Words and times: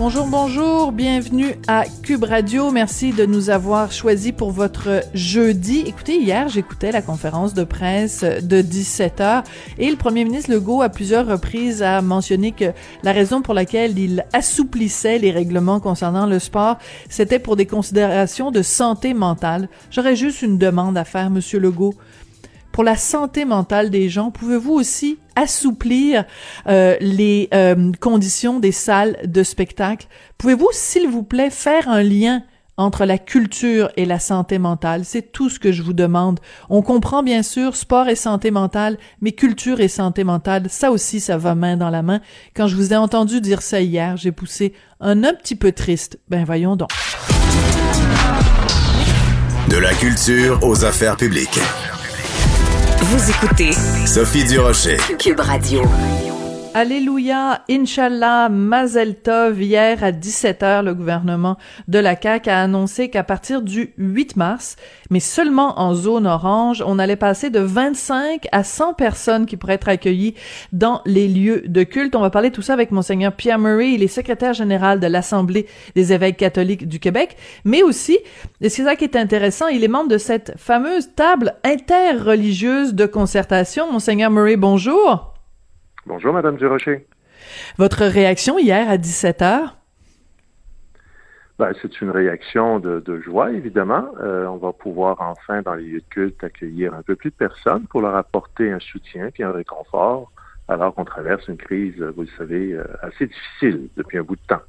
Bonjour, 0.00 0.26
bonjour, 0.26 0.92
bienvenue 0.92 1.56
à 1.68 1.84
Cube 2.02 2.24
Radio. 2.24 2.70
Merci 2.70 3.12
de 3.12 3.26
nous 3.26 3.50
avoir 3.50 3.92
choisis 3.92 4.32
pour 4.32 4.50
votre 4.50 5.02
jeudi. 5.12 5.84
Écoutez, 5.86 6.16
hier, 6.16 6.48
j'écoutais 6.48 6.90
la 6.90 7.02
conférence 7.02 7.52
de 7.52 7.64
presse 7.64 8.24
de 8.24 8.62
17 8.62 9.20
heures 9.20 9.42
et 9.76 9.90
le 9.90 9.96
premier 9.96 10.24
ministre 10.24 10.52
Legault, 10.52 10.80
à 10.80 10.88
plusieurs 10.88 11.26
reprises, 11.26 11.82
a 11.82 12.00
mentionné 12.00 12.52
que 12.52 12.72
la 13.02 13.12
raison 13.12 13.42
pour 13.42 13.52
laquelle 13.52 13.98
il 13.98 14.24
assouplissait 14.32 15.18
les 15.18 15.32
règlements 15.32 15.80
concernant 15.80 16.24
le 16.24 16.38
sport, 16.38 16.78
c'était 17.10 17.38
pour 17.38 17.56
des 17.56 17.66
considérations 17.66 18.50
de 18.50 18.62
santé 18.62 19.12
mentale. 19.12 19.68
J'aurais 19.90 20.16
juste 20.16 20.40
une 20.40 20.56
demande 20.56 20.96
à 20.96 21.04
faire, 21.04 21.28
Monsieur 21.28 21.58
Legault 21.58 21.92
pour 22.72 22.84
la 22.84 22.96
santé 22.96 23.44
mentale 23.44 23.90
des 23.90 24.08
gens, 24.08 24.30
pouvez-vous 24.30 24.72
aussi 24.72 25.18
assouplir 25.36 26.24
euh, 26.66 26.96
les 27.00 27.48
euh, 27.54 27.92
conditions 28.00 28.60
des 28.60 28.72
salles 28.72 29.16
de 29.24 29.42
spectacle? 29.42 30.06
Pouvez-vous, 30.38 30.68
s'il 30.72 31.08
vous 31.08 31.22
plaît, 31.22 31.50
faire 31.50 31.88
un 31.88 32.02
lien 32.02 32.42
entre 32.76 33.04
la 33.04 33.18
culture 33.18 33.90
et 33.96 34.06
la 34.06 34.18
santé 34.18 34.58
mentale? 34.58 35.04
C'est 35.04 35.32
tout 35.32 35.50
ce 35.50 35.58
que 35.58 35.72
je 35.72 35.82
vous 35.82 35.92
demande. 35.92 36.40
On 36.68 36.82
comprend 36.82 37.22
bien 37.22 37.42
sûr 37.42 37.76
sport 37.76 38.08
et 38.08 38.16
santé 38.16 38.50
mentale, 38.50 38.98
mais 39.20 39.32
culture 39.32 39.80
et 39.80 39.88
santé 39.88 40.24
mentale, 40.24 40.66
ça 40.68 40.90
aussi, 40.90 41.20
ça 41.20 41.36
va 41.36 41.54
main 41.54 41.76
dans 41.76 41.90
la 41.90 42.02
main. 42.02 42.20
Quand 42.54 42.66
je 42.66 42.76
vous 42.76 42.92
ai 42.92 42.96
entendu 42.96 43.40
dire 43.40 43.62
ça 43.62 43.80
hier, 43.80 44.16
j'ai 44.16 44.32
poussé 44.32 44.74
un, 45.00 45.24
un 45.24 45.34
petit 45.34 45.56
peu 45.56 45.72
triste. 45.72 46.18
Ben 46.28 46.44
voyons 46.44 46.76
donc. 46.76 46.90
De 49.68 49.76
la 49.76 49.92
culture 49.94 50.58
aux 50.62 50.84
affaires 50.84 51.16
publiques. 51.16 51.60
Vous 53.02 53.30
écoutez 53.30 53.72
Sophie 54.06 54.44
Durocher. 54.44 54.98
Cube 55.18 55.40
Radio. 55.40 55.82
Alléluia, 56.72 57.62
Inch'Allah, 57.68 58.48
Mazel 58.48 59.16
Tov. 59.16 59.60
Hier 59.60 60.04
à 60.04 60.12
17h, 60.12 60.84
le 60.84 60.94
gouvernement 60.94 61.56
de 61.88 61.98
la 61.98 62.14
CAQ 62.14 62.48
a 62.48 62.62
annoncé 62.62 63.10
qu'à 63.10 63.24
partir 63.24 63.60
du 63.60 63.92
8 63.98 64.36
mars, 64.36 64.76
mais 65.10 65.18
seulement 65.18 65.80
en 65.80 65.94
zone 65.94 66.28
orange, 66.28 66.80
on 66.86 67.00
allait 67.00 67.16
passer 67.16 67.50
de 67.50 67.58
25 67.58 68.46
à 68.52 68.62
100 68.62 68.94
personnes 68.94 69.46
qui 69.46 69.56
pourraient 69.56 69.74
être 69.74 69.88
accueillies 69.88 70.34
dans 70.72 71.02
les 71.06 71.26
lieux 71.26 71.64
de 71.66 71.82
culte. 71.82 72.14
On 72.14 72.20
va 72.20 72.30
parler 72.30 72.50
de 72.50 72.54
tout 72.54 72.62
ça 72.62 72.74
avec 72.74 72.92
Monseigneur 72.92 73.32
Pierre 73.32 73.58
Murray, 73.58 73.94
il 73.94 74.04
est 74.04 74.08
secrétaire 74.08 74.54
général 74.54 75.00
de 75.00 75.08
l'Assemblée 75.08 75.66
des 75.96 76.12
évêques 76.12 76.36
catholiques 76.36 76.86
du 76.86 77.00
Québec, 77.00 77.36
mais 77.64 77.82
aussi, 77.82 78.16
et 78.60 78.68
c'est 78.68 78.84
ça 78.84 78.94
qui 78.94 79.02
est 79.02 79.16
intéressant, 79.16 79.66
il 79.66 79.82
est 79.82 79.88
membre 79.88 80.10
de 80.10 80.18
cette 80.18 80.54
fameuse 80.56 81.16
table 81.16 81.56
interreligieuse 81.64 82.94
de 82.94 83.06
concertation. 83.06 83.90
Monseigneur 83.90 84.30
Murray, 84.30 84.56
bonjour. 84.56 85.29
Bonjour, 86.06 86.32
Madame 86.32 86.56
Durocher. 86.56 87.06
Votre 87.76 88.04
réaction 88.06 88.58
hier 88.58 88.88
à 88.88 88.96
17 88.96 89.42
heures? 89.42 89.76
Ben, 91.58 91.72
c'est 91.82 92.00
une 92.00 92.08
réaction 92.08 92.78
de, 92.78 93.00
de 93.00 93.20
joie, 93.20 93.52
évidemment. 93.52 94.06
Euh, 94.22 94.46
on 94.46 94.56
va 94.56 94.72
pouvoir 94.72 95.20
enfin, 95.20 95.60
dans 95.60 95.74
les 95.74 95.84
lieux 95.84 96.00
de 96.00 96.06
culte, 96.08 96.42
accueillir 96.42 96.94
un 96.94 97.02
peu 97.02 97.16
plus 97.16 97.30
de 97.30 97.34
personnes 97.34 97.86
pour 97.86 98.00
leur 98.00 98.16
apporter 98.16 98.72
un 98.72 98.80
soutien 98.80 99.28
puis 99.30 99.42
un 99.42 99.52
réconfort, 99.52 100.32
alors 100.68 100.94
qu'on 100.94 101.04
traverse 101.04 101.46
une 101.48 101.58
crise, 101.58 102.00
vous 102.00 102.22
le 102.22 102.28
savez, 102.38 102.72
euh, 102.72 102.84
assez 103.02 103.26
difficile 103.26 103.88
depuis 103.98 104.16
un 104.16 104.22
bout 104.22 104.36
de 104.36 104.46
temps. 104.48 104.62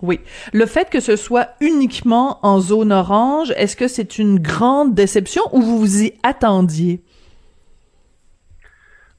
Oui. 0.00 0.20
Le 0.54 0.64
fait 0.64 0.88
que 0.88 1.00
ce 1.00 1.16
soit 1.16 1.48
uniquement 1.60 2.38
en 2.42 2.60
zone 2.60 2.92
orange, 2.92 3.52
est-ce 3.56 3.76
que 3.76 3.88
c'est 3.88 4.18
une 4.18 4.38
grande 4.38 4.94
déception 4.94 5.42
ou 5.52 5.60
vous 5.60 5.78
vous 5.78 6.02
y 6.02 6.14
attendiez? 6.22 7.02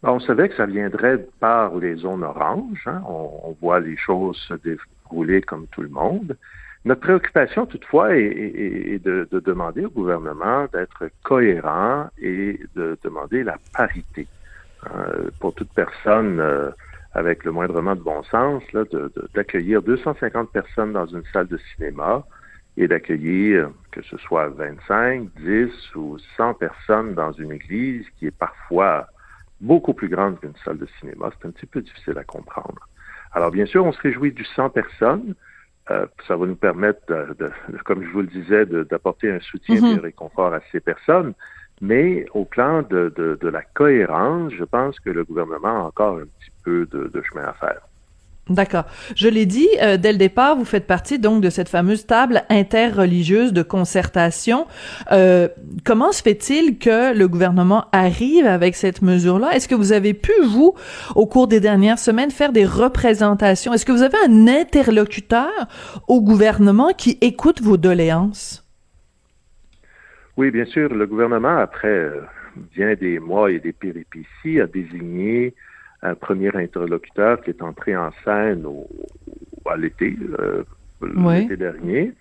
Ben, 0.03 0.11
on 0.11 0.19
savait 0.19 0.49
que 0.49 0.55
ça 0.55 0.65
viendrait 0.65 1.25
par 1.39 1.75
les 1.75 1.95
zones 1.95 2.23
oranges. 2.23 2.83
Hein. 2.85 3.01
On, 3.07 3.29
on, 3.43 3.57
voit 3.61 3.79
les 3.79 3.97
choses 3.97 4.37
se 4.47 4.53
dérouler 4.53 5.41
comme 5.41 5.67
tout 5.67 5.81
le 5.81 5.89
monde. 5.89 6.37
Notre 6.85 7.01
préoccupation, 7.01 7.65
toutefois, 7.65 8.15
est, 8.15 8.21
est, 8.21 8.93
est 8.93 9.03
de, 9.03 9.27
de, 9.31 9.39
demander 9.39 9.85
au 9.85 9.89
gouvernement 9.89 10.67
d'être 10.71 11.09
cohérent 11.23 12.07
et 12.19 12.59
de 12.75 12.97
demander 13.03 13.43
la 13.43 13.57
parité. 13.73 14.27
Euh, 14.85 15.31
pour 15.39 15.53
toute 15.55 15.73
personne 15.73 16.39
euh, 16.39 16.69
avec 17.13 17.43
le 17.43 17.51
moindrement 17.51 17.95
de 17.95 18.01
bon 18.01 18.21
sens, 18.23 18.63
d'accueillir 19.33 19.81
250 19.81 20.51
personnes 20.51 20.93
dans 20.93 21.07
une 21.07 21.23
salle 21.33 21.47
de 21.47 21.57
cinéma 21.73 22.23
et 22.77 22.87
d'accueillir, 22.87 23.71
que 23.91 24.03
ce 24.03 24.17
soit 24.17 24.49
25, 24.49 25.29
10 25.39 25.95
ou 25.95 26.17
100 26.37 26.53
personnes 26.53 27.15
dans 27.15 27.31
une 27.31 27.51
église 27.51 28.05
qui 28.19 28.27
est 28.27 28.37
parfois 28.37 29.07
beaucoup 29.61 29.93
plus 29.93 30.09
grande 30.09 30.39
qu'une 30.39 30.55
salle 30.63 30.77
de 30.77 30.87
cinéma. 30.99 31.29
C'est 31.39 31.47
un 31.47 31.51
petit 31.51 31.65
peu 31.65 31.81
difficile 31.81 32.17
à 32.17 32.23
comprendre. 32.23 32.87
Alors, 33.33 33.51
bien 33.51 33.65
sûr, 33.65 33.85
on 33.85 33.91
se 33.91 34.01
réjouit 34.01 34.31
du 34.31 34.45
100 34.45 34.69
personnes. 34.69 35.35
Euh, 35.89 36.05
ça 36.27 36.35
va 36.35 36.45
nous 36.45 36.55
permettre, 36.55 37.01
de, 37.07 37.35
de, 37.39 37.51
comme 37.85 38.03
je 38.03 38.09
vous 38.09 38.21
le 38.21 38.27
disais, 38.27 38.65
d'apporter 38.65 39.31
un 39.31 39.39
soutien 39.39 39.75
mm 39.75 39.83
-hmm. 39.83 39.95
et 39.95 39.99
un 39.99 40.01
réconfort 40.01 40.53
à 40.53 40.61
ces 40.71 40.79
personnes. 40.79 41.33
Mais 41.79 42.25
au 42.33 42.43
plan 42.45 42.81
de, 42.81 43.13
de, 43.43 43.49
la 43.57 43.61
cohérence, 43.61 44.51
je 44.53 44.65
pense 44.65 44.99
que 44.99 45.11
le 45.11 45.23
gouvernement 45.23 45.75
a 45.83 45.87
encore 45.91 46.15
un 46.17 46.29
petit 46.37 46.51
peu 46.63 46.85
de 46.87 47.21
chemin 47.21 47.45
à 47.45 47.53
faire. 47.53 47.81
D'accord. 48.49 48.85
Je 49.15 49.27
l'ai 49.27 49.45
dit 49.45 49.67
euh, 49.81 49.97
dès 49.97 50.11
le 50.11 50.17
départ, 50.17 50.55
vous 50.55 50.65
faites 50.65 50.87
partie 50.87 51.19
donc 51.19 51.41
de 51.41 51.49
cette 51.49 51.67
fameuse 51.67 52.05
table 52.05 52.43
interreligieuse 52.49 53.51
de 53.51 53.61
concertation. 53.61 54.67
Euh, 55.11 55.49
comment 55.83 56.11
se 56.11 56.21
fait-il 56.21 56.77
que 56.77 57.13
le 57.17 57.27
gouvernement 57.27 57.85
arrive 57.91 58.45
avec 58.45 58.75
cette 58.75 59.01
mesure-là? 59.01 59.51
Est-ce 59.53 59.67
que 59.67 59.75
vous 59.75 59.91
avez 59.91 60.13
pu 60.13 60.31
vous, 60.45 60.73
au 61.15 61.25
cours 61.25 61.47
des 61.47 61.59
dernières 61.59 61.99
semaines, 61.99 62.31
faire 62.31 62.53
des 62.53 62.65
représentations? 62.65 63.73
Est-ce 63.73 63.85
que 63.85 63.91
vous 63.91 64.03
avez 64.03 64.17
un 64.25 64.47
interlocuteur 64.47 65.51
au 66.07 66.21
gouvernement 66.21 66.93
qui 66.97 67.17
écoute 67.21 67.61
vos 67.61 67.77
doléances? 67.77 68.63
Oui, 70.37 70.51
bien 70.51 70.65
sûr. 70.65 70.93
Le 70.93 71.05
gouvernement, 71.05 71.57
après 71.57 71.87
euh, 71.87 72.21
bien 72.75 72.93
des 72.93 73.19
mois 73.19 73.51
et 73.51 73.59
des 73.59 73.73
péripéties, 73.73 74.61
a 74.61 74.67
désigné 74.67 75.53
un 76.01 76.15
premier 76.15 76.55
interlocuteur 76.55 77.41
qui 77.41 77.49
est 77.49 77.61
entré 77.61 77.95
en 77.95 78.11
scène 78.23 78.65
au, 78.65 78.87
à 79.65 79.77
l'été, 79.77 80.17
euh, 80.39 80.63
l'été 81.01 81.57
dernier. 81.57 82.13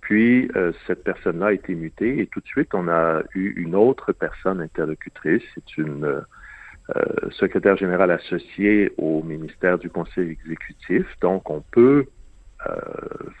Puis 0.00 0.50
euh, 0.54 0.72
cette 0.86 1.02
personne-là 1.02 1.46
a 1.46 1.52
été 1.52 1.74
mutée 1.74 2.20
et 2.20 2.26
tout 2.26 2.40
de 2.40 2.46
suite 2.46 2.74
on 2.74 2.88
a 2.88 3.22
eu 3.34 3.54
une 3.56 3.74
autre 3.74 4.12
personne 4.12 4.60
interlocutrice. 4.60 5.42
C'est 5.54 5.78
une 5.78 6.04
euh, 6.04 7.30
secrétaire 7.30 7.76
générale 7.76 8.10
associée 8.10 8.92
au 8.98 9.22
ministère 9.22 9.78
du 9.78 9.88
Conseil 9.88 10.30
exécutif. 10.30 11.06
Donc 11.20 11.50
on 11.50 11.62
peut 11.72 12.06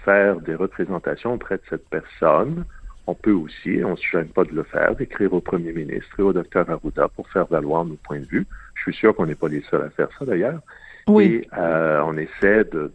faire 0.04 0.38
des 0.40 0.54
représentations 0.54 1.32
auprès 1.32 1.56
de 1.56 1.62
cette 1.70 1.88
personne. 1.88 2.66
On 3.06 3.14
peut 3.14 3.32
aussi, 3.32 3.80
on 3.82 3.92
ne 3.92 3.96
se 3.96 4.06
gêne 4.12 4.28
pas 4.28 4.44
de 4.44 4.52
le 4.52 4.64
faire, 4.64 4.94
d'écrire 4.96 5.32
au 5.32 5.40
premier 5.40 5.72
ministre 5.72 6.18
et 6.18 6.22
au 6.22 6.34
docteur 6.34 6.68
Arruda 6.68 7.08
pour 7.08 7.26
faire 7.30 7.46
valoir 7.46 7.86
nos 7.86 7.96
points 7.96 8.20
de 8.20 8.26
vue. 8.26 8.46
Je 8.74 8.82
suis 8.82 8.94
sûr 8.94 9.14
qu'on 9.14 9.26
n'est 9.26 9.34
pas 9.34 9.48
les 9.48 9.62
seuls 9.70 9.82
à 9.82 9.90
faire 9.90 10.08
ça 10.18 10.24
d'ailleurs. 10.24 10.60
Oui. 11.06 11.24
Et 11.24 11.48
euh, 11.58 12.02
on 12.04 12.16
essaie 12.16 12.64
de, 12.64 12.90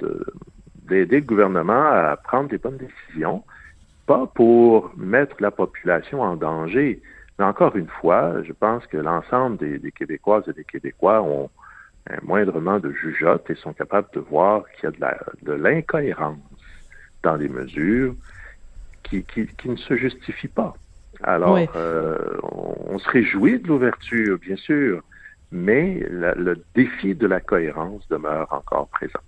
d'aider 0.87 1.19
le 1.19 1.25
gouvernement 1.25 1.85
à 1.85 2.17
prendre 2.17 2.49
des 2.49 2.57
bonnes 2.57 2.77
décisions, 2.77 3.43
pas 4.05 4.25
pour 4.27 4.91
mettre 4.97 5.35
la 5.39 5.51
population 5.51 6.21
en 6.21 6.35
danger, 6.35 7.01
mais 7.37 7.45
encore 7.45 7.75
une 7.75 7.87
fois, 7.87 8.41
je 8.43 8.51
pense 8.51 8.85
que 8.87 8.97
l'ensemble 8.97 9.57
des, 9.57 9.79
des 9.79 9.91
Québécoises 9.91 10.43
et 10.49 10.53
des 10.53 10.65
Québécois 10.65 11.21
ont 11.21 11.49
un 12.09 12.17
moindrement 12.23 12.79
de 12.79 12.91
jugeote 12.91 13.49
et 13.49 13.55
sont 13.55 13.73
capables 13.73 14.07
de 14.13 14.19
voir 14.19 14.63
qu'il 14.71 14.89
y 14.89 15.03
a 15.03 15.17
de, 15.43 15.53
l'incohérence 15.53 16.37
dans 17.23 17.35
les 17.35 17.47
mesures 17.47 18.15
qui, 19.03 19.23
qui, 19.23 19.47
qui, 19.47 19.69
ne 19.69 19.77
se 19.77 19.95
justifient 19.95 20.47
pas. 20.47 20.73
Alors, 21.23 21.53
Oui. 21.53 21.67
euh, 21.75 22.17
on, 22.43 22.75
on 22.95 22.99
se 22.99 23.09
réjouit 23.09 23.59
de 23.59 23.67
l'ouverture, 23.67 24.37
bien 24.39 24.55
sûr, 24.55 25.01
mais 25.51 26.05
le 26.09 26.63
défi 26.75 27.15
de 27.15 27.27
la 27.27 27.39
cohérence 27.39 28.07
demeure 28.09 28.47
encore 28.51 28.87
présent. 28.87 29.19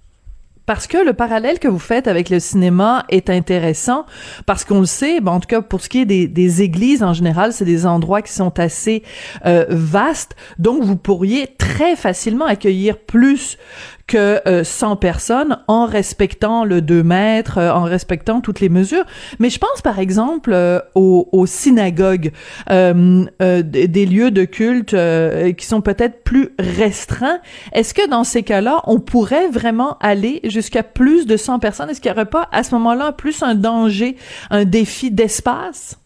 Parce 0.68 0.86
que 0.86 1.04
le 1.04 1.14
parallèle 1.14 1.60
que 1.60 1.68
vous 1.68 1.80
faites 1.80 2.08
avec 2.08 2.30
le 2.30 2.40
cinéma 2.40 3.04
est 3.10 3.30
intéressant, 3.30 4.06
parce 4.46 4.64
qu'on 4.64 4.80
le 4.80 4.86
sait, 4.86 5.20
ben, 5.20 5.34
en 5.34 5.40
tout 5.40 5.48
cas 5.48 5.62
pour 5.62 5.82
ce 5.82 5.90
qui 5.90 6.02
est 6.02 6.06
des, 6.06 6.28
des 6.28 6.62
églises 6.62 7.04
en 7.04 7.14
général, 7.14 7.52
c'est 7.52 7.66
des 7.66 7.86
endroits 7.86 8.22
qui 8.22 8.32
sont 8.32 8.58
assez 8.60 9.04
euh, 9.46 9.66
vastes, 9.70 10.36
donc 10.60 10.84
vous 10.84 10.96
pourriez 10.96 11.48
très 11.58 11.96
facilement 11.96 12.46
accueillir 12.46 13.00
plus 13.00 13.58
que 14.12 14.46
euh, 14.46 14.66
100 14.66 14.98
personnes 14.98 15.60
en 15.70 15.86
respectant 15.86 16.66
le 16.66 16.82
2 16.82 17.02
mètres, 17.02 17.58
euh, 17.58 17.72
en 17.72 17.84
respectant 17.84 18.42
toutes 18.42 18.60
les 18.60 18.68
mesures. 18.68 19.06
Mais 19.40 19.50
je 19.50 19.58
pense 19.58 19.82
par 19.82 20.00
exemple 20.00 20.52
euh, 20.54 20.82
aux, 20.96 21.46
synagogues, 21.46 22.34
euh, 22.70 23.24
euh, 23.42 23.62
des 23.64 24.06
lieux 24.06 24.30
de 24.30 24.44
culte 24.44 24.94
euh, 24.94 25.54
qui 25.54 25.66
sont 25.66 25.80
peut-être 25.80 26.26
plus 26.26 26.50
restreints. 26.60 27.40
Est-ce 27.72 27.94
que 27.94 28.10
dans 28.10 28.26
ces 28.26 28.44
cas-là, 28.44 28.82
on 28.86 29.00
pourrait 29.00 29.48
vraiment 29.48 29.98
aller 30.02 30.42
jusqu'à 30.44 30.84
plus 30.84 31.26
de 31.26 31.38
100 31.38 31.60
personnes? 31.60 31.90
Est-ce 31.90 32.02
qu'il 32.02 32.12
n'y 32.12 32.18
aurait 32.18 32.30
pas 32.30 32.50
à 32.52 32.64
ce 32.64 32.76
moment-là 32.76 33.14
plus 33.14 33.42
un 33.44 33.56
danger, 33.56 34.18
un 34.50 34.66
défi 34.66 35.10
d'espace? 35.10 36.02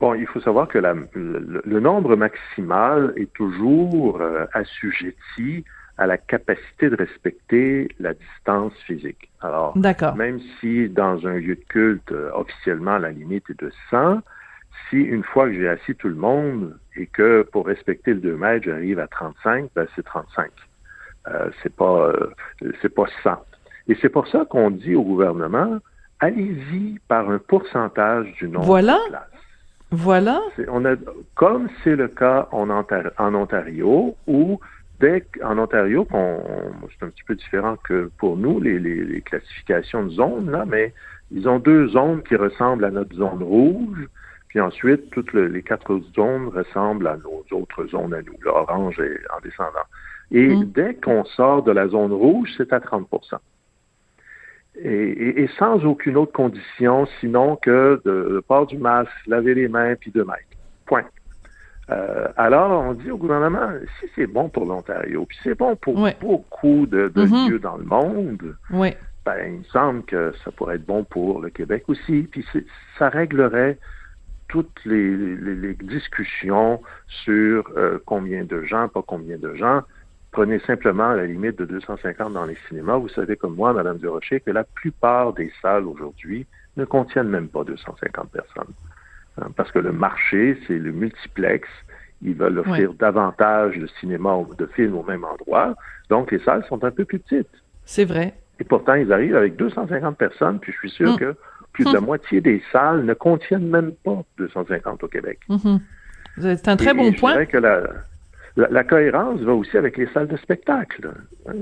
Bon, 0.00 0.14
il 0.14 0.26
faut 0.26 0.40
savoir 0.40 0.68
que 0.68 0.78
le, 0.78 1.80
nombre 1.80 2.16
maximal 2.16 3.14
est 3.16 3.32
toujours 3.32 4.20
euh, 4.20 4.46
assujetti 4.52 5.64
à 5.98 6.06
la 6.06 6.16
capacité 6.16 6.88
de 6.90 6.96
respecter 6.96 7.88
la 8.00 8.14
distance 8.14 8.72
physique. 8.86 9.30
Alors, 9.40 9.76
même 10.16 10.40
si 10.60 10.88
dans 10.88 11.26
un 11.26 11.34
lieu 11.34 11.54
de 11.56 11.64
culte, 11.68 12.10
euh, 12.12 12.30
officiellement, 12.34 12.98
la 12.98 13.10
limite 13.10 13.48
est 13.50 13.60
de 13.60 13.70
100, 13.90 14.20
si 14.88 14.96
une 14.96 15.22
fois 15.22 15.46
que 15.48 15.54
j'ai 15.54 15.68
assis 15.68 15.94
tout 15.94 16.08
le 16.08 16.14
monde 16.14 16.76
et 16.96 17.06
que 17.06 17.42
pour 17.52 17.66
respecter 17.66 18.14
le 18.14 18.20
2 18.20 18.36
mètres, 18.36 18.64
j'arrive 18.64 18.98
à 18.98 19.06
35, 19.06 19.70
ben 19.74 19.86
c'est 19.94 20.04
35. 20.04 20.50
Euh, 21.28 21.50
c'est 21.62 21.74
pas 21.74 22.08
euh, 22.08 22.30
c'est 22.80 22.94
pas 22.94 23.04
100. 23.22 23.36
Et 23.88 23.96
c'est 24.00 24.08
pour 24.08 24.26
ça 24.28 24.44
qu'on 24.48 24.70
dit 24.70 24.94
au 24.94 25.02
gouvernement, 25.02 25.78
allez-y 26.20 26.98
par 27.08 27.28
un 27.30 27.38
pourcentage 27.38 28.32
du 28.34 28.48
nombre 28.48 28.64
Voilà. 28.66 28.98
de 29.06 29.10
places. 29.10 29.28
Voilà. 29.90 30.40
On 30.68 30.84
a, 30.86 30.94
comme 31.34 31.68
c'est 31.84 31.96
le 31.96 32.08
cas 32.08 32.48
en 32.50 32.70
Ontario, 33.34 34.16
où 34.26 34.58
dès 35.02 35.20
qu'en 35.22 35.58
Ontario, 35.58 36.04
qu'on- 36.04 36.40
c'est 36.98 37.04
un 37.04 37.10
petit 37.10 37.24
peu 37.24 37.34
différent 37.34 37.76
que 37.88 38.10
pour 38.18 38.36
nous, 38.36 38.60
les, 38.60 38.78
les- 38.78 39.04
les 39.04 39.20
classifications 39.20 40.04
de 40.04 40.10
zones, 40.10 40.50
là, 40.50 40.64
mais 40.64 40.94
ils 41.32 41.48
ont 41.48 41.58
deux 41.58 41.88
zones 41.88 42.22
qui 42.22 42.36
ressemblent 42.36 42.84
à 42.84 42.90
notre 42.90 43.14
zone 43.16 43.42
rouge, 43.42 44.06
puis 44.48 44.60
ensuite, 44.60 45.10
toutes 45.10 45.32
le- 45.32 45.48
les 45.48 45.62
quatre 45.62 45.92
autres 45.92 46.10
zones 46.14 46.48
ressemblent 46.48 47.08
à 47.08 47.16
nos 47.16 47.44
autres 47.58 47.84
zones 47.88 48.14
à 48.14 48.22
nous, 48.22 48.36
l'orange 48.42 48.98
et 49.00 49.18
en 49.36 49.40
descendant. 49.42 49.88
Et 50.30 50.48
Mm. 50.54 50.64
dès 50.72 50.94
qu'on 50.94 51.24
sort 51.24 51.62
de 51.64 51.72
la 51.72 51.88
zone 51.88 52.12
rouge, 52.12 52.50
c'est 52.56 52.72
à 52.72 52.80
30 52.80 53.40
et, 54.76 54.88
et- 54.88 55.42
et 55.42 55.48
sans 55.58 55.84
aucune 55.84 56.16
autre 56.16 56.32
condition, 56.32 57.06
sinon 57.20 57.56
que 57.56 58.00
de, 58.04 58.42
port 58.46 58.66
du 58.66 58.78
masque, 58.78 59.10
laver 59.26 59.54
les 59.54 59.68
mains, 59.68 59.94
puis 59.96 60.10
deux 60.10 60.24
mètres. 60.24 60.56
Point. 60.86 61.04
Euh, 61.90 62.28
alors, 62.36 62.70
on 62.84 62.94
dit 62.94 63.10
au 63.10 63.16
gouvernement, 63.18 63.70
si 64.00 64.06
c'est 64.14 64.26
bon 64.26 64.48
pour 64.48 64.64
l'Ontario, 64.66 65.26
puis 65.26 65.36
c'est 65.42 65.56
bon 65.58 65.74
pour 65.76 65.98
Ouais. 66.00 66.16
beaucoup 66.20 66.86
de, 66.86 67.08
de 67.08 67.22
Mhm. 67.24 67.50
lieux 67.50 67.58
dans 67.58 67.76
le 67.76 67.84
monde, 67.84 68.56
Oui. 68.70 68.94
ben, 69.26 69.36
il 69.46 69.58
me 69.58 69.64
semble 69.64 70.04
que 70.04 70.32
ça 70.44 70.50
pourrait 70.52 70.76
être 70.76 70.86
bon 70.86 71.04
pour 71.04 71.40
le 71.40 71.50
Québec 71.50 71.84
aussi. 71.88 72.28
Puis 72.30 72.46
ça 72.98 73.08
réglerait 73.08 73.78
toutes 74.48 74.84
les, 74.84 75.16
les- 75.16 75.54
les 75.56 75.74
discussions 75.74 76.80
sur 77.08 77.68
euh, 77.76 77.98
combien 78.06 78.44
de 78.44 78.62
gens, 78.62 78.88
pas 78.88 79.02
combien 79.06 79.38
de 79.38 79.54
gens. 79.54 79.82
Prenez 80.30 80.60
simplement 80.60 81.12
la 81.12 81.26
limite 81.26 81.58
de 81.58 81.64
250 81.64 82.32
dans 82.32 82.46
les 82.46 82.56
cinémas. 82.68 82.96
Vous 82.96 83.08
savez 83.08 83.36
comme 83.36 83.54
moi, 83.54 83.72
Madame 83.72 83.98
Durocher, 83.98 84.40
que 84.40 84.50
la 84.50 84.64
plupart 84.64 85.32
des 85.34 85.52
salles 85.60 85.86
aujourd'hui 85.86 86.46
ne 86.76 86.84
contiennent 86.84 87.28
même 87.28 87.48
pas 87.48 87.64
250 87.64 88.30
personnes. 88.30 88.72
Hein, 89.40 89.48
Parce 89.56 89.70
que 89.72 89.78
le 89.78 89.92
marché, 89.92 90.58
c'est 90.66 90.78
le 90.78 90.92
multiplex. 90.92 91.68
Ils 92.22 92.34
veulent 92.34 92.58
offrir 92.58 92.92
davantage 92.94 93.76
de 93.78 93.86
cinéma 94.00 94.34
ou 94.36 94.54
de 94.54 94.66
films 94.66 94.94
au 94.96 95.02
même 95.02 95.24
endroit. 95.24 95.74
Donc, 96.08 96.30
les 96.30 96.38
salles 96.40 96.64
sont 96.68 96.84
un 96.84 96.90
peu 96.90 97.04
plus 97.04 97.18
petites. 97.18 97.48
C'est 97.84 98.04
vrai. 98.04 98.34
Et 98.60 98.64
pourtant, 98.64 98.94
ils 98.94 99.12
arrivent 99.12 99.34
avec 99.36 99.56
250 99.56 100.16
personnes, 100.16 100.60
puis 100.60 100.72
je 100.72 100.78
suis 100.78 100.90
sûr 100.90 101.14
Mm. 101.14 101.18
que 101.18 101.34
plus 101.72 101.84
de 101.84 101.92
la 101.94 102.00
moitié 102.00 102.40
des 102.40 102.62
salles 102.70 103.04
ne 103.04 103.14
contiennent 103.14 103.68
même 103.68 103.92
pas 104.04 104.22
250 104.38 105.02
au 105.02 105.08
Québec. 105.08 105.40
C'est 106.38 106.68
un 106.68 106.76
très 106.76 106.90
Et- 106.90 106.94
bon 106.94 107.04
et 107.04 107.12
je 107.12 107.18
point. 107.18 107.44
que 107.46 107.56
la, 107.58 107.82
la, 108.56 108.68
la 108.68 108.84
cohérence 108.84 109.40
va 109.40 109.54
aussi 109.54 109.76
avec 109.76 109.96
les 109.96 110.06
salles 110.08 110.28
de 110.28 110.36
spectacle. 110.36 111.10
Hein, 111.48 111.54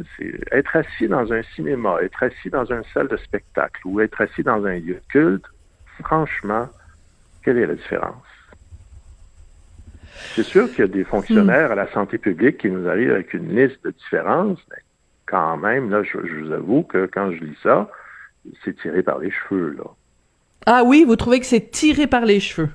être 0.52 0.76
assis 0.76 1.08
dans 1.08 1.32
un 1.32 1.42
cinéma, 1.54 1.96
être 2.02 2.22
assis 2.22 2.50
dans 2.50 2.64
une 2.66 2.82
salle 2.92 3.08
de 3.08 3.16
spectacle 3.16 3.80
ou 3.86 4.00
être 4.00 4.20
assis 4.20 4.42
dans 4.42 4.64
un 4.66 4.74
lieu 4.78 4.94
de 4.94 5.02
culte, 5.08 5.44
franchement, 6.02 6.68
quelle 7.44 7.58
est 7.58 7.66
la 7.66 7.74
différence? 7.74 8.24
C'est 10.34 10.42
sûr 10.42 10.68
qu'il 10.70 10.80
y 10.80 10.82
a 10.82 10.86
des 10.86 11.04
fonctionnaires 11.04 11.72
à 11.72 11.74
la 11.74 11.90
santé 11.92 12.18
publique 12.18 12.58
qui 12.58 12.70
nous 12.70 12.88
arrivent 12.88 13.10
avec 13.10 13.34
une 13.34 13.54
liste 13.54 13.82
de 13.84 13.90
différences, 13.90 14.58
mais 14.70 14.82
quand 15.26 15.56
même, 15.56 15.90
là, 15.90 16.02
je, 16.02 16.18
je 16.24 16.44
vous 16.44 16.52
avoue 16.52 16.82
que 16.82 17.06
quand 17.06 17.32
je 17.32 17.44
lis 17.44 17.56
ça, 17.62 17.90
c'est 18.64 18.76
tiré 18.76 19.02
par 19.02 19.18
les 19.18 19.30
cheveux, 19.30 19.74
là. 19.76 19.84
Ah 20.66 20.82
oui, 20.84 21.04
vous 21.06 21.16
trouvez 21.16 21.40
que 21.40 21.46
c'est 21.46 21.70
tiré 21.70 22.06
par 22.06 22.26
les 22.26 22.38
cheveux? 22.38 22.68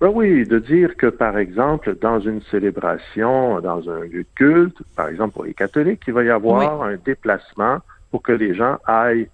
Ben 0.00 0.10
oui, 0.12 0.44
de 0.46 0.58
dire 0.58 0.96
que, 0.96 1.06
par 1.06 1.38
exemple, 1.38 1.96
dans 2.00 2.20
une 2.20 2.42
célébration, 2.50 3.60
dans 3.60 3.88
un 3.88 4.00
lieu 4.00 4.24
de 4.24 4.28
culte, 4.34 4.76
par 4.96 5.08
exemple 5.08 5.34
pour 5.34 5.44
les 5.44 5.54
catholiques, 5.54 6.02
il 6.06 6.12
va 6.12 6.24
y 6.24 6.30
avoir 6.30 6.82
un 6.82 6.96
déplacement 6.96 7.78
pour 8.10 8.22
que 8.22 8.32
les 8.32 8.54
gens 8.54 8.78
aillent 8.84 9.28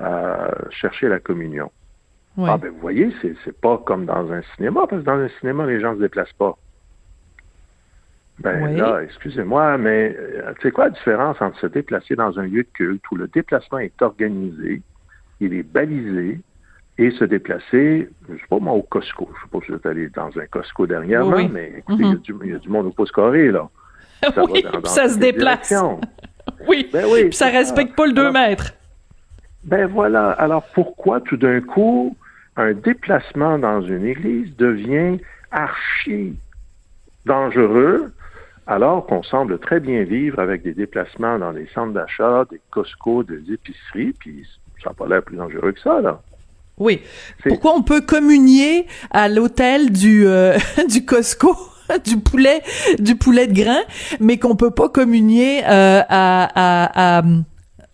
euh, 0.00 0.48
chercher 0.70 1.08
la 1.08 1.18
communion. 1.18 1.70
Oui. 2.36 2.48
Ah 2.52 2.56
ben 2.58 2.70
vous 2.70 2.78
voyez, 2.80 3.12
c'est, 3.22 3.34
c'est 3.44 3.58
pas 3.60 3.78
comme 3.86 4.06
dans 4.06 4.30
un 4.32 4.42
cinéma, 4.56 4.86
parce 4.88 5.02
que 5.02 5.06
dans 5.06 5.18
un 5.18 5.28
cinéma, 5.40 5.66
les 5.66 5.80
gens 5.80 5.92
ne 5.92 5.96
se 5.98 6.02
déplacent 6.02 6.32
pas. 6.32 6.56
Ben 8.40 8.64
Oui. 8.64 8.76
là, 8.76 9.00
excusez-moi, 9.02 9.78
mais 9.78 10.16
euh, 10.18 10.52
c'est 10.60 10.72
quoi 10.72 10.84
la 10.86 10.90
différence 10.90 11.40
entre 11.40 11.58
se 11.60 11.66
déplacer 11.68 12.16
dans 12.16 12.36
un 12.38 12.42
lieu 12.42 12.64
de 12.64 12.68
culte 12.72 13.02
où 13.12 13.16
le 13.16 13.28
déplacement 13.28 13.78
est 13.78 14.02
organisé, 14.02 14.82
il 15.40 15.54
est 15.54 15.62
balisé, 15.62 16.40
et 16.98 17.10
se 17.12 17.24
déplacer, 17.24 18.08
je 18.28 18.34
sais 18.34 18.46
pas 18.48 18.58
moi, 18.58 18.72
au 18.74 18.82
Costco. 18.82 19.28
Je 19.36 19.42
sais 19.42 19.48
pas 19.50 19.58
si 19.64 19.70
vous 19.72 19.76
êtes 19.78 19.86
allé 19.86 20.08
dans 20.10 20.30
un 20.38 20.46
Costco 20.46 20.86
dernièrement, 20.86 21.36
Oui, 21.36 21.44
oui. 21.44 21.50
mais 21.52 21.72
écoutez, 21.78 22.02
il 22.04 22.08
y 22.08 22.10
a 22.10 22.14
Mhm. 22.14 22.18
du- 22.20 22.34
il 22.44 22.50
y, 22.50 22.54
a 22.54 22.58
du 22.58 22.68
monde 22.68 22.86
au 22.86 22.90
pouce 22.90 23.10
carré, 23.12 23.50
là. 23.50 23.68
Ça 24.22 24.44
oui, 24.44 24.62
va 24.62 24.70
dans- 24.70 24.74
dans 24.76 24.80
puis 24.82 24.90
ça 24.90 25.08
se 25.08 25.18
déplace. 25.18 25.72
Oui. 26.68 26.88
Ben 26.92 27.04
oui, 27.10 27.24
Puis 27.24 27.34
ça 27.34 27.48
respecte 27.48 27.96
pas 27.96 28.06
le 28.06 28.12
2 28.12 28.20
Alors, 28.22 28.32
mètres. 28.34 28.74
Ben 29.64 29.86
voilà. 29.86 30.30
Alors 30.32 30.62
pourquoi 30.74 31.20
tout 31.20 31.36
d'un 31.38 31.60
coup 31.62 32.16
un 32.56 32.72
déplacement 32.72 33.58
dans 33.58 33.82
une 33.82 34.06
église 34.06 34.54
devient 34.56 35.18
archi 35.50 36.36
dangereux 37.26 38.12
alors 38.66 39.06
qu'on 39.06 39.22
semble 39.22 39.58
très 39.58 39.80
bien 39.80 40.04
vivre 40.04 40.38
avec 40.38 40.62
des 40.62 40.72
déplacements 40.72 41.38
dans 41.38 41.52
des 41.52 41.68
centres 41.74 41.92
d'achat, 41.92 42.44
des 42.50 42.60
Costco, 42.70 43.22
des 43.22 43.52
épiceries, 43.52 44.14
puis 44.18 44.46
ça 44.82 44.90
n'a 44.90 44.94
pas 44.94 45.06
l'air 45.06 45.22
plus 45.22 45.36
dangereux 45.36 45.72
que 45.72 45.80
ça, 45.80 46.00
là. 46.00 46.20
Oui. 46.76 47.02
Pourquoi 47.46 47.72
on 47.76 47.82
peut 47.82 48.00
communier 48.00 48.86
à 49.10 49.28
l'hôtel 49.28 49.92
du 49.92 50.26
euh, 50.26 50.56
du 50.88 51.04
Costco 51.04 51.56
du 52.04 52.18
poulet 52.18 52.62
du 52.98 53.14
poulet 53.16 53.46
de 53.46 53.52
grain, 53.52 53.80
mais 54.18 54.38
qu'on 54.38 54.56
peut 54.56 54.72
pas 54.72 54.88
communier 54.88 55.62
euh, 55.64 56.00
à, 56.08 56.48
à, 56.54 57.18
à 57.18 57.22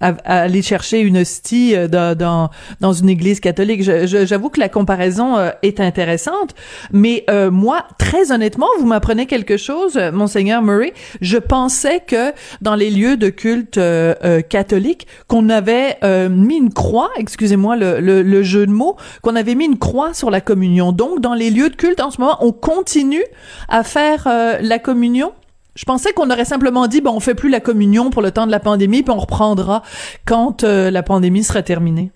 à, 0.01 0.15
à 0.25 0.41
aller 0.43 0.63
chercher 0.63 1.01
une 1.01 1.19
hostie 1.19 1.75
euh, 1.75 1.89
dans, 1.89 2.17
dans, 2.17 2.51
dans 2.81 2.93
une 2.93 3.09
église 3.09 3.41
catholique. 3.41 3.83
J'avoue 3.83 4.49
que 4.49 4.61
la 4.61 4.69
comparaison 4.69 5.37
euh, 5.37 5.51
est 5.63 5.81
intéressante, 5.81 6.55
mais 6.93 7.25
euh, 7.31 7.51
moi, 7.51 7.85
très 7.99 8.33
honnêtement, 8.33 8.69
vous 8.79 8.87
m'apprenez 8.87 9.27
quelque 9.27 9.57
chose, 9.57 9.97
euh, 9.97 10.13
monseigneur 10.13 10.63
Murray. 10.63 10.93
Je 11.21 11.39
pensais 11.39 12.01
que 12.07 12.33
dans 12.61 12.75
les 12.75 12.91
lieux 12.91 13.17
de 13.17 13.29
culte 13.29 13.79
euh, 13.79 14.15
euh, 14.25 14.41
catholique, 14.41 15.07
qu'on 15.29 15.49
avait 15.49 15.99
mis 16.29 16.57
une 16.57 16.73
croix, 16.73 17.11
excusez-moi 17.17 17.77
le, 17.77 18.01
le, 18.01 18.23
le 18.23 18.43
jeu 18.43 18.67
de 18.67 18.73
mots, 18.73 18.97
qu'on 19.23 19.37
avait 19.37 19.55
mis 19.55 19.67
une 19.67 19.79
croix 19.79 20.15
sur 20.15 20.31
la 20.31 20.41
communion. 20.41 20.93
Donc, 20.93 21.21
dans 21.21 21.35
les 21.35 21.51
lieux 21.51 21.71
de 21.71 21.77
culte 21.77 22.01
en 22.01 22.11
ce 22.11 22.21
moment, 22.21 22.37
on 22.41 22.53
continue 22.53 23.25
à 23.69 23.83
faire 23.83 24.27
la 24.61 24.79
communion? 24.79 25.33
Je 25.75 25.85
pensais 25.85 26.13
qu'on 26.13 26.31
aurait 26.31 26.45
simplement 26.45 26.87
dit, 26.87 27.01
bon, 27.01 27.15
on 27.15 27.21
fait 27.21 27.35
plus 27.35 27.49
la 27.49 27.61
communion 27.61 28.11
pour 28.11 28.23
le 28.23 28.31
temps 28.31 28.47
de 28.47 28.51
la 28.51 28.61
pandémie, 28.61 29.03
puis 29.03 29.13
on 29.13 29.19
reprendra 29.19 29.83
quand 30.27 30.65
euh, 30.65 30.91
la 30.91 31.03
pandémie 31.03 31.43
sera 31.43 31.63
terminée. 31.63 32.11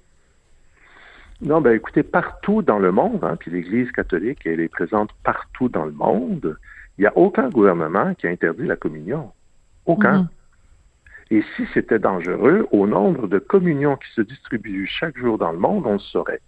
Non, 1.40 1.60
ben 1.60 1.72
écoutez, 1.72 2.02
partout 2.02 2.62
dans 2.62 2.78
le 2.78 2.90
monde, 2.90 3.20
hein, 3.22 3.36
puis 3.38 3.50
l'Église 3.50 3.90
catholique, 3.92 4.40
elle 4.44 4.60
est 4.60 4.68
présente 4.68 5.10
partout 5.24 5.68
dans 5.68 5.84
le 5.84 5.92
monde, 5.92 6.56
il 6.96 7.02
n'y 7.02 7.06
a 7.06 7.16
aucun 7.16 7.48
gouvernement 7.48 8.14
qui 8.14 8.26
a 8.26 8.30
interdit 8.30 8.66
la 8.66 8.76
communion. 8.76 9.30
Aucun. 9.84 10.22
Mhm. 10.22 10.28
Et 11.30 11.44
si 11.56 11.64
c'était 11.74 11.98
dangereux, 11.98 12.66
au 12.70 12.86
nombre 12.86 13.26
de 13.26 13.38
communions 13.38 13.96
qui 13.96 14.10
se 14.14 14.20
distribuent 14.20 14.86
chaque 14.86 15.18
jour 15.18 15.38
dans 15.38 15.52
le 15.52 15.58
monde, 15.58 15.84
on 15.86 15.94
le 15.94 15.98
saurait. 15.98 16.40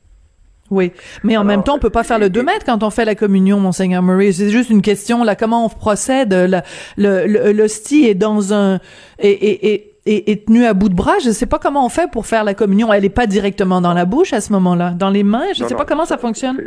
Oui, 0.71 0.93
mais 1.23 1.37
en 1.37 1.45
même 1.45 1.63
temps, 1.63 1.77
on 1.77 1.79
peut 1.79 1.91
pas 1.91 2.03
faire 2.05 2.19
le 2.19 2.29
2 2.31 2.43
mètres 2.43 2.65
quand 2.67 2.83
on 2.83 2.91
fait 2.91 3.05
la 3.05 3.15
communion, 3.15 3.61
monseigneur 3.61 4.03
Murray. 4.03 4.33
C'est 4.33 4.51
juste 4.51 4.71
une 4.71 4.83
question 4.83 5.23
là, 5.25 5.37
comment 5.37 5.65
on 5.65 5.69
procède. 5.69 6.33
La- 6.33 6.63
le- 6.97 7.53
L'hostie 7.53 8.07
est 8.07 8.15
dans 8.15 8.53
un 8.53 8.81
est, 9.19 9.31
est, 9.31 9.65
est, 9.67 9.93
est- 10.07 10.31
est 10.31 10.47
tenue 10.47 10.65
à 10.65 10.75
bout 10.75 10.89
de 10.89 10.95
bras. 10.95 11.19
Je 11.25 11.31
sais 11.31 11.47
pas 11.47 11.59
comment 11.59 11.87
on 11.87 11.89
fait 11.89 12.11
pour 12.11 12.27
faire 12.27 12.43
la 12.45 12.55
communion. 12.55 12.93
Elle 12.93 13.05
est 13.05 13.09
pas 13.11 13.27
directement 13.27 13.81
dans 13.81 13.95
la 13.95 14.05
bouche 14.05 14.33
à 14.33 14.41
ce 14.41 14.53
moment-là, 14.53 14.91
dans 14.91 15.11
les 15.11 15.23
mains? 15.23 15.53
Je 15.55 15.63
Non, 15.63 15.69
sais 15.69 15.75
non, 15.75 15.79
pas 15.79 15.85
comment 15.85 16.05
ça 16.05 16.19
fonctionne. 16.19 16.61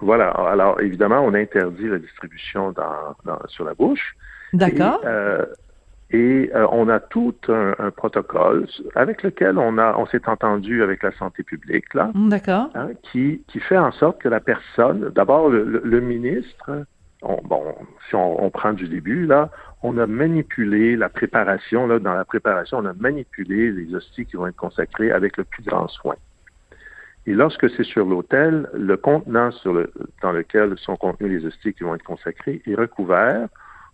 Voilà. 0.00 0.28
Alors, 0.30 0.80
évidemment, 0.80 1.20
on 1.24 1.34
interdit 1.34 1.88
la 1.88 1.98
distribution 1.98 2.72
dans, 2.72 3.14
dans- 3.26 3.38
sur 3.48 3.64
la 3.64 3.74
bouche. 3.74 4.14
D'accord. 4.52 5.00
Et, 5.02 5.06
euh, 5.06 5.44
et, 6.10 6.50
euh, 6.54 6.66
on 6.72 6.88
a 6.88 7.00
tout 7.00 7.34
un, 7.48 7.74
un 7.78 7.90
protocole 7.90 8.66
avec 8.94 9.22
lequel 9.22 9.58
on 9.58 9.76
a, 9.78 9.94
on 9.98 10.06
s'est 10.06 10.26
entendu 10.28 10.82
avec 10.82 11.02
la 11.02 11.12
santé 11.12 11.42
publique 11.42 11.92
là, 11.94 12.10
D'accord. 12.14 12.70
hein, 12.74 12.88
qui, 13.02 13.42
qui 13.48 13.60
fait 13.60 13.76
en 13.78 13.92
sorte 13.92 14.20
que 14.20 14.28
la 14.28 14.40
personne, 14.40 15.10
d'abord 15.14 15.50
le, 15.50 15.64
le- 15.64 15.82
le 15.84 16.00
ministre, 16.00 16.84
on- 17.22 17.40
bon, 17.44 17.74
si 18.08 18.14
on, 18.14 18.42
on 18.42 18.50
prend 18.50 18.72
du 18.72 18.88
début 18.88 19.26
là, 19.26 19.50
on 19.82 19.98
a 19.98 20.06
manipulé 20.06 20.96
la 20.96 21.08
préparation 21.08 21.86
là, 21.86 21.98
dans 21.98 22.14
la 22.14 22.24
préparation, 22.24 22.78
on 22.78 22.86
a 22.86 22.94
manipulé 22.94 23.70
les 23.70 23.94
hosties 23.94 24.24
qui 24.26 24.36
vont 24.36 24.46
être 24.46 24.56
consacrées 24.56 25.12
avec 25.12 25.36
le 25.36 25.44
plus 25.44 25.62
grand 25.62 25.88
soin. 25.88 26.16
Et 27.26 27.34
lorsque 27.34 27.68
c'est 27.70 27.84
sur 27.84 28.06
l'autel, 28.06 28.70
le 28.72 28.96
contenant 28.96 29.50
sur 29.50 29.74
le, 29.74 29.92
dans 30.22 30.32
lequel 30.32 30.78
sont 30.78 30.96
contenus 30.96 31.30
les 31.30 31.46
hosties 31.46 31.74
qui 31.74 31.84
vont 31.84 31.94
être 31.94 32.02
consacrées 32.02 32.62
est 32.66 32.74
recouvert 32.74 33.48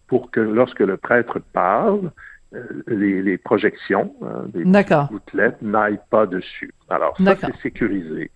pour 0.06 0.30
que 0.30 0.40
lorsque 0.40 0.80
le 0.80 0.96
prêtre 0.96 1.40
parle, 1.52 2.10
euh, 2.54 2.62
les, 2.86 3.22
les 3.22 3.38
projections, 3.38 4.14
hein, 4.22 4.44
des 4.48 4.64
gouttelettes 5.10 5.60
n'aillent 5.62 6.00
pas 6.10 6.26
dessus. 6.26 6.72
Alors, 6.88 7.16
ça, 7.22 7.36
c'est 7.36 7.56
sécurisé. 7.62 8.30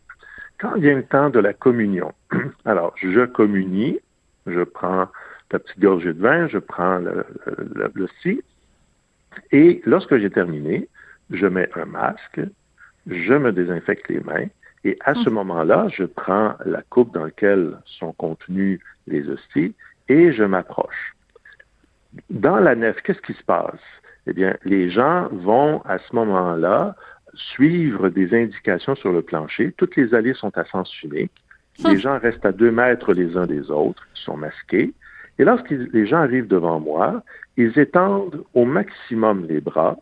Quand 0.58 0.76
vient 0.76 0.96
le 0.96 1.04
temps 1.04 1.30
de 1.30 1.38
la 1.38 1.52
communion, 1.52 2.12
alors, 2.64 2.94
je 2.96 3.26
communie, 3.26 3.98
je 4.46 4.62
prends 4.62 5.08
ta 5.50 5.58
petite 5.58 5.78
gorgée 5.78 6.12
de 6.12 6.20
vin, 6.20 6.48
je 6.48 6.58
prends 6.58 6.98
le, 6.98 7.24
le, 7.74 7.90
le 7.94 8.08
si, 8.22 8.42
et 9.52 9.80
lorsque 9.84 10.16
j'ai 10.18 10.30
terminé, 10.30 10.88
je 11.30 11.46
mets 11.46 11.68
un 11.76 11.84
masque, 11.84 12.40
je 13.06 13.34
me 13.34 13.52
désinfecte 13.52 14.08
les 14.08 14.20
mains, 14.20 14.46
et 14.84 14.96
à 15.04 15.14
ce 15.14 15.28
moment-là, 15.28 15.88
je 15.88 16.04
prends 16.04 16.54
la 16.64 16.82
coupe 16.82 17.12
dans 17.12 17.24
laquelle 17.24 17.78
sont 17.84 18.12
contenues 18.12 18.80
les 19.06 19.28
hosties 19.28 19.74
et 20.08 20.32
je 20.32 20.44
m'approche. 20.44 21.14
Dans 22.30 22.56
la 22.56 22.74
nef, 22.74 23.00
qu'est-ce 23.02 23.20
qui 23.22 23.34
se 23.34 23.44
passe? 23.44 23.80
Eh 24.26 24.32
bien, 24.32 24.56
les 24.64 24.90
gens 24.90 25.28
vont 25.32 25.80
à 25.84 25.98
ce 25.98 26.14
moment-là 26.14 26.94
suivre 27.34 28.08
des 28.08 28.34
indications 28.34 28.94
sur 28.94 29.12
le 29.12 29.22
plancher. 29.22 29.72
Toutes 29.76 29.96
les 29.96 30.14
allées 30.14 30.34
sont 30.34 30.56
à 30.56 30.64
sens 30.64 30.90
unique. 31.02 31.32
Les 31.84 31.98
gens 31.98 32.18
restent 32.18 32.44
à 32.44 32.52
deux 32.52 32.72
mètres 32.72 33.12
les 33.12 33.36
uns 33.36 33.46
des 33.46 33.70
autres, 33.70 34.06
ils 34.16 34.20
sont 34.20 34.36
masqués. 34.36 34.92
Et 35.38 35.44
lorsque 35.44 35.70
les 35.70 36.06
gens 36.06 36.18
arrivent 36.18 36.48
devant 36.48 36.80
moi, 36.80 37.22
ils 37.56 37.78
étendent 37.78 38.42
au 38.54 38.64
maximum 38.64 39.46
les 39.48 39.60
bras. 39.60 39.96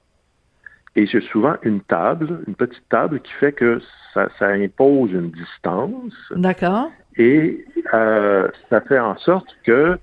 Et 0.95 1.07
j'ai 1.07 1.21
souvent 1.21 1.57
une 1.63 1.83
table, 1.83 2.43
une 2.49 2.55
petite 2.55 2.89
table 2.89 3.21
qui 3.21 3.33
fait 3.33 3.53
que 3.53 3.83
ça, 4.15 4.29
ça 4.39 4.49
impose 4.49 5.13
une 5.13 5.31
distance 5.31 6.15
D'accord. 6.31 6.91
et 7.19 7.67
euh, 7.93 8.49
ça 8.71 8.81
fait 8.81 8.99
en 8.99 9.19
sorte 9.19 9.55
que 9.65 9.99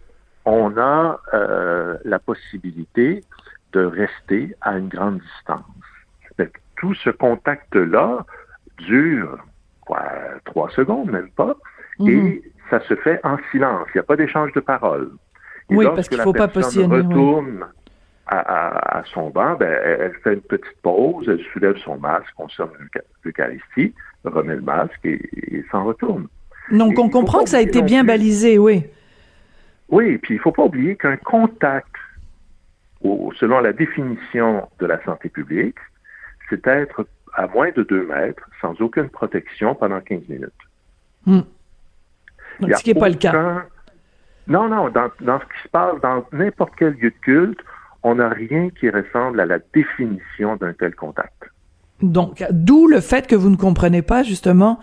on 0.45 0.77
a 0.77 1.19
euh, 1.33 1.97
la 2.03 2.19
possibilité 2.19 3.23
de 3.73 3.83
rester 3.85 4.55
à 4.62 4.77
une 4.77 4.88
grande 4.89 5.19
distance. 5.19 5.65
Tout 6.77 6.93
ce 6.95 7.09
contact-là 7.12 8.25
dure 8.79 9.38
quoi, 9.85 10.01
trois 10.45 10.69
secondes, 10.71 11.09
même 11.12 11.29
pas, 11.31 11.55
Mhm. 12.00 12.09
et 12.09 12.43
ça 12.69 12.79
se 12.81 12.95
fait 12.95 13.19
en 13.23 13.38
silence. 13.51 13.88
Il 13.93 13.97
n'y 13.97 14.00
a 14.01 14.03
pas 14.03 14.15
d'échange 14.17 14.51
de 14.53 14.59
paroles. 14.59 15.12
Et 15.69 15.75
Oui, 15.75 15.85
parce 15.95 16.09
qu'il 16.09 16.17
la 16.17 16.23
faut 16.23 16.33
pas 16.33 16.47
positionner, 16.50 16.95
oui. 16.97 17.01
retourne 17.03 17.65
à, 18.27 18.38
à- 18.39 19.00
à 19.00 19.03
son 19.05 19.29
banc, 19.29 19.55
ben, 19.55 19.71
elle, 19.83 20.13
fait 20.23 20.33
une 20.33 20.41
petite 20.41 20.77
pause, 20.81 21.25
elle 21.29 21.41
soulève 21.53 21.77
son 21.77 21.97
masque, 21.97 22.33
consomme 22.35 22.71
l'Eucha- 22.79 23.05
l'Eucharistie, 23.23 23.93
remet 24.25 24.55
le 24.55 24.62
masque 24.62 25.00
et, 25.05 25.21
et 25.55 25.63
s'en 25.71 25.85
retourne. 25.85 26.27
Donc, 26.71 26.93
Et 26.93 27.00
on 27.00 27.09
comprend 27.09 27.43
que 27.43 27.50
ça 27.50 27.57
a 27.57 27.62
été 27.62 27.81
bien 27.81 28.03
balisé, 28.03 28.57
oui. 28.57 28.85
Oui, 29.89 30.17
puis 30.17 30.35
il 30.35 30.39
faut 30.39 30.51
pas 30.51 30.63
oublier 30.63 30.95
qu'un 30.95 31.17
contact, 31.17 31.93
au- 33.01 33.31
selon 33.39 33.59
la 33.59 33.73
définition 33.73 34.67
de 34.79 34.85
la 34.85 35.03
santé 35.03 35.29
publique, 35.29 35.77
c'est 36.49 36.65
être 36.67 37.05
à 37.35 37.47
moins 37.47 37.71
de 37.71 37.83
2 37.83 38.05
mètres, 38.07 38.47
sans 38.61 38.79
aucune 38.81 39.09
protection 39.09 39.75
pendant 39.75 39.99
15 40.01 40.21
minutes. 40.29 40.51
Hmm. 41.25 41.41
Ce 42.77 42.83
qui 42.83 42.93
n'est 42.93 42.99
pas 42.99 43.09
le 43.09 43.15
cas. 43.15 43.29
aucun- 43.31 43.65
Non, 44.47 44.67
non, 44.69 44.89
dans, 44.89 45.09
dans 45.21 45.39
ce 45.39 45.45
qui 45.45 45.63
se 45.63 45.69
passe 45.69 45.99
dans 46.01 46.25
n'importe 46.31 46.73
quel 46.77 46.93
lieu 46.93 47.09
de 47.09 47.15
culte, 47.21 47.59
on 48.03 48.15
n'a 48.15 48.29
rien 48.29 48.69
qui 48.69 48.89
ressemble 48.89 49.39
à 49.39 49.45
la 49.45 49.59
définition 49.73 50.55
d'un 50.57 50.73
tel 50.73 50.93
contact. 50.95 51.49
Donc, 52.01 52.43
d'où 52.51 52.88
le 52.88 53.00
fait 53.00 53.27
que 53.27 53.35
vous 53.35 53.50
ne 53.50 53.55
comprenez 53.55 54.01
pas 54.01 54.23
justement 54.23 54.79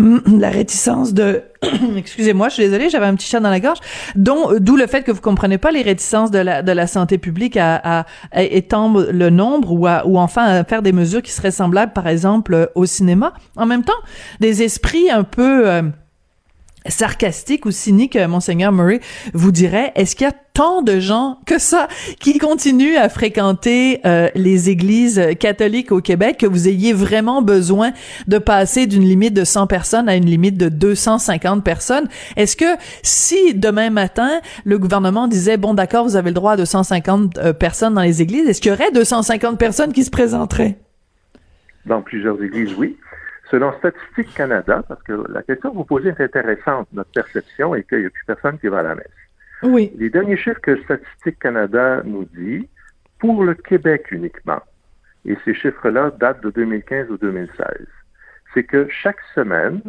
hum, 0.00 0.20
la 0.26 0.50
réticence 0.50 1.14
de, 1.14 1.42
excusez-moi, 1.96 2.48
je 2.48 2.54
suis 2.54 2.62
désolée, 2.64 2.90
j'avais 2.90 3.06
un 3.06 3.14
petit 3.14 3.28
chat 3.28 3.38
dans 3.38 3.50
la 3.50 3.60
gorge. 3.60 3.78
euh, 4.16 4.58
D'où 4.58 4.76
le 4.76 4.86
fait 4.86 5.02
que 5.02 5.12
vous 5.12 5.20
comprenez 5.20 5.58
pas 5.58 5.70
les 5.70 5.82
réticences 5.82 6.30
de 6.30 6.38
la 6.40 6.86
santé 6.86 7.18
publique 7.18 7.56
à, 7.56 8.06
étendre 8.34 9.06
le 9.10 9.30
nombre 9.30 9.72
ou 9.72 9.86
ou 9.86 10.18
enfin 10.18 10.44
à 10.44 10.64
faire 10.64 10.82
des 10.82 10.92
mesures 10.92 11.22
qui 11.22 11.30
seraient 11.30 11.50
semblables, 11.50 11.92
par 11.92 12.08
exemple, 12.08 12.54
euh, 12.54 12.66
au 12.74 12.86
cinéma. 12.86 13.34
En 13.56 13.66
même 13.66 13.84
temps, 13.84 13.92
des 14.40 14.62
esprits 14.62 15.10
un 15.10 15.22
peu 15.22 15.68
euh, 15.68 15.82
sarcastique 16.86 17.66
ou 17.66 17.70
cynique, 17.70 18.16
euh, 18.16 18.28
monseigneur 18.28 18.72
Murray, 18.72 19.00
vous 19.32 19.52
dirait, 19.52 19.92
est-ce 19.94 20.16
qu'il 20.16 20.26
y 20.26 20.30
a 20.30 20.34
tant 20.54 20.82
de 20.82 21.00
gens 21.00 21.38
que 21.46 21.58
ça 21.58 21.88
qui 22.20 22.38
continuent 22.38 22.96
à 22.96 23.08
fréquenter 23.08 24.00
euh, 24.06 24.28
les 24.36 24.70
églises 24.70 25.20
catholiques 25.40 25.90
au 25.90 26.00
Québec 26.00 26.38
que 26.38 26.46
vous 26.46 26.68
ayez 26.68 26.92
vraiment 26.92 27.42
besoin 27.42 27.92
de 28.28 28.38
passer 28.38 28.86
d'une 28.86 29.02
limite 29.02 29.34
de 29.34 29.42
100 29.42 29.66
personnes 29.66 30.08
à 30.08 30.14
une 30.14 30.26
limite 30.26 30.56
de 30.56 30.68
250 30.68 31.64
personnes? 31.64 32.08
Est-ce 32.36 32.56
que 32.56 32.76
si 33.02 33.54
demain 33.54 33.90
matin, 33.90 34.40
le 34.64 34.78
gouvernement 34.78 35.26
disait, 35.26 35.56
bon 35.56 35.74
d'accord, 35.74 36.04
vous 36.04 36.16
avez 36.16 36.30
le 36.30 36.34
droit 36.34 36.52
à 36.52 36.56
250 36.56 37.38
euh, 37.38 37.52
personnes 37.52 37.94
dans 37.94 38.02
les 38.02 38.22
églises, 38.22 38.48
est-ce 38.48 38.60
qu'il 38.60 38.70
y 38.70 38.74
aurait 38.74 38.92
250 38.92 39.58
personnes 39.58 39.92
qui 39.92 40.04
se 40.04 40.10
présenteraient? 40.10 40.78
Dans 41.86 42.00
plusieurs 42.00 42.40
églises, 42.42 42.72
oui. 42.78 42.96
Selon 43.54 43.72
Statistique 43.78 44.34
Canada, 44.34 44.82
parce 44.88 45.00
que 45.04 45.12
la 45.30 45.44
question 45.44 45.70
que 45.70 45.76
vous 45.76 45.84
posez 45.84 46.08
est 46.08 46.20
intéressante, 46.20 46.88
notre 46.92 47.12
perception 47.12 47.72
est 47.76 47.88
qu'il 47.88 48.00
n'y 48.00 48.06
a 48.06 48.10
plus 48.10 48.24
personne 48.24 48.58
qui 48.58 48.66
va 48.66 48.80
à 48.80 48.82
la 48.82 48.96
messe. 48.96 49.06
Oui. 49.62 49.92
Les 49.96 50.10
derniers 50.10 50.36
chiffres 50.36 50.60
que 50.60 50.76
Statistique 50.82 51.38
Canada 51.38 52.02
nous 52.04 52.24
dit, 52.34 52.68
pour 53.20 53.44
le 53.44 53.54
Québec 53.54 54.10
uniquement, 54.10 54.60
et 55.24 55.38
ces 55.44 55.54
chiffres-là 55.54 56.10
datent 56.18 56.42
de 56.42 56.50
2015 56.50 57.12
ou 57.12 57.16
2016, 57.16 57.86
c'est 58.54 58.64
que 58.64 58.88
chaque 58.88 59.20
semaine, 59.36 59.82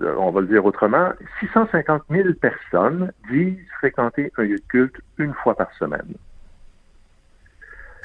on 0.00 0.32
va 0.32 0.40
le 0.40 0.48
dire 0.48 0.64
autrement, 0.64 1.12
650 1.38 2.02
000 2.10 2.30
personnes 2.32 3.12
disent 3.30 3.64
fréquenter 3.78 4.32
un 4.38 4.42
lieu 4.42 4.56
de 4.56 4.64
culte 4.68 5.00
une 5.18 5.34
fois 5.34 5.56
par 5.56 5.72
semaine. 5.74 6.14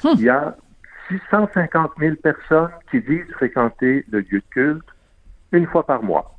Il 0.04 0.20
y 0.20 0.28
a 0.28 0.56
650 1.08 1.92
000 1.98 2.16
personnes 2.16 2.70
qui 2.90 3.00
disent 3.00 3.30
fréquenter 3.32 4.04
le 4.10 4.20
lieu 4.20 4.40
de 4.40 4.44
culte 4.50 4.84
une 5.52 5.66
fois 5.66 5.86
par 5.86 6.02
mois. 6.02 6.36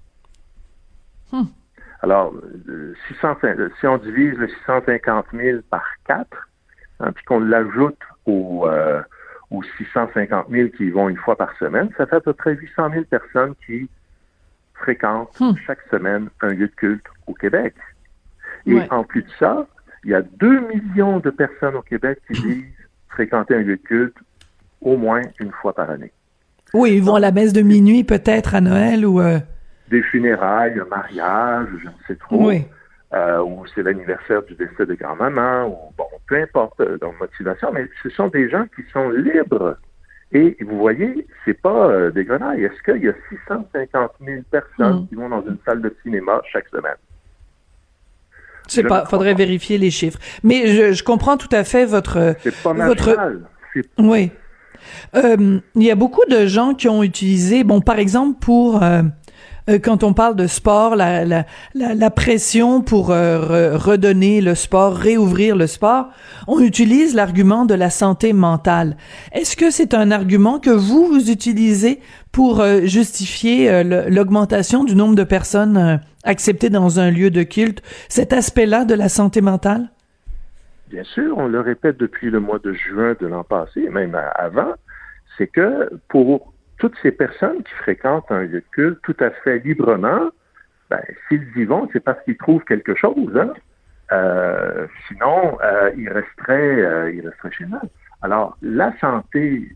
Alors, 2.01 2.33
euh, 2.69 2.93
600 3.07 3.37
si 3.79 3.87
on 3.87 3.97
divise 3.97 4.37
le 4.37 4.47
650 4.47 5.25
000 5.33 5.59
par 5.69 5.83
4, 6.05 6.27
hein, 6.99 7.11
puis 7.11 7.25
qu'on 7.25 7.39
l'ajoute 7.39 7.99
aux, 8.25 8.67
euh, 8.67 9.01
aux 9.49 9.63
650 9.77 10.47
000 10.49 10.69
qui 10.69 10.85
y 10.85 10.89
vont 10.91 11.09
une 11.09 11.17
fois 11.17 11.35
par 11.35 11.55
semaine, 11.57 11.89
ça 11.97 12.05
fait 12.05 12.17
à 12.17 12.21
peu 12.21 12.33
près 12.33 12.53
800 12.55 12.91
000 12.91 13.03
personnes 13.05 13.55
qui 13.65 13.89
fréquentent 14.75 15.35
chaque 15.65 15.81
semaine 15.89 16.29
un 16.41 16.49
lieu 16.49 16.67
de 16.67 16.75
culte 16.75 17.05
au 17.25 17.33
Québec. 17.33 17.73
Et 18.65 18.75
Ouais. 18.75 18.87
en 18.91 19.03
plus 19.03 19.23
de 19.23 19.29
ça, 19.39 19.65
il 20.03 20.11
y 20.11 20.13
a 20.13 20.21
2 20.21 20.59
millions 20.67 21.19
de 21.19 21.29
personnes 21.31 21.75
au 21.75 21.81
Québec 21.81 22.19
qui 22.27 22.33
disent 22.41 22.65
fréquenter 23.09 23.55
un 23.55 23.61
lieu 23.61 23.77
de 23.77 23.81
culte 23.81 24.17
au 24.81 24.97
moins 24.97 25.21
une 25.39 25.51
fois 25.61 25.73
par 25.73 25.89
année. 25.89 26.11
Oui, 26.73 26.93
ils 26.95 27.03
vont 27.03 27.15
à 27.15 27.19
la 27.19 27.31
messe 27.31 27.53
de 27.53 27.61
minuit 27.61 28.03
peut-être 28.03 28.53
à 28.55 28.61
Noël 28.61 29.05
ou... 29.05 29.21
euh, 29.21 29.39
Des 29.89 30.03
funérailles, 30.03 30.79
un 30.79 30.85
mariage, 30.85 31.67
je 31.81 31.85
ne 31.87 31.91
sais 32.07 32.15
trop. 32.15 32.47
Oui. 32.47 32.65
euh, 33.13 33.41
ou 33.41 33.63
c'est 33.73 33.83
l'anniversaire 33.83 34.43
du 34.43 34.53
décès 34.55 34.85
de 34.85 34.93
grand-maman, 34.95 35.67
ou 35.67 35.75
bon, 35.97 36.03
peu 36.27 36.35
importe 36.41 36.79
leur 36.79 37.13
motivation, 37.19 37.71
mais 37.73 37.87
ce 38.03 38.09
sont 38.09 38.27
des 38.27 38.49
gens 38.49 38.65
qui 38.75 38.83
sont 38.91 39.09
libres. 39.09 39.77
Et 40.33 40.57
vous 40.59 40.77
voyez, 40.77 41.25
c'est 41.45 41.53
pas 41.61 41.87
euh, 41.87 42.11
des 42.11 42.25
grenailles. 42.25 42.65
Est-ce 42.65 42.81
qu'il 42.83 43.01
y 43.01 43.07
a 43.07 43.13
650 43.29 44.11
000 44.25 44.41
personnes 44.51 45.03
Mm. 45.03 45.07
qui 45.07 45.15
vont 45.15 45.29
dans 45.29 45.41
une 45.47 45.57
salle 45.65 45.81
de 45.81 45.95
cinéma 46.03 46.41
chaque 46.51 46.67
semaine? 46.67 46.97
Je 48.67 48.73
sais 48.73 48.81
Je 48.81 48.87
pas, 48.87 49.05
faudrait 49.05 49.33
vérifier 49.35 49.77
les 49.77 49.89
chiffres. 49.89 50.19
Mais 50.43 50.67
je, 50.67 50.91
je 50.91 51.01
comprends 51.03 51.37
tout 51.37 51.47
à 51.53 51.63
fait 51.63 51.85
votre... 51.85 52.35
C'est 52.41 52.61
pas 52.61 52.73
votre... 52.73 53.17
C'est 53.73 53.85
Oui. 53.97 54.31
Euh, 55.15 55.59
Il 55.75 55.83
y 55.83 55.91
a 55.91 55.95
beaucoup 55.95 56.25
de 56.29 56.45
gens 56.45 56.73
qui 56.73 56.87
ont 56.87 57.03
utilisé, 57.03 57.63
bon, 57.63 57.81
par 57.81 57.99
exemple, 57.99 58.39
pour... 58.39 58.83
euh, 58.83 59.03
euh, 59.69 59.79
quand 59.79 60.05
on 60.05 60.13
parle 60.13 60.37
de 60.37 60.47
sport, 60.47 60.95
la, 60.95 61.25
la, 61.25 61.45
la, 61.73 62.09
pression 62.09 62.81
pour 62.81 63.07
redonner 63.07 64.39
le 64.39 64.55
sport, 64.55 64.95
réouvrir 64.95 65.57
le 65.57 65.67
sport, 65.67 66.07
on 66.47 66.61
utilise 66.61 67.13
l'argument 67.13 67.65
de 67.65 67.73
la 67.73 67.89
santé 67.89 68.31
mentale. 68.31 68.95
Est-ce 69.33 69.57
que 69.57 69.69
c'est 69.69 69.93
un 69.93 70.11
argument 70.11 70.59
que 70.59 70.69
vous, 70.69 71.07
vous 71.07 71.29
utilisez 71.29 71.99
pour 72.31 72.63
justifier 72.85 73.83
l'augmentation 73.83 74.85
du 74.85 74.95
nombre 74.95 75.15
de 75.15 75.25
personnes 75.25 75.99
acceptées 76.23 76.69
dans 76.69 77.01
un 77.01 77.11
lieu 77.11 77.29
de 77.29 77.43
culte, 77.43 77.81
cet 78.07 78.31
aspect-là 78.31 78.85
de 78.85 78.93
la 78.93 79.09
santé 79.09 79.41
mentale? 79.41 79.89
Bien 80.89 81.03
sûr, 81.03 81.37
on 81.37 81.47
le 81.47 81.59
répète 81.59 81.97
depuis 81.97 82.29
le 82.29 82.39
mois 82.39 82.59
de 82.59 82.71
juin 82.73 83.15
de 83.19 83.27
l'an 83.27 83.43
passé, 83.43 83.89
même 83.89 84.15
avant, 84.35 84.73
c'est 85.37 85.47
que 85.47 85.89
pour 86.07 86.53
toutes 86.77 86.95
ces 87.01 87.11
personnes 87.11 87.63
qui 87.63 87.73
fréquentent 87.73 88.31
un 88.31 88.43
lieu 88.43 88.61
de 88.61 88.65
culte 88.71 88.99
tout 89.03 89.15
à 89.19 89.31
fait 89.31 89.59
librement, 89.59 90.29
ben, 90.89 91.01
s'ils 91.27 91.47
y 91.55 91.65
vont, 91.65 91.89
c'est 91.91 91.99
parce 91.99 92.21
qu'ils 92.23 92.37
trouvent 92.37 92.63
quelque 92.63 92.95
chose. 92.95 93.35
Hein? 93.35 93.53
Euh, 94.11 94.87
sinon, 95.07 95.57
euh, 95.61 95.91
ils, 95.97 96.09
resteraient, 96.09 96.81
euh, 96.81 97.11
ils 97.11 97.27
resteraient 97.27 97.51
chez 97.51 97.65
eux. 97.65 97.89
Alors, 98.21 98.57
la 98.61 98.97
santé 98.99 99.75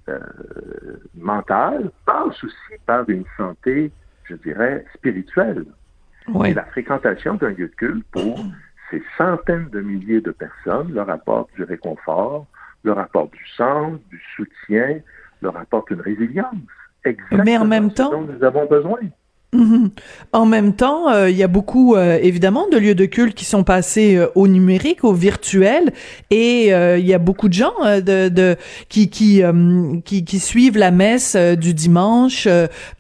mentale 1.16 1.92
passe 2.06 2.44
aussi 2.44 2.80
par 2.86 3.08
une 3.10 3.26
santé, 3.38 3.92
je 4.24 4.36
dirais, 4.36 4.86
spirituelle. 4.96 5.66
Oui. 6.28 6.52
Et 6.52 6.54
la 6.54 6.64
fréquentation 6.66 7.36
d'un 7.36 7.50
lieu 7.50 7.68
de 7.68 7.76
culte 7.76 8.06
pour 8.12 8.40
ces 8.92 9.02
centaines 9.18 9.70
de 9.70 9.82
milliers 9.82 10.22
de 10.22 10.32
personnes 10.32 10.94
leur 10.94 11.10
apporte 11.10 11.50
du 11.56 11.64
réconfort, 11.64 12.46
leur 12.84 13.00
apporte 13.00 13.32
du 13.32 13.48
sens, 13.56 14.00
du 14.10 14.22
soutien, 14.36 15.00
leur 15.42 15.58
apporte 15.58 15.90
une 15.90 16.02
résilience. 16.02 16.54
Exactement 17.04 17.44
Mais 17.44 17.58
en 17.58 17.66
même 17.66 17.92
temps, 17.92 18.12
dont 18.12 18.22
nous 18.22 18.44
avons 18.44 18.66
besoin. 18.68 19.00
Mhm. 19.54 19.90
En 20.32 20.46
même 20.46 20.74
temps, 20.78 21.12
euh, 21.12 21.30
il 21.30 21.36
y 21.36 21.44
a 21.44 21.50
beaucoup 21.50 21.96
euh, 21.96 22.18
évidemment 22.22 22.70
de 22.70 22.78
lieux 22.78 22.96
de 22.96 23.04
culte 23.04 23.36
qui 23.36 23.44
sont 23.44 23.66
passés 23.66 24.16
euh, 24.16 24.28
au 24.34 24.48
numérique, 24.48 25.04
au 25.04 25.12
virtuel, 25.12 25.92
et 26.30 26.68
il 26.70 27.06
y 27.06 27.14
a 27.14 27.20
beaucoup 27.20 27.50
de 27.50 27.54
gens 27.54 27.74
qui 28.88 30.40
suivent 30.40 30.78
la 30.78 30.92
messe 30.92 31.36
du 31.36 31.74
dimanche 31.74 32.48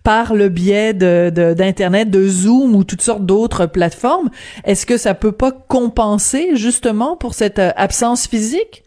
par 0.03 0.33
le 0.33 0.49
biais 0.49 0.93
d'internet, 0.93 2.09
de, 2.09 2.27
Zoom 2.27 2.75
ou 2.75 2.83
toutes 2.83 3.01
sortes 3.01 3.25
d'autres 3.25 3.65
plateformes. 3.65 4.29
Est-ce 4.65 4.85
que 4.85 4.97
ça 4.97 5.13
peut 5.13 5.31
pas 5.31 5.51
compenser 5.51 6.55
justement 6.55 7.15
pour 7.15 7.33
cette 7.33 7.59
absence 7.59 8.27
physique? 8.27 8.83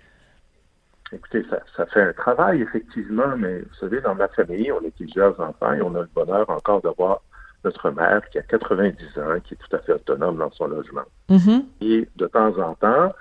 Écoutez, 1.12 1.44
ça, 1.49 1.61
ça, 1.76 1.87
fait 1.87 2.02
un 2.02 2.12
travail, 2.12 2.61
effectivement, 2.62 3.37
mais 3.38 3.61
vous 3.61 3.75
savez, 3.80 4.00
dans 4.00 4.14
ma 4.14 4.28
famille, 4.28 4.71
on 4.73 4.85
est 4.85 4.94
plusieurs 4.94 5.38
enfants 5.40 5.73
et 5.73 5.80
on 5.80 5.94
a 5.94 6.00
le 6.00 6.09
bonheur 6.14 6.49
encore 6.50 6.83
d'avoir 6.83 7.23
notre 7.64 7.90
mère 7.90 8.28
qui 8.30 8.38
a 8.38 8.42
90 8.42 9.18
ans, 9.18 9.40
qui 9.44 9.54
est 9.54 9.56
tout 9.56 9.76
à 9.76 9.78
fait 9.80 9.92
autonome 9.92 10.38
dans 10.38 10.50
son 10.52 10.66
logement. 10.66 11.02
Mm-hmm. 11.30 11.64
Et 11.80 12.09
de 12.16 12.26
temps 12.26 12.59
en 12.59 12.75
temps, 12.75 13.12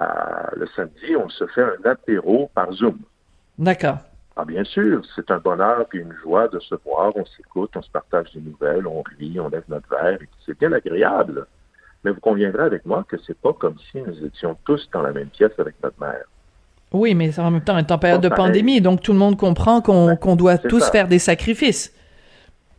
euh, 0.00 0.02
le 0.56 0.66
samedi, 0.74 1.16
on 1.16 1.28
se 1.28 1.46
fait 1.48 1.62
un 1.62 1.90
apéro 1.90 2.50
par 2.54 2.72
Zoom. 2.72 2.98
D'accord. 3.58 3.98
Ah, 4.36 4.44
bien 4.44 4.64
sûr, 4.64 5.02
c'est 5.14 5.30
un 5.30 5.38
bonheur 5.38 5.86
et 5.92 5.98
une 5.98 6.14
joie 6.22 6.48
de 6.48 6.58
se 6.58 6.74
voir, 6.84 7.12
on 7.14 7.24
s'écoute, 7.24 7.70
on 7.76 7.82
se 7.82 7.90
partage 7.90 8.32
des 8.34 8.40
nouvelles, 8.40 8.86
on 8.86 9.02
rit, 9.18 9.38
on 9.38 9.48
lève 9.48 9.62
notre 9.68 9.88
verre, 9.88 10.20
et 10.20 10.28
c'est 10.44 10.58
bien 10.58 10.72
agréable. 10.72 11.46
Mais 12.02 12.10
vous 12.10 12.20
conviendrez 12.20 12.64
avec 12.64 12.84
moi 12.84 13.04
que 13.08 13.16
c'est 13.24 13.38
pas 13.38 13.52
comme 13.52 13.76
si 13.92 13.98
nous 13.98 14.24
étions 14.24 14.56
tous 14.64 14.90
dans 14.92 15.02
la 15.02 15.12
même 15.12 15.28
pièce 15.28 15.52
avec 15.58 15.76
notre 15.82 16.00
mère. 16.00 16.24
Oui, 16.92 17.14
mais 17.14 17.38
en 17.38 17.50
même 17.50 17.62
temps, 17.62 17.74
on 17.74 17.78
est 17.78 17.90
en 17.92 17.98
période 17.98 18.20
de 18.20 18.28
pandémie, 18.28 18.80
donc 18.80 19.02
tout 19.02 19.12
le 19.12 19.18
monde 19.18 19.36
comprend 19.36 19.80
qu'on 19.80 20.16
ben, 20.16 20.36
doit 20.36 20.58
tous 20.58 20.90
faire 20.90 21.06
des 21.06 21.18
sacrifices. 21.20 21.92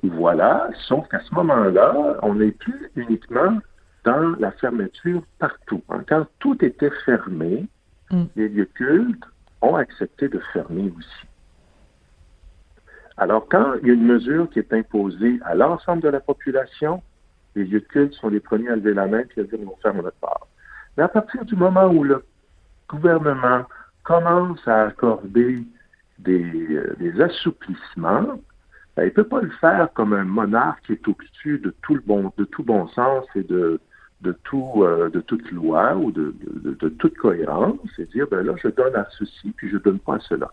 Voilà, 0.10 0.70
sauf 0.88 1.08
qu'à 1.10 1.20
ce 1.22 1.34
moment-là, 1.36 2.18
on 2.22 2.36
n'est 2.36 2.52
plus 2.52 2.92
uniquement 2.96 3.60
dans 4.04 4.36
la 4.40 4.52
fermeture 4.52 5.24
partout. 5.40 5.82
Hein. 5.90 6.04
Quand 6.08 6.26
tout 6.40 6.64
était 6.64 6.92
fermé, 7.06 7.66
mm. 8.12 8.24
les 8.36 8.50
lieux 8.50 8.70
cultes 8.74 9.24
ont 9.62 9.76
accepté 9.76 10.28
de 10.28 10.40
fermer 10.54 10.94
aussi. 10.98 11.28
Alors, 13.18 13.48
quand 13.50 13.76
il 13.82 13.88
y 13.88 13.92
a 13.92 13.94
une 13.94 14.06
mesure 14.06 14.50
qui 14.50 14.60
est 14.60 14.74
imposée 14.74 15.40
à 15.46 15.56
l'ensemble 15.56 16.02
de 16.02 16.10
la 16.10 16.20
population, 16.20 17.02
les 17.56 17.64
lieux 17.64 17.80
de 17.80 17.86
culte 17.86 18.14
sont 18.14 18.30
les 18.30 18.42
premiers 18.42 18.70
à 18.70 18.76
lever 18.76 18.94
la 18.94 19.08
main 19.08 19.24
et 19.36 19.40
à 19.40 19.44
dire 19.44 19.60
on 19.66 19.76
ferme 19.78 20.02
notre 20.02 20.18
part. 20.18 20.48
Mais 20.98 21.04
à 21.04 21.08
partir 21.08 21.46
du 21.46 21.56
moment 21.56 21.88
où 21.88 22.04
le 22.04 22.24
gouvernement 22.90 23.64
commence 24.04 24.66
à 24.68 24.84
accorder 24.84 25.64
des, 26.20 26.44
euh, 26.44 26.96
des 27.00 27.20
assouplissements, 27.22 28.40
il 28.98 29.06
ne 29.06 29.10
peut 29.10 29.26
pas 29.26 29.42
le 29.42 29.50
faire 29.50 29.90
comme 29.94 30.14
un 30.14 30.24
monarque 30.24 30.86
qui 30.86 30.94
est 30.94 31.08
au-dessus 31.08 31.60
de 31.60 31.74
tout 31.82 31.96
le 31.96 32.02
bon, 32.02 32.32
de 32.38 32.46
tout 32.46 32.64
bon 32.64 32.88
sens 32.90 33.26
et 33.36 33.44
de, 33.44 33.80
de 34.22 34.32
tout, 34.44 34.84
euh, 34.84 35.10
de 35.10 35.20
toute 35.20 35.50
loi 35.52 35.96
ou 35.96 36.12
de, 36.12 36.34
de, 36.64 36.72
de, 36.72 36.90
toute 36.90 37.16
cohérence, 37.18 37.78
c'est 37.96 38.10
dire 38.12 38.28
ben 38.32 38.46
là 38.46 38.54
je 38.62 38.70
donne 38.70 38.96
à 38.96 39.06
ceci 39.18 39.52
puis 39.58 39.70
je 39.70 39.78
donne 39.78 40.00
pas 40.00 40.16
à 40.16 40.20
cela. 40.20 40.50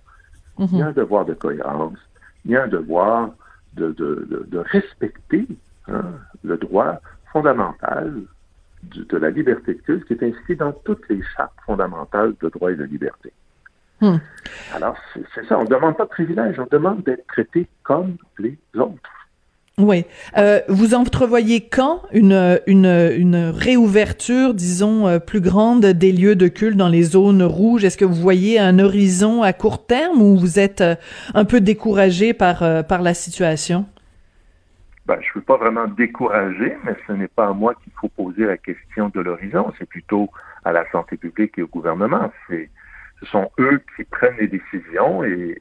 Mm-hmm. 0.58 0.68
Il 0.72 0.78
y 0.78 0.82
a 0.82 0.86
un 0.88 0.92
devoir 0.92 1.24
de 1.24 1.34
cohérence, 1.34 1.98
il 2.44 2.50
y 2.50 2.56
a 2.56 2.64
un 2.64 2.68
devoir 2.68 3.30
de, 3.74 3.92
de, 3.92 4.46
de 4.48 4.58
respecter 4.58 5.46
hein, 5.88 6.04
le 6.42 6.56
droit 6.56 7.00
fondamental 7.32 8.12
de, 8.82 9.16
la 9.16 9.30
liberté 9.30 9.74
de 9.74 9.80
culte 9.80 10.04
qui 10.06 10.14
est 10.14 10.22
inscrit 10.22 10.56
dans 10.56 10.72
toutes 10.72 11.08
les 11.08 11.22
chartes 11.36 11.56
fondamentales 11.64 12.34
de 12.40 12.48
droit 12.48 12.72
et 12.72 12.76
de 12.76 12.84
liberté. 12.84 13.32
Hmm. 14.02 14.18
Alors, 14.74 14.96
c'est 15.32 15.46
ça, 15.46 15.56
on 15.58 15.62
ne 15.62 15.68
demande 15.68 15.96
pas 15.96 16.04
de 16.04 16.08
privilège, 16.08 16.58
on 16.58 16.66
demande 16.70 17.04
d'être 17.04 17.24
traité 17.28 17.68
comme 17.84 18.16
les 18.38 18.58
autres. 18.74 19.10
Oui. 19.78 20.04
Euh, 20.36 20.60
vous 20.68 20.94
entrevoyez 20.94 21.68
quand 21.68 22.02
une, 22.12 22.60
une, 22.66 22.84
une 22.84 23.36
réouverture, 23.54 24.54
disons, 24.54 25.06
euh, 25.06 25.18
plus 25.20 25.40
grande 25.40 25.86
des 25.86 26.10
lieux 26.12 26.34
de 26.34 26.48
culte 26.48 26.76
dans 26.76 26.88
les 26.88 27.02
zones 27.02 27.44
rouges? 27.44 27.84
Est-ce 27.84 27.96
que 27.96 28.04
vous 28.04 28.20
voyez 28.20 28.58
un 28.58 28.80
horizon 28.80 29.42
à 29.42 29.52
court 29.52 29.86
terme 29.86 30.20
ou 30.20 30.36
vous 30.36 30.58
êtes 30.58 30.80
euh, 30.80 30.96
un 31.34 31.44
peu 31.44 31.60
découragé 31.60 32.34
par, 32.34 32.84
par 32.86 33.02
la 33.02 33.14
situation? 33.14 33.86
Ben, 35.06 35.18
je 35.20 35.28
ne 35.28 35.34
veux 35.36 35.42
pas 35.42 35.56
vraiment 35.56 35.86
décourager, 35.86 36.76
mais 36.84 36.96
ce 37.06 37.12
n'est 37.12 37.28
pas 37.28 37.46
à 37.46 37.52
moi 37.52 37.74
qu'il 37.82 37.92
faut 38.00 38.08
poser 38.08 38.46
la 38.46 38.56
question 38.56 39.10
de 39.14 39.20
l'horizon, 39.20 39.72
c'est 39.78 39.88
plutôt 39.88 40.28
à 40.64 40.72
la 40.72 40.88
santé 40.90 41.16
publique 41.16 41.56
et 41.56 41.62
au 41.62 41.66
gouvernement. 41.68 42.30
C'est 42.48 42.68
ce 43.22 43.30
sont 43.30 43.50
eux 43.58 43.82
qui 43.96 44.04
prennent 44.04 44.36
les 44.38 44.48
décisions 44.48 45.22
et, 45.24 45.58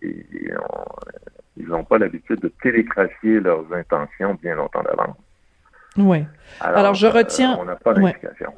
ils 1.57 1.67
n'ont 1.67 1.83
pas 1.83 1.97
l'habitude 1.97 2.39
de 2.39 2.47
télégraphier 2.47 3.39
leurs 3.39 3.71
intentions 3.71 4.33
bien 4.41 4.55
longtemps 4.55 4.81
d'avance. 4.81 5.17
Oui. 5.97 6.25
Alors, 6.59 6.95
je 6.95 7.05
retiens. 7.05 7.53
Euh, 7.53 7.59
on 7.59 7.65
n'a 7.65 7.75
pas 7.75 7.93
d'indication 7.93 8.53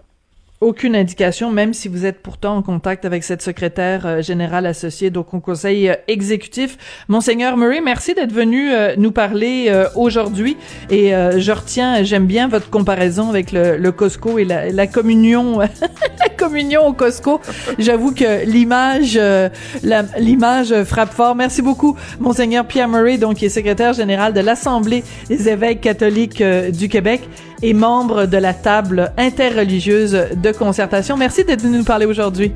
aucune 0.63 0.95
indication, 0.95 1.51
même 1.51 1.73
si 1.73 1.87
vous 1.87 2.05
êtes 2.05 2.21
pourtant 2.21 2.57
en 2.57 2.61
contact 2.61 3.05
avec 3.05 3.23
cette 3.23 3.41
secrétaire 3.41 4.05
euh, 4.05 4.21
générale 4.21 4.65
associée 4.65 5.09
donc 5.09 5.33
au 5.33 5.39
conseil 5.39 5.89
euh, 5.89 5.95
exécutif. 6.07 6.77
Monseigneur 7.07 7.57
Murray, 7.57 7.81
merci 7.81 8.13
d'être 8.13 8.31
venu 8.31 8.71
euh, 8.71 8.95
nous 8.97 9.11
parler 9.11 9.71
aujourd'hui. 9.95 10.57
Et 10.89 11.11
je 11.11 11.51
retiens, 11.51 12.03
j'aime 12.03 12.25
bien 12.25 12.47
votre 12.47 12.69
comparaison 12.69 13.29
avec 13.29 13.51
le, 13.51 13.91
Costco 13.91 14.37
et 14.37 14.45
la, 14.45 14.69
la 14.69 14.87
communion, 14.87 15.59
la 16.19 16.29
communion 16.37 16.87
au 16.87 16.93
Costco. 16.93 17.41
J'avoue 17.77 18.13
que 18.13 18.45
l'image, 18.45 19.19
l'image 20.17 20.83
frappe 20.83 21.13
fort. 21.13 21.35
Merci 21.35 21.61
beaucoup, 21.61 21.97
Monseigneur 22.19 22.65
Pierre 22.65 22.87
Murray, 22.87 23.17
donc 23.17 23.37
qui 23.37 23.45
est 23.45 23.49
secrétaire 23.49 23.93
général 23.93 24.33
de 24.33 24.39
l'Assemblée 24.39 25.03
des 25.27 25.49
évêques 25.49 25.81
catholiques 25.81 26.43
du 26.43 26.89
Québec 26.89 27.21
et 27.61 27.73
membre 27.73 28.25
de 28.25 28.37
la 28.37 28.53
table 28.53 29.11
interreligieuse 29.17 30.11
de 30.35 30.51
concertation. 30.51 31.17
Merci 31.17 31.43
d'être 31.43 31.61
venu 31.61 31.77
nous 31.77 31.83
parler 31.83 32.05
aujourd'hui. 32.05 32.51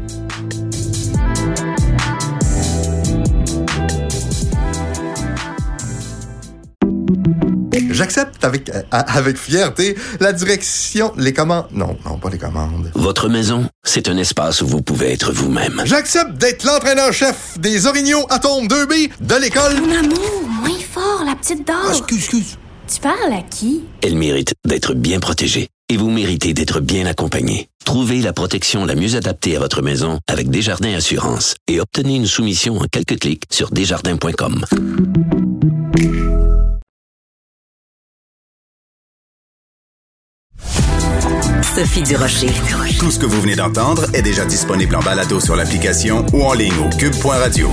J'accepte 7.98 8.46
avec, 8.46 8.70
euh, 8.70 8.84
avec 8.92 9.38
fierté 9.38 9.98
la 10.20 10.32
direction, 10.32 11.12
les 11.18 11.34
commandes. 11.34 11.66
Non, 11.72 11.98
non, 12.06 12.20
pas 12.20 12.30
les 12.30 12.38
commandes. 12.38 12.92
Votre 12.94 13.28
maison, 13.28 13.68
c'est 13.84 14.08
un 14.08 14.18
espace 14.18 14.62
où 14.62 14.68
vous 14.68 14.84
pouvez 14.84 15.14
être 15.14 15.32
vous-même. 15.32 15.82
J'accepte 15.84 16.34
d'être 16.34 16.64
l'entraîneur-chef 16.64 17.58
des 17.60 17.88
Orignaux 17.88 18.26
Atomes 18.30 18.68
2B 18.68 19.10
de 19.20 19.36
l'école. 19.42 19.82
Mon 19.82 19.98
amour, 19.98 20.44
moins 20.48 20.80
fort, 20.92 21.24
la 21.26 21.36
petite 21.36 21.66
dame. 21.66 21.76
Ah, 21.88 21.90
excuse, 21.90 22.20
excuse. 22.20 22.58
Tu 22.88 23.02
parles 23.02 23.34
à 23.34 23.41
qui? 23.41 23.84
Elle 24.02 24.15
mérite 24.15 24.54
d'être 24.65 24.93
bien 24.93 25.19
protégée 25.19 25.67
et 25.89 25.97
vous 25.97 26.10
méritez 26.10 26.54
d'être 26.54 26.80
bien 26.80 27.06
accompagné. 27.06 27.67
Trouvez 27.84 28.21
la 28.21 28.32
protection 28.32 28.86
la 28.86 28.95
mieux 28.95 29.15
adaptée 29.15 29.58
à 29.58 29.60
votre 29.60 29.82
maison 29.82 30.19
avec 30.28 30.50
Desjardins 30.50 30.93
Assurance 30.93 31.56
et 31.67 31.82
obtenez 31.82 32.15
une 32.15 32.28
soumission 32.28 32.78
en 32.78 32.86
quelques 32.89 33.19
clics 33.19 33.43
sur 33.52 33.71
desjardins.com. 33.71 34.63
Sophie 41.62 42.04
Durocher. 42.04 42.47
Tout 43.00 43.12
ce 43.12 43.19
que 43.19 43.26
vous 43.26 43.41
venez 43.41 43.56
d'entendre 43.56 44.06
est 44.15 44.21
déjà 44.21 44.45
disponible 44.45 44.95
en 44.95 45.02
balado 45.02 45.39
sur 45.39 45.56
l'application 45.56 46.26
ou 46.34 46.41
en 46.41 46.54
ligne 46.54 46.73
au 46.80 46.89
cube.radio. 46.97 47.69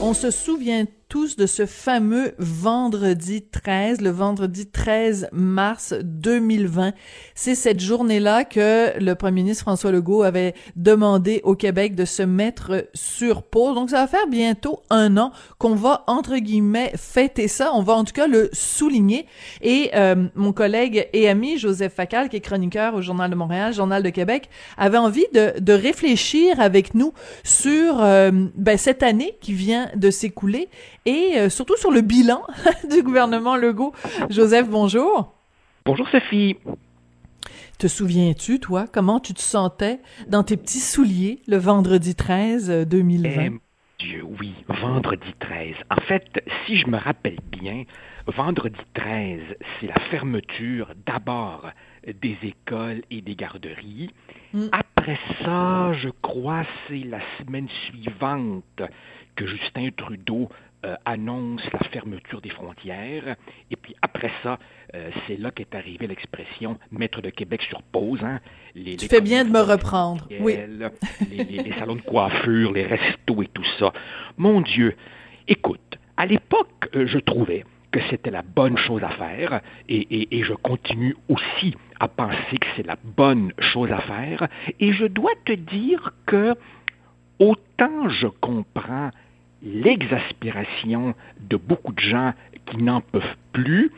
On 0.00 0.14
se 0.14 0.30
souvient 0.30 0.84
tous 1.08 1.36
de 1.36 1.46
ce 1.46 1.64
fameux 1.64 2.34
vendredi 2.38 3.40
13, 3.40 4.02
le 4.02 4.10
vendredi 4.10 4.66
13 4.66 5.28
mars 5.32 5.94
2020. 6.02 6.92
C'est 7.34 7.54
cette 7.54 7.80
journée-là 7.80 8.44
que 8.44 8.98
le 8.98 9.14
premier 9.14 9.42
ministre 9.42 9.62
François 9.62 9.90
Legault 9.90 10.22
avait 10.22 10.52
demandé 10.76 11.40
au 11.44 11.54
Québec 11.54 11.94
de 11.94 12.04
se 12.04 12.22
mettre 12.22 12.88
sur 12.92 13.42
pause. 13.42 13.74
Donc 13.74 13.88
ça 13.88 14.02
va 14.02 14.06
faire 14.06 14.26
bientôt 14.26 14.80
un 14.90 15.16
an 15.16 15.32
qu'on 15.56 15.74
va, 15.74 16.04
entre 16.08 16.36
guillemets, 16.36 16.92
fêter 16.94 17.48
ça. 17.48 17.70
On 17.72 17.82
va 17.82 17.94
en 17.94 18.04
tout 18.04 18.12
cas 18.12 18.26
le 18.26 18.50
souligner. 18.52 19.24
Et 19.62 19.90
euh, 19.94 20.28
mon 20.34 20.52
collègue 20.52 21.08
et 21.14 21.26
ami 21.26 21.56
Joseph 21.56 21.94
Facal, 21.94 22.28
qui 22.28 22.36
est 22.36 22.40
chroniqueur 22.40 22.94
au 22.94 23.00
Journal 23.00 23.30
de 23.30 23.34
Montréal, 23.34 23.72
Journal 23.72 24.02
de 24.02 24.10
Québec, 24.10 24.50
avait 24.76 24.98
envie 24.98 25.26
de, 25.32 25.58
de 25.58 25.72
réfléchir 25.72 26.60
avec 26.60 26.94
nous 26.94 27.14
sur 27.44 28.02
euh, 28.02 28.30
ben, 28.56 28.76
cette 28.76 29.02
année 29.02 29.38
qui 29.40 29.54
vient 29.54 29.90
de 29.96 30.10
s'écouler 30.10 30.68
et 31.08 31.38
euh, 31.38 31.48
surtout 31.48 31.76
sur 31.76 31.90
le 31.90 32.02
bilan 32.02 32.42
du 32.90 33.02
gouvernement 33.02 33.56
Legault. 33.56 33.94
Joseph, 34.28 34.68
bonjour. 34.68 35.32
Bonjour 35.86 36.06
Sophie. 36.10 36.56
Te 37.78 37.86
souviens-tu, 37.86 38.60
toi, 38.60 38.86
comment 38.92 39.18
tu 39.18 39.32
te 39.32 39.40
sentais 39.40 40.00
dans 40.26 40.42
tes 40.42 40.58
petits 40.58 40.80
souliers 40.80 41.40
le 41.46 41.56
vendredi 41.56 42.14
13 42.14 42.86
2020? 42.86 43.30
Eh, 43.30 43.50
Dieu, 44.00 44.22
oui, 44.38 44.52
vendredi 44.68 45.32
13. 45.40 45.76
En 45.90 46.00
fait, 46.02 46.44
si 46.66 46.76
je 46.76 46.86
me 46.88 46.98
rappelle 46.98 47.38
bien, 47.50 47.84
vendredi 48.26 48.78
13, 48.94 49.40
c'est 49.80 49.86
la 49.86 49.98
fermeture 50.10 50.92
d'abord 51.06 51.70
des 52.06 52.36
écoles 52.42 53.02
et 53.10 53.22
des 53.22 53.34
garderies. 53.34 54.10
Mm. 54.52 54.66
Après 54.72 55.18
ça, 55.42 55.94
je 55.94 56.10
crois, 56.20 56.64
c'est 56.86 57.04
la 57.04 57.20
semaine 57.38 57.68
suivante 57.86 58.82
que 59.38 59.46
Justin 59.46 59.90
Trudeau 59.96 60.48
euh, 60.84 60.94
annonce 61.04 61.62
la 61.72 61.80
fermeture 61.90 62.40
des 62.40 62.50
frontières. 62.50 63.34
Et 63.68 63.74
puis 63.74 63.96
après 64.00 64.30
ça, 64.44 64.60
euh, 64.94 65.10
c'est 65.26 65.36
là 65.36 65.50
qu'est 65.50 65.74
arrivée 65.74 66.06
l'expression 66.06 66.78
mettre 66.92 67.20
le 67.20 67.32
Québec 67.32 67.62
sur 67.62 67.82
pause. 67.82 68.20
Hein. 68.22 68.38
Les, 68.76 68.96
tu 68.96 69.08
fais 69.08 69.20
bien 69.20 69.44
de 69.44 69.50
me 69.50 69.60
reprendre. 69.60 70.28
Oui. 70.38 70.56
Les, 71.30 71.44
les, 71.44 71.72
salons 71.72 71.96
de 71.96 72.02
coiffure, 72.02 72.72
les 72.72 72.86
restos 72.86 73.42
et 73.42 73.48
tout 73.52 73.64
ça. 73.80 73.92
Mon 74.36 74.60
Dieu, 74.60 74.94
écoute, 75.48 75.98
à 76.16 76.26
l'époque, 76.26 76.88
euh, 76.94 77.08
je 77.08 77.18
trouvais 77.18 77.64
que 77.90 77.98
c'était 78.08 78.30
la 78.30 78.42
bonne 78.42 78.76
chose 78.76 79.02
à 79.02 79.10
faire 79.10 79.60
et, 79.88 79.96
et, 79.96 80.38
et, 80.38 80.44
je 80.44 80.52
continue 80.52 81.16
aussi 81.28 81.74
à 81.98 82.06
penser 82.06 82.58
que 82.60 82.66
c'est 82.76 82.86
la 82.86 82.98
bonne 83.02 83.52
chose 83.58 83.90
à 83.90 83.98
faire. 83.98 84.46
Et 84.78 84.92
je 84.92 85.06
dois 85.06 85.32
te 85.44 85.54
dire 85.54 86.12
que 86.24 86.54
autant 87.40 88.08
je 88.08 88.28
comprends 88.28 89.10
l'exaspération 89.62 91.14
de 91.40 91.56
beaucoup 91.56 91.92
de 91.92 92.00
gens 92.00 92.32
qui 92.66 92.78
n'en 92.78 93.00
peuvent 93.00 93.36
plus, 93.52 93.90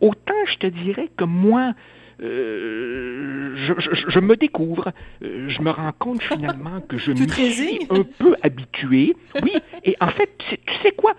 autant 0.00 0.34
je 0.46 0.58
te 0.58 0.66
dirais 0.66 1.08
que 1.16 1.24
moi, 1.24 1.74
euh, 2.22 3.54
je, 3.56 4.20
me 4.20 4.36
découvre, 4.36 4.92
euh, 5.22 5.48
je 5.48 5.62
me 5.62 5.70
rends 5.70 5.92
compte 5.98 6.22
finalement 6.22 6.80
que 6.82 6.98
je 6.98 7.12
me 7.12 7.28
suis 7.28 7.86
un 7.90 8.02
peu 8.02 8.36
habitué. 8.42 9.14
Oui, 9.42 9.52
et 9.84 9.96
en 10.00 10.08
fait, 10.08 10.30
tu 10.38 10.56
sais 10.82 10.92
quoi? 10.92 11.14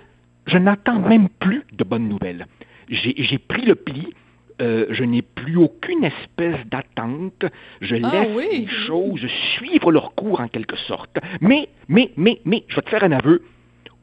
Je 0.45 0.57
n'attends 0.57 0.99
même 0.99 1.29
plus 1.39 1.63
de 1.73 1.83
bonnes 1.83 2.07
nouvelles. 2.07 2.47
J'ai 2.89 3.37
pris 3.37 3.65
le 3.65 3.75
pli, 3.75 4.07
euh, 4.61 4.85
je 4.89 5.03
n'ai 5.03 5.21
plus 5.21 5.55
aucune 5.55 6.03
espèce 6.03 6.65
d'attente. 6.67 7.45
Je 7.79 7.95
ah 8.03 8.11
laisse 8.11 8.51
les 8.51 8.67
choses 8.67 9.25
suivre 9.55 9.91
leur 9.91 10.13
cours 10.13 10.41
en 10.41 10.47
quelque 10.47 10.75
sorte. 10.75 11.17
Mais, 11.39 11.69
mais, 11.87 12.11
mais, 12.17 12.41
mais, 12.45 12.63
je 12.67 12.75
vais 12.75 12.81
te 12.81 12.89
faire 12.89 13.03
un 13.03 13.13
aveu 13.13 13.43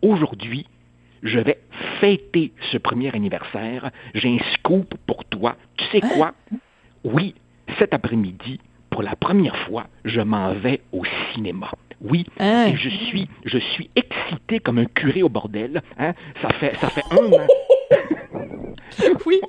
aujourd'hui, 0.02 0.66
je 1.22 1.38
vais 1.38 1.58
fêter 2.00 2.52
ce 2.70 2.78
premier 2.78 3.14
anniversaire. 3.14 3.90
J'ai 4.14 4.28
un 4.28 4.52
scoop 4.54 4.94
pour 5.06 5.24
toi. 5.24 5.56
Tu 5.76 5.84
sais 5.86 6.04
hein? 6.04 6.10
quoi? 6.14 6.34
Oui, 7.04 7.34
cet 7.78 7.94
après-midi, 7.94 8.60
pour 8.90 9.02
la 9.02 9.16
première 9.16 9.56
fois, 9.66 9.86
je 10.04 10.20
m'en 10.20 10.54
vais 10.54 10.80
au 10.92 11.02
cinéma. 11.32 11.70
Oui, 12.00 12.26
hein? 12.38 12.66
et 12.68 12.76
je 12.76 12.88
suis, 12.88 13.28
je 13.44 13.58
suis 13.58 13.90
excité 13.96 14.60
comme 14.60 14.78
un 14.78 14.84
curé 14.84 15.22
au 15.22 15.28
bordel. 15.28 15.82
Hein? 15.98 16.14
Ça 16.40 16.50
fait, 16.50 16.74
ça 16.76 16.88
fait 16.90 17.02
un 17.10 17.32
an. 17.32 17.46
oui, 19.26 19.40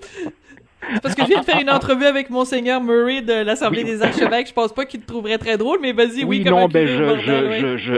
parce 1.02 1.16
que 1.16 1.24
je 1.24 1.28
viens 1.28 1.42
de 1.42 1.46
faire 1.46 1.60
une 1.60 1.70
entrevue 1.70 2.06
avec 2.06 2.30
Monseigneur 2.30 2.82
Murray 2.82 3.22
de 3.22 3.44
l'Assemblée 3.44 3.84
des 3.84 4.02
archevêques. 4.02 4.48
Je 4.48 4.54
pense 4.54 4.74
pas 4.74 4.86
qu'il 4.86 5.02
te 5.02 5.08
trouverait 5.08 5.38
très 5.38 5.58
drôle, 5.58 5.80
mais 5.82 5.92
vas-y, 5.92 6.24
oui, 6.24 6.42
oui 6.44 6.44
non, 6.44 6.68
ben 6.68 6.88
je, 6.88 7.96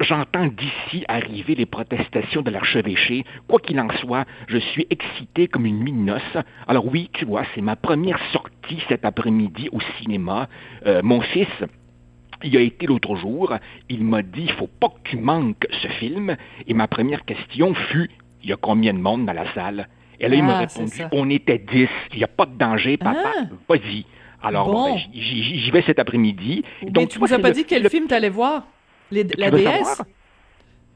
j'entends 0.00 0.46
d'ici 0.46 1.04
arriver 1.08 1.54
les 1.54 1.66
protestations 1.66 2.42
de 2.42 2.50
l'archevêché. 2.50 3.24
Quoi 3.48 3.60
qu'il 3.60 3.80
en 3.80 3.88
soit, 4.00 4.24
je 4.48 4.58
suis 4.58 4.86
excité 4.90 5.48
comme 5.48 5.66
une 5.66 5.82
mine 5.82 6.14
Alors 6.68 6.86
oui, 6.86 7.10
tu 7.12 7.24
vois, 7.24 7.42
c'est 7.54 7.60
ma 7.60 7.76
première 7.76 8.20
sortie 8.32 8.82
cet 8.88 9.04
après-midi 9.04 9.68
au 9.72 9.80
cinéma. 9.98 10.48
Euh, 10.86 11.00
mon 11.02 11.20
fils, 11.20 11.48
il 12.44 12.56
a 12.56 12.60
été 12.60 12.86
l'autre 12.86 13.16
jour, 13.16 13.54
il 13.88 14.04
m'a 14.04 14.22
dit, 14.22 14.42
il 14.44 14.52
faut 14.52 14.68
pas 14.68 14.88
que 14.88 15.10
tu 15.10 15.16
manques 15.16 15.66
ce 15.82 15.88
film. 15.88 16.36
Et 16.66 16.74
ma 16.74 16.88
première 16.88 17.24
question 17.24 17.74
fut, 17.74 18.10
il 18.42 18.50
y 18.50 18.52
a 18.52 18.56
combien 18.56 18.92
de 18.92 18.98
monde 18.98 19.26
dans 19.26 19.32
la 19.32 19.52
salle? 19.54 19.88
Et 20.22 20.28
là, 20.28 20.36
il 20.36 20.44
m'a 20.44 20.56
ah, 20.56 20.60
répondu, 20.60 21.02
on 21.10 21.28
était 21.28 21.58
dix, 21.58 21.88
il 22.12 22.18
n'y 22.18 22.24
a 22.24 22.28
pas 22.28 22.46
de 22.46 22.56
danger, 22.56 22.96
papa, 22.96 23.32
ah. 23.36 23.42
vas-y. 23.68 24.06
Alors, 24.40 24.72
ben, 24.72 24.96
j'y 25.12 25.70
vais 25.70 25.82
cet 25.82 25.98
après-midi. 25.98 26.64
Donc, 26.82 27.10
tu 27.10 27.18
ne 27.18 27.26
nous 27.26 27.34
as 27.34 27.38
pas 27.38 27.50
dit 27.50 27.64
quel 27.64 27.88
film 27.90 28.06
tu 28.06 28.14
allais 28.14 28.28
voir? 28.28 28.66
la 29.10 29.50
DS? 29.50 30.02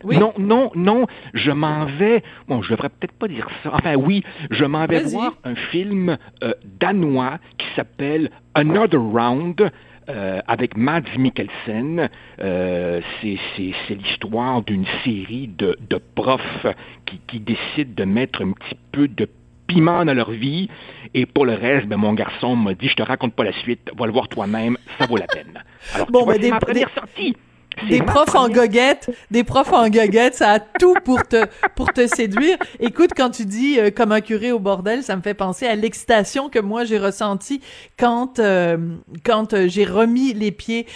Oui. 0.05 0.19
Non, 0.19 0.35
non, 0.39 0.71
non, 0.75 1.07
je 1.33 1.51
m'en 1.51 1.87
vais. 1.87 2.23
Bon, 2.49 2.61
je 2.63 2.71
devrais 2.71 2.91
peut-être 2.91 3.15
pas 3.15 3.29
dire 3.29 3.49
ça. 3.63 3.71
Enfin, 3.73 3.95
oui, 3.95 4.23
je 4.51 4.65
m'en 4.65 4.87
vais 4.87 5.03
voir 5.05 5.35
un 5.43 5.55
film 5.55 6.19
euh, 6.45 6.53
danois 6.79 7.39
qui 7.57 7.67
s'appelle 7.75 8.31
Another 8.55 9.01
Round. 9.01 9.71
Euh, 10.09 10.41
avec 10.47 10.77
Mads 10.77 11.17
Mikkelsen. 11.19 12.09
Euh, 12.41 13.01
c'est 13.21 13.95
l'histoire 13.95 14.63
d'une 14.63 14.87
série 15.05 15.49
de, 15.49 15.77
de 15.91 16.01
profs 16.15 16.67
qui, 17.07 17.21
qui, 17.27 17.41
décident 17.41 17.93
de 17.97 18.05
mettre 18.05 18.43
un 18.43 18.53
petit 18.53 18.77
peu 18.93 19.09
de 19.09 19.29
piment 19.67 20.05
dans 20.05 20.15
leur 20.15 20.31
vie. 20.31 20.69
Et 21.15 21.27
pour 21.27 21.45
le 21.45 21.55
reste, 21.55 21.87
ben, 21.87 21.97
mon 21.97 22.13
garçon 22.15 22.55
m'a 22.55 22.75
dit, 22.75 22.89
je 22.89 22.95
te 22.95 23.03
raconte 23.03 23.35
pas 23.35 23.43
la 23.43 23.53
suite, 23.53 23.91
va 23.99 24.07
le 24.07 24.13
voir 24.13 24.29
toi-même, 24.29 24.77
ça 24.99 25.07
vaut 25.07 25.17
la 25.17 25.27
peine. 25.27 25.61
Alors, 25.95 26.09
bon, 26.11 26.21
tu 26.21 26.25
vois, 26.25 26.35
ben, 26.35 26.41
des, 26.41 26.51
ma 26.51 26.61
première 26.61 26.91
sortie. 26.91 27.37
Des 27.89 28.01
profs 28.01 28.35
en 28.35 28.49
goguette, 28.49 29.11
des 29.31 29.45
profs 29.45 29.73
en 29.73 29.91
goguette, 29.91 30.35
ça 30.35 30.53
a 30.53 30.61
tout 30.61 30.95
pour 31.05 31.23
te 31.23 31.45
pour 31.75 31.93
te 31.93 32.07
séduire. 32.07 32.57
Écoute, 32.81 33.11
quand 33.15 33.29
tu 33.29 33.45
dis 33.45 33.79
euh, 33.79 33.91
comme 33.91 34.13
un 34.13 34.23
curé 34.23 34.51
au 34.51 34.59
bordel, 34.59 35.03
ça 35.03 35.15
me 35.15 35.21
fait 35.21 35.35
penser 35.35 35.67
à 35.67 35.75
l'excitation 35.77 36.49
que 36.49 36.59
moi 36.59 36.85
j'ai 36.85 36.97
ressentie 36.97 37.61
quand 37.99 38.39
euh, 38.39 38.79
quand 39.25 39.53
euh, 39.53 39.69
j'ai 39.69 39.85
remis 39.85 40.33
les 40.33 40.53
pieds 40.53 40.87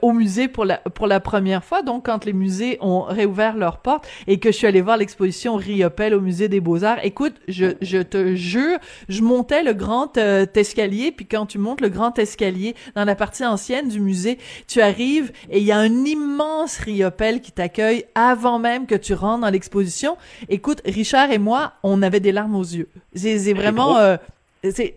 au 0.00 0.12
musée 0.12 0.46
pour 0.46 0.64
la 0.64 0.76
pour 0.78 1.08
la 1.08 1.18
première 1.18 1.64
fois. 1.64 1.82
Donc 1.82 2.06
quand 2.06 2.24
les 2.24 2.32
musées 2.32 2.78
ont 2.80 3.02
réouvert 3.02 3.56
leurs 3.56 3.78
portes 3.78 4.06
et 4.28 4.38
que 4.38 4.52
je 4.52 4.56
suis 4.56 4.66
allée 4.68 4.80
voir 4.80 4.96
l'exposition 4.96 5.56
Riopel 5.56 6.14
au 6.14 6.20
musée 6.20 6.48
des 6.48 6.60
Beaux 6.60 6.84
Arts. 6.84 7.00
Écoute, 7.02 7.34
je 7.48 7.66
je 7.82 7.98
te 7.98 8.36
jure, 8.36 8.78
je 9.08 9.22
montais 9.22 9.64
le 9.64 9.74
grand 9.74 10.16
escalier, 10.54 11.10
puis 11.10 11.26
quand 11.26 11.46
tu 11.46 11.58
montes 11.58 11.80
le 11.80 11.88
grand 11.88 12.16
escalier 12.18 12.76
dans 12.94 13.04
la 13.04 13.16
partie 13.16 13.44
ancienne 13.44 13.88
du 13.88 14.00
musée, 14.00 14.38
tu 14.68 14.80
arrives 14.80 15.32
et 15.50 15.58
il 15.58 15.64
y 15.64 15.72
a 15.72 15.78
un 15.78 16.04
immense 16.04 16.27
immense 16.28 16.78
riopelle 16.78 17.40
qui 17.40 17.52
t'accueille 17.52 18.04
avant 18.14 18.58
même 18.58 18.86
que 18.86 18.94
tu 18.94 19.14
rentres 19.14 19.40
dans 19.40 19.50
l'exposition. 19.50 20.16
Écoute, 20.48 20.82
Richard 20.84 21.30
et 21.30 21.38
moi, 21.38 21.72
on 21.82 22.02
avait 22.02 22.20
des 22.20 22.32
larmes 22.32 22.56
aux 22.56 22.62
yeux. 22.62 22.88
C'est 23.14 23.54
vraiment... 23.54 23.96
Euh, 23.96 24.16
c'est 24.72 24.96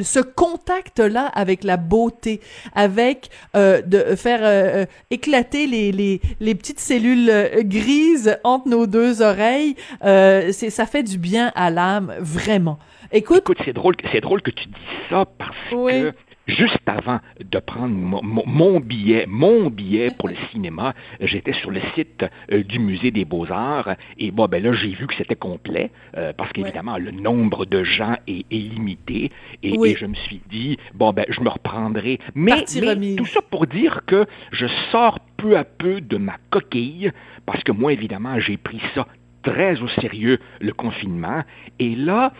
ce 0.00 0.20
contact 0.20 0.98
là 0.98 1.26
avec 1.34 1.64
la 1.64 1.76
beauté 1.76 2.40
avec 2.74 3.28
euh, 3.54 3.82
de 3.82 4.16
faire 4.16 4.40
euh, 4.42 4.86
éclater 5.10 5.66
les, 5.66 5.92
les, 5.92 6.22
les 6.40 6.54
petites 6.54 6.80
cellules 6.80 7.30
grises 7.58 8.38
entre 8.42 8.68
nos 8.70 8.86
deux 8.86 9.20
oreilles 9.20 9.76
c'est 10.00 10.70
ça 10.70 10.86
fait 10.86 11.02
du 11.02 11.18
bien 11.18 11.52
à 11.54 11.68
l'âme 11.68 12.14
vraiment 12.20 12.78
écoute 13.12 13.40
écoute 13.40 13.58
c'est 13.66 13.74
drôle 13.74 13.96
c'est 14.12 14.22
drôle 14.22 14.40
que 14.40 14.50
tu 14.50 14.64
dis 14.64 14.80
ça 15.10 15.26
parce 15.36 15.58
que 15.70 16.14
juste 16.46 16.78
avant 16.86 17.20
de 17.40 17.58
prendre 17.58 17.94
mon, 17.94 18.80
billet, 18.80 19.26
mon 19.28 19.70
billet 19.70 20.10
pour 20.18 20.28
le 20.28 20.34
cinéma, 20.50 20.94
j'étais 21.20 21.52
sur 21.52 21.70
le 21.70 21.80
site 21.94 22.24
euh, 22.50 22.62
du 22.62 22.78
musée 22.78 23.10
des 23.10 23.24
Beaux-Arts 23.24 23.94
et 24.18 24.30
bon 24.30 24.46
ben 24.46 24.62
là 24.62 24.72
j'ai 24.72 24.90
vu 24.90 25.06
que 25.06 25.14
c'était 25.14 25.36
complet 25.36 25.90
euh, 26.16 26.32
parce 26.36 26.52
qu'évidemment 26.52 26.98
le 26.98 27.10
nombre 27.10 27.64
de 27.64 27.84
gens 27.84 28.16
est, 28.26 28.44
limité 28.50 29.30
et, 29.62 29.94
je 29.94 30.06
me 30.06 30.14
suis 30.14 30.40
dit 30.50 30.78
bon 30.94 31.12
ben 31.12 31.24
je 31.28 31.40
me 31.40 31.48
reprendrai. 31.48 32.18
Mais, 32.34 32.64
mais 32.96 33.16
tout 33.16 33.26
ça 33.26 33.40
pour 33.42 33.66
dire 33.66 34.02
que 34.06 34.26
je 34.50 34.66
sors 34.90 35.18
peu 35.36 35.56
à 35.56 35.64
peu 35.64 36.00
de 36.00 36.16
ma 36.16 36.36
coquille 36.50 37.10
parce 37.46 37.62
que 37.62 37.72
moi 37.72 37.92
évidemment 37.92 38.38
j'ai 38.40 38.56
pris 38.56 38.80
ça 38.94 39.06
très 39.42 39.80
au 39.80 39.88
sérieux 39.88 40.38
le 40.60 40.72
confinement. 40.72 41.42
Et 41.78 41.94
là 41.94 42.32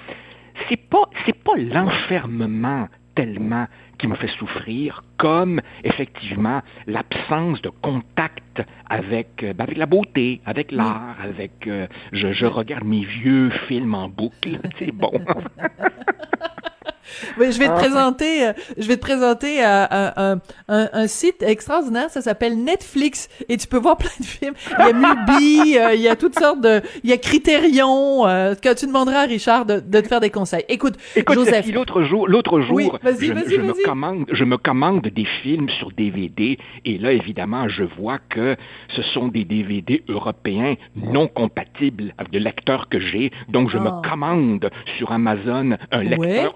c'est 0.69 0.77
pas 0.77 1.09
c'est 1.25 1.37
pas 1.37 1.57
l'enfermement 1.57 2.89
tellement 3.15 3.67
qui 3.99 4.07
me 4.07 4.15
fait 4.17 4.29
souffrir, 4.39 5.03
comme 5.17 5.61
effectivement 5.85 6.63
l'absence 6.87 7.63
de 7.63 7.69
contact 7.69 8.63
avec, 8.89 9.43
euh, 9.43 9.53
ben, 9.53 9.65
avec 9.65 9.77
la 9.77 9.87
beauté, 9.87 10.41
avec 10.47 10.73
l'art, 10.73 11.17
avec... 11.23 11.67
euh, 11.67 11.87
je, 12.13 12.33
je 12.33 12.47
regarde 12.47 12.85
mes 12.85 13.05
vieux 13.05 13.51
films 13.69 13.95
en 13.95 14.09
boucle, 14.09 14.59
c'est 14.79 14.93
bon. 14.93 15.13
Oui, 17.39 17.53
je 17.53 17.59
vais 17.59 17.67
te 17.67 17.73
Ah. 17.73 17.77
présenter, 17.77 18.47
euh, 18.47 18.53
je 18.79 18.87
vais 18.89 18.97
te 18.97 19.01
présenter 19.01 19.65
euh, 19.65 19.87
un, 19.91 20.39
un, 20.69 20.89
un, 20.93 21.07
site 21.07 21.43
extraordinaire, 21.43 22.11
ça 22.11 22.21
s'appelle 22.23 22.63
Netflix, 22.63 23.29
et 23.49 23.57
tu 23.57 23.67
peux 23.67 23.79
voir 23.79 23.97
plein 23.99 24.11
de 24.21 24.25
films. 24.25 24.55
Il 24.79 24.87
y 24.87 24.89
a 24.89 24.93
Mubi, 24.93 25.79
euh, 25.79 25.95
il 25.95 26.01
y 26.01 26.09
a 26.09 26.17
toutes 26.17 26.39
sortes 26.39 26.61
de, 26.61 26.81
il 27.05 27.11
y 27.11 27.13
a 27.13 27.19
Criterion, 27.19 28.27
euh, 28.27 28.55
que 28.55 28.73
tu 28.75 28.87
demanderas 28.87 29.21
à 29.23 29.27
Richard 29.27 29.67
de, 29.67 29.81
de 29.81 30.01
te 30.01 30.09
faire 30.09 30.21
des 30.21 30.31
conseils. 30.31 30.65
Écoute, 30.69 30.95
Écoute, 31.17 31.35
Joseph, 31.35 31.67
l'autre 31.73 32.03
jour, 32.03 32.29
l'autre 32.29 32.61
jour, 32.61 32.77
Oui, 32.77 32.91
je, 33.05 33.33
me 33.61 33.85
commande, 33.85 34.25
je 34.31 34.45
me 34.45 34.57
commande 34.57 35.03
des 35.03 35.27
films 35.43 35.69
sur 35.71 35.91
DVD, 35.93 36.59
et 36.85 36.99
là, 36.99 37.13
évidemment, 37.13 37.69
je 37.69 37.85
vois 37.85 38.19
que 38.29 38.57
ce 38.95 39.03
sont 39.03 39.29
des 39.29 39.45
DVD 39.45 40.03
européens 40.09 40.75
non 40.97 41.29
compatibles 41.29 42.15
avec 42.19 42.33
le 42.33 42.41
lecteur 42.41 42.89
que 42.89 42.99
j'ai, 43.01 43.31
donc 43.49 43.71
je 43.71 43.79
Ah. 43.79 43.81
me 43.81 44.09
commande 44.09 44.71
sur 44.99 45.13
Amazon 45.13 45.77
un 45.91 46.03
lecteur 46.03 46.55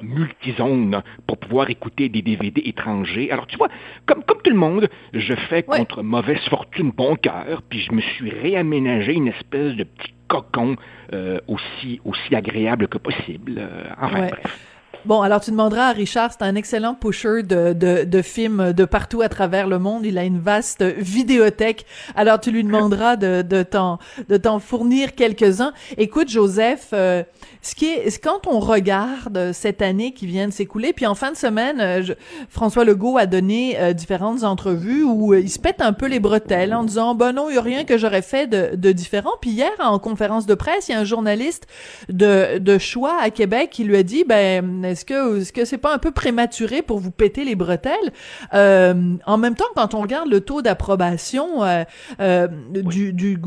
pour 1.27 1.39
pouvoir 1.39 1.71
écouter 1.71 2.09
des 2.09 2.23
DVD 2.23 2.63
étrangers. 2.65 3.31
Alors, 3.31 3.47
tu 3.47 3.57
vois, 3.57 3.69
comme, 4.07 4.23
comme 4.25 4.41
tout 4.43 4.51
le 4.51 4.57
monde, 4.57 4.89
je 5.13 5.35
fais 5.49 5.63
contre 5.63 6.03
mauvaise 6.03 6.41
fortune 6.49 6.91
bon 6.91 7.17
cœur, 7.17 7.63
puis 7.69 7.81
je 7.81 7.93
me 7.93 8.01
suis 8.01 8.31
réaménagé 8.31 9.13
une 9.15 9.29
espèce 9.29 9.75
de 9.75 9.85
petit 9.85 10.13
cocon 10.29 10.77
euh, 11.13 11.39
aussi, 11.49 12.01
aussi 12.05 12.35
agréable 12.35 12.89
que 12.89 12.99
possible. 12.99 13.55
Euh, 13.59 13.85
enfin, 14.01 14.21
Ouais. 14.23 14.31
bref. 14.31 14.59
Bon, 15.05 15.21
alors 15.23 15.41
tu 15.41 15.53
demanderas 15.53 15.91
à 15.91 15.93
Richard, 15.93 16.33
c'est 16.33 16.43
un 16.43 16.57
excellent 16.57 16.95
pusher 16.95 17.45
de, 17.45 17.73
de, 17.75 18.03
de 18.03 18.23
films 18.23 18.73
de 18.73 18.85
partout 18.85 19.21
à 19.23 19.29
travers 19.29 19.69
le 19.69 19.79
monde. 19.79 20.05
Il 20.05 20.19
a 20.19 20.25
une 20.25 20.41
vaste 20.41 20.83
vidéothèque. 20.83 21.87
Alors 22.17 22.41
tu 22.41 22.51
lui 22.51 22.65
demanderas 22.65 23.15
de, 23.15 23.43
de 23.43 23.63
t'en 23.63 24.01
de 24.29 24.37
t'en 24.37 24.59
fournir 24.59 25.15
quelques-uns. 25.15 25.73
Écoute, 25.97 26.29
Joseph, 26.29 26.89
euh, 26.93 27.23
ce 27.67 27.75
qui 27.75 27.87
est 27.87 28.23
quand 28.23 28.47
on 28.47 28.61
regarde 28.61 29.51
cette 29.53 29.83
année 29.83 30.13
qui 30.13 30.27
vient 30.27 30.47
de 30.47 30.53
s'écouler, 30.53 30.93
puis 30.93 31.07
en 31.07 31.15
fin 31.17 31.33
de 31.33 31.37
semaine, 31.37 31.81
euh, 31.81 32.03
je- 32.03 32.13
François 32.49 32.85
Legault 32.85 33.19
a 33.19 33.27
donné 33.27 33.77
euh, 33.81 33.93
différentes 33.93 34.45
entrevues 34.45 35.03
où 35.03 35.33
euh, 35.35 35.41
il 35.41 35.51
se 35.51 35.59
pète 35.59 35.81
un 35.81 35.93
peu 35.93 36.07
les 36.07 36.21
bretelles 36.21 36.73
en 36.75 36.85
disant 36.85 37.15
ben 37.15 37.33
non, 37.33 37.51
il 37.51 37.57
y 37.57 37.59
a 37.59 37.63
rien 37.63 37.85
que 37.85 37.99
j'aurais 37.99 38.23
fait 38.23 38.47
de, 38.47 38.77
de 38.77 38.93
différent. 38.93 39.33
Puis 39.41 39.51
hier 39.51 39.71
en 39.81 39.99
conférence 39.99 40.47
de 40.47 40.55
presse, 40.55 40.89
il 40.89 40.93
y 40.93 40.95
a 40.95 41.01
un 41.01 41.05
journaliste 41.05 41.67
de, 42.09 42.59
de 42.59 42.79
choix 42.79 43.17
à 43.21 43.31
Québec 43.31 43.71
qui 43.73 43.83
lui 43.85 43.97
a 43.97 44.03
dit 44.03 44.23
ben 44.25 44.85
est-ce 44.85 45.05
que 45.05 45.41
est-ce 45.41 45.53
que 45.53 45.65
c'est 45.65 45.79
pas 45.79 45.93
un 45.93 45.99
peu 45.99 46.13
prématuré 46.13 46.83
pour 46.83 46.99
vous 47.01 47.11
péter 47.11 47.45
les 47.45 47.57
bretelles 47.57 48.13
Euh, 48.55 48.95
en 49.27 49.39
même 49.39 49.55
temps 49.57 49.65
quand 49.75 49.95
on 49.95 50.01
regarde 50.03 50.29
le 50.31 50.41
taux 50.41 50.63
d'approbation 50.63 51.65
euh, 51.65 51.83
euh, 52.21 52.47
du 52.71 53.13
du, 53.13 53.39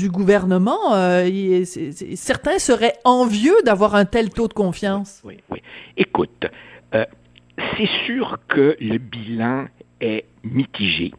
du 0.00 0.10
gouvernement 0.10 0.94
euh, 0.94 1.26
il 1.26 1.66
certains 2.16 2.58
seraient 2.58 2.96
envieux 3.04 3.53
d'avoir 3.62 3.94
un 3.94 4.04
tel 4.04 4.30
taux 4.30 4.48
de 4.48 4.52
confiance? 4.54 5.20
Oui, 5.24 5.38
oui. 5.50 5.60
Écoute, 5.96 6.46
euh, 6.94 7.04
c'est 7.76 7.88
sûr 8.06 8.38
que 8.48 8.76
le 8.80 8.98
bilan 8.98 9.66
est 10.00 10.24
mitigé. 10.42 11.12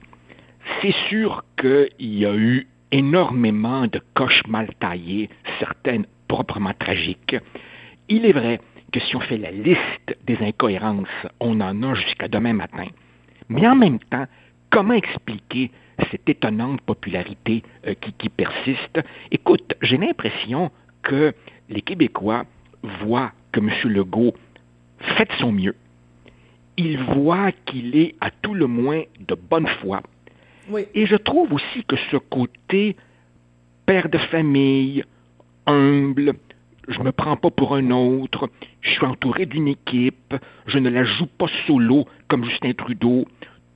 C'est 0.82 0.95
sûr 1.10 1.43
qu'il 1.60 1.89
y 2.00 2.26
a 2.26 2.36
eu 2.36 2.67
énormément 2.91 3.88
de 3.88 4.02
coches 4.13 4.43
mal 4.48 4.69
taillées, 4.80 5.30
certaines 5.60 6.06
proprement 6.28 6.74
tragiques. 6.78 7.36
Il 8.10 8.26
est 8.26 8.32
vrai 8.32 8.60
que 8.91 9.00
si 9.00 9.15
on 9.15 9.19
fait 9.19 9.38
la 9.38 9.52
liste 9.52 10.17
des 10.26 10.38
incohérences, 10.41 11.08
on 11.39 11.60
en 11.62 11.84
a 11.84 11.93
jusqu'à 11.95 12.28
demain 12.28 12.54
matin. 12.54 12.88
Mais 13.50 13.67
en 13.67 13.76
même 13.76 14.00
temps, 14.00 14.26
comment 14.69 14.93
expliquer 14.93 15.71
cette 16.12 16.28
étonnante 16.28 16.82
popularité 16.82 17.63
euh, 17.88 17.93
qui, 18.00 18.13
qui 18.13 18.30
persiste? 18.30 19.00
Écoute, 19.32 19.76
j'ai 19.82 19.98
l'impression 19.98 20.71
que 21.04 21.34
les 21.69 21.82
Québécois 21.82 22.45
voient 23.01 23.32
que 23.51 23.60
M. 23.60 23.71
Legault 23.86 24.34
fait 24.99 25.30
de 25.30 25.36
son 25.39 25.51
mieux. 25.51 25.75
Ils 26.78 26.97
voient 26.97 27.51
qu'il 27.65 27.95
est 27.95 28.15
à 28.21 28.32
tout 28.32 28.54
le 28.54 28.67
moins 28.67 29.04
de 29.19 29.36
bonne 29.36 29.67
foi. 29.82 30.01
Oui. 30.69 30.88
Et 30.93 31.06
je 31.06 31.15
trouve 31.15 31.54
aussi 31.54 31.84
que 31.86 31.95
ce 32.12 32.17
côté 32.17 32.95
père 33.86 34.10
de 34.10 34.17
famille, 34.17 35.04
humble, 35.67 36.34
je 36.88 36.99
me 36.99 37.12
prends 37.12 37.38
pas 37.38 37.51
pour 37.51 37.75
un 37.75 37.91
autre, 37.91 38.49
je 38.82 38.91
suis 38.91 39.06
entouré 39.06 39.45
d'une 39.45 39.67
équipe, 39.67 40.36
je 40.67 40.80
ne 40.80 40.89
la 40.89 41.04
joue 41.04 41.28
pas 41.28 41.47
solo 41.65 42.06
comme 42.28 42.45
Justin 42.45 42.73
Trudeau, 42.73 43.25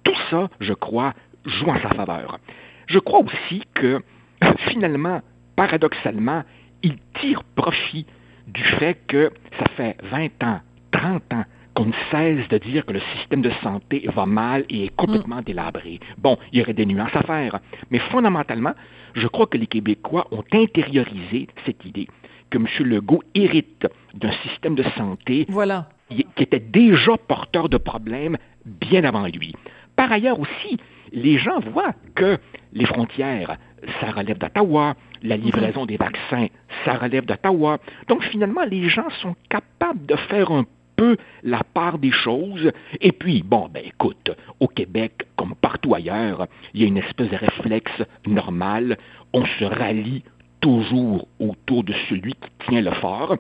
tout 0.04 0.16
ça, 0.30 0.50
je 0.60 0.74
crois, 0.74 1.14
joue 1.46 1.68
en 1.68 1.80
sa 1.80 1.90
faveur. 1.90 2.40
Je 2.88 3.00
crois 3.00 3.20
aussi 3.20 3.64
que, 3.74 4.02
finalement, 4.70 5.22
paradoxalement, 5.56 6.44
il 6.84 6.98
tire 7.20 7.44
profit 7.56 8.06
du 8.48 8.64
fait 8.64 8.98
que 9.08 9.32
ça 9.58 9.66
fait 9.76 9.98
20 10.04 10.44
ans, 10.44 10.60
30 10.92 11.34
ans 11.34 11.46
qu'on 11.76 11.86
ne 11.86 11.94
cesse 12.12 12.48
de 12.50 12.58
dire 12.58 12.86
que 12.86 12.94
le 12.94 13.02
système 13.18 13.42
de 13.42 13.52
santé 13.62 14.06
va 14.14 14.26
mal 14.26 14.66
et 14.70 14.86
est 14.86 14.96
complètement 14.96 15.42
délabré. 15.42 16.00
Bon, 16.18 16.38
il 16.52 16.60
y 16.60 16.62
aurait 16.62 16.74
des 16.74 16.86
nuances 16.86 17.16
à 17.16 17.22
faire, 17.22 17.60
mais 17.92 18.00
fondamentalement, 18.00 18.74
je 19.14 19.28
crois 19.28 19.48
que 19.48 19.58
les 19.58 19.68
Québécois 19.68 20.28
ont 20.32 20.44
intériorisé 20.52 21.48
cette 21.66 21.86
idée 21.86 22.08
que 22.50 22.58
M. 22.58 22.66
Legault 22.80 23.24
hérite 23.36 23.88
d'un 24.16 24.32
système 24.44 24.76
de 24.76 24.84
santé 24.98 25.46
voilà 25.50 25.88
qui 26.10 26.44
était 26.44 26.60
déjà 26.60 27.18
porteur 27.18 27.70
de 27.70 27.78
problèmes 27.78 28.38
bien 28.66 29.04
avant 29.04 29.28
lui. 29.28 29.54
Par 29.96 30.12
ailleurs 30.12 30.40
aussi, 30.40 30.78
les 31.12 31.38
gens 31.38 31.60
voient 31.60 31.94
que 32.16 32.38
les 32.74 32.86
frontières, 32.86 33.58
ça 34.00 34.12
relève 34.12 34.38
d'Ottawa, 34.38 34.96
la 35.24 35.38
livraison 35.38 35.86
des 35.86 35.98
vaccins, 35.98 36.48
ça 36.86 36.94
relève 36.94 37.26
d'Ottawa. 37.26 37.80
Donc 38.08 38.24
finalement, 38.24 38.64
les 38.64 38.90
gens 38.90 39.10
sont 39.22 39.36
capables 39.50 40.06
de 40.06 40.16
faire 40.16 40.52
un 40.52 40.66
peu 40.96 41.18
la 41.44 41.64
part 41.64 41.98
des 41.98 42.12
choses. 42.12 42.72
Et 43.00 43.12
puis, 43.12 43.44
bon, 43.44 43.70
ben 43.74 43.84
écoute, 43.86 44.32
au 44.60 44.68
Québec, 44.68 45.28
comme 45.36 45.56
partout 45.56 45.96
ailleurs, 45.96 46.48
il 46.74 46.82
y 46.82 46.84
a 46.84 46.88
une 46.88 46.98
espèce 46.98 47.30
de 47.30 47.38
réflexe 47.38 48.04
normal. 48.28 48.98
On 49.34 49.46
se 49.46 49.64
rallie 49.64 50.24
toujours 50.62 51.28
autour 51.40 51.84
de 51.84 51.94
celui 52.10 52.34
qui 52.34 52.68
tient 52.68 52.82
le 52.82 52.92
fort. 52.92 53.38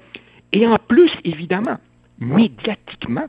Et 0.53 0.65
en 0.65 0.77
plus, 0.77 1.11
évidemment, 1.25 1.77
médiatiquement, 2.19 3.27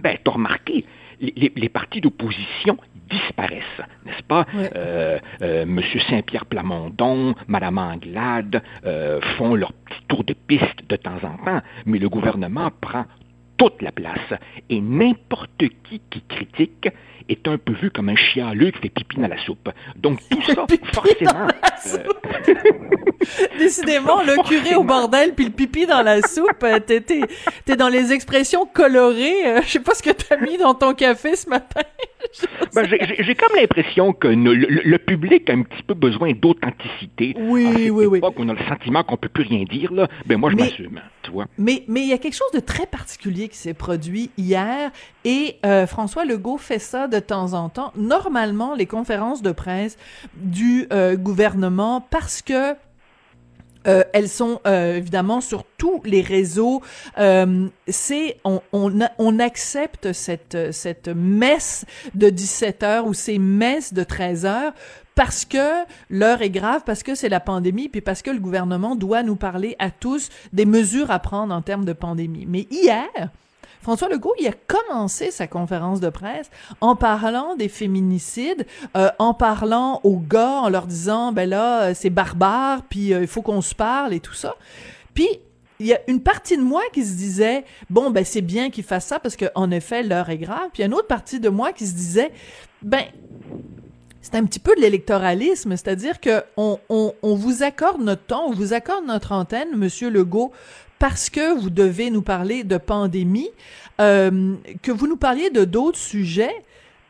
ben, 0.00 0.16
tu 0.22 0.30
as 0.30 0.34
remarqué, 0.34 0.84
les, 1.20 1.68
partis 1.68 2.00
d'opposition 2.00 2.76
disparaissent, 3.08 3.82
n'est-ce 4.04 4.22
pas? 4.22 4.46
Euh, 4.54 5.18
euh, 5.42 5.64
Monsieur 5.66 6.00
Saint-Pierre 6.00 6.46
Plamondon, 6.46 7.34
Madame 7.46 7.78
Anglade 7.78 8.62
euh, 8.84 9.20
font 9.36 9.54
leur 9.54 9.72
petit 9.72 10.00
tour 10.08 10.24
de 10.24 10.32
piste 10.34 10.88
de 10.88 10.96
temps 10.96 11.18
en 11.22 11.44
temps, 11.44 11.62
mais 11.84 11.98
le 11.98 12.08
gouvernement 12.08 12.70
prend 12.80 13.04
toute 13.56 13.80
la 13.82 13.92
place. 13.92 14.18
Et 14.70 14.80
n'importe 14.80 15.58
qui 15.88 16.00
qui 16.10 16.22
critique 16.28 16.88
est 17.28 17.48
un 17.48 17.58
peu 17.58 17.72
vu 17.72 17.90
comme 17.90 18.08
un 18.08 18.14
chialeux 18.16 18.70
qui 18.70 18.78
fait 18.82 18.88
pipi 18.88 19.16
dans 19.16 19.26
la 19.28 19.38
soupe. 19.44 19.68
Donc 19.96 20.20
tout 20.30 20.42
ça, 20.46 20.64
forcément... 20.92 21.48
euh, 21.48 21.98
Décidément, 23.58 24.22
le 24.22 24.40
curé 24.48 24.76
au 24.76 24.84
bordel 24.84 25.34
puis 25.34 25.46
le 25.46 25.50
pipi 25.50 25.86
dans 25.86 26.02
la 26.02 26.22
soupe, 26.22 26.62
euh, 26.62 26.78
t'es, 26.78 27.00
t'es, 27.00 27.20
t'es 27.64 27.76
dans 27.76 27.88
les 27.88 28.12
expressions 28.12 28.66
colorées. 28.66 29.46
euh, 29.46 29.60
je 29.62 29.68
sais 29.70 29.80
pas 29.80 29.94
ce 29.94 30.02
que 30.02 30.10
t'as 30.10 30.36
mis 30.38 30.56
dans 30.58 30.74
ton 30.74 30.94
café 30.94 31.34
ce 31.34 31.48
matin. 31.48 31.80
Ben, 32.74 32.86
j'ai- 32.88 33.34
comme 33.34 33.56
l'impression 33.56 34.12
que 34.12 34.28
le, 34.28 34.54
le 34.54 34.98
public 34.98 35.48
a 35.50 35.54
un 35.54 35.62
petit 35.62 35.82
peu 35.82 35.94
besoin 35.94 36.32
d'authenticité. 36.32 37.34
Oui, 37.38 37.66
À 37.66 37.72
cette 37.72 37.90
oui, 37.90 38.06
oui. 38.06 38.20
on 38.22 38.48
a 38.48 38.52
le 38.52 38.64
sentiment 38.68 39.02
qu'on 39.04 39.16
peut 39.16 39.28
plus 39.28 39.44
rien 39.44 39.64
dire, 39.64 39.92
là. 39.92 40.08
Ben, 40.26 40.36
moi, 40.38 40.50
je 40.50 40.56
Mais- 40.56 40.62
m'assume, 40.64 41.00
tu 41.22 41.30
vois. 41.30 41.46
Mais 41.58 41.84
mais 41.88 42.00
il 42.02 42.08
y 42.08 42.12
a 42.12 42.18
quelque 42.18 42.34
chose 42.36 42.50
de 42.52 42.60
très 42.60 42.86
particulier 42.86 43.45
qui 43.48 43.56
s'est 43.56 43.74
produit 43.74 44.30
hier 44.36 44.90
et 45.24 45.58
euh, 45.64 45.86
François 45.86 46.24
Legault 46.24 46.58
fait 46.58 46.78
ça 46.78 47.08
de 47.08 47.18
temps 47.18 47.52
en 47.52 47.68
temps. 47.68 47.92
Normalement, 47.96 48.74
les 48.74 48.86
conférences 48.86 49.42
de 49.42 49.52
presse 49.52 49.96
du 50.34 50.86
euh, 50.92 51.16
gouvernement 51.16 52.00
parce 52.00 52.42
que 52.42 52.74
euh, 53.86 54.02
elles 54.12 54.28
sont 54.28 54.60
évidemment 54.64 55.40
sur 55.40 55.62
tous 55.78 56.02
les 56.04 56.20
réseaux. 56.20 56.82
C'est 57.16 58.36
on, 58.42 58.60
on 58.72 59.38
accepte 59.38 60.12
cette 60.12 60.72
cette 60.72 61.08
messe 61.08 61.84
de 62.14 62.28
17 62.28 62.82
heures 62.82 63.06
ou 63.06 63.14
ces 63.14 63.38
messes 63.38 63.94
de 63.94 64.02
13 64.02 64.44
heures 64.44 64.72
parce 65.16 65.44
que 65.44 65.84
l'heure 66.10 66.42
est 66.42 66.50
grave, 66.50 66.82
parce 66.86 67.02
que 67.02 67.16
c'est 67.16 67.30
la 67.30 67.40
pandémie, 67.40 67.88
puis 67.88 68.02
parce 68.02 68.22
que 68.22 68.30
le 68.30 68.38
gouvernement 68.38 68.94
doit 68.94 69.24
nous 69.24 69.34
parler 69.34 69.74
à 69.80 69.90
tous 69.90 70.28
des 70.52 70.66
mesures 70.66 71.10
à 71.10 71.18
prendre 71.18 71.52
en 71.52 71.62
termes 71.62 71.86
de 71.86 71.94
pandémie. 71.94 72.44
Mais 72.46 72.68
hier, 72.70 73.08
François 73.80 74.08
Legault, 74.08 74.34
il 74.38 74.46
a 74.46 74.52
commencé 74.66 75.30
sa 75.30 75.46
conférence 75.46 76.00
de 76.00 76.10
presse 76.10 76.50
en 76.82 76.96
parlant 76.96 77.56
des 77.56 77.68
féminicides, 77.68 78.66
euh, 78.96 79.08
en 79.18 79.32
parlant 79.32 80.00
aux 80.04 80.18
gars, 80.18 80.60
en 80.60 80.68
leur 80.68 80.86
disant, 80.86 81.32
ben 81.32 81.48
là, 81.48 81.82
euh, 81.84 81.92
c'est 81.94 82.10
barbare, 82.10 82.82
puis 82.82 83.14
euh, 83.14 83.22
il 83.22 83.26
faut 83.26 83.42
qu'on 83.42 83.62
se 83.62 83.74
parle 83.74 84.12
et 84.12 84.20
tout 84.20 84.34
ça. 84.34 84.54
Puis, 85.14 85.28
il 85.78 85.86
y 85.86 85.94
a 85.94 86.00
une 86.08 86.20
partie 86.20 86.56
de 86.56 86.62
moi 86.62 86.82
qui 86.92 87.04
se 87.04 87.16
disait 87.16 87.64
bon 87.90 88.10
ben 88.10 88.24
c'est 88.24 88.40
bien 88.40 88.70
qu'il 88.70 88.82
fasse 88.82 89.04
ça 89.04 89.18
parce 89.18 89.36
qu'en 89.36 89.70
effet 89.70 90.02
l'heure 90.02 90.30
est 90.30 90.38
grave 90.38 90.70
puis 90.72 90.78
il 90.78 90.80
y 90.80 90.84
a 90.84 90.86
une 90.86 90.94
autre 90.94 91.06
partie 91.06 91.38
de 91.38 91.50
moi 91.50 91.74
qui 91.74 91.86
se 91.86 91.94
disait 91.94 92.32
ben 92.80 93.04
c'est 94.26 94.34
un 94.34 94.44
petit 94.44 94.58
peu 94.58 94.74
de 94.74 94.80
l'électoralisme, 94.80 95.76
c'est-à-dire 95.76 96.20
que 96.20 96.42
on, 96.56 96.80
on, 96.88 97.14
on, 97.22 97.36
vous 97.36 97.62
accorde 97.62 98.00
notre 98.00 98.24
temps, 98.24 98.46
on 98.48 98.52
vous 98.52 98.72
accorde 98.72 99.06
notre 99.06 99.30
antenne, 99.30 99.76
Monsieur 99.76 100.10
Legault, 100.10 100.50
parce 100.98 101.30
que 101.30 101.56
vous 101.56 101.70
devez 101.70 102.10
nous 102.10 102.22
parler 102.22 102.64
de 102.64 102.76
pandémie, 102.76 103.50
euh, 104.00 104.56
que 104.82 104.90
vous 104.90 105.06
nous 105.06 105.16
parliez 105.16 105.50
de 105.50 105.64
d'autres 105.64 105.98
sujets. 105.98 106.56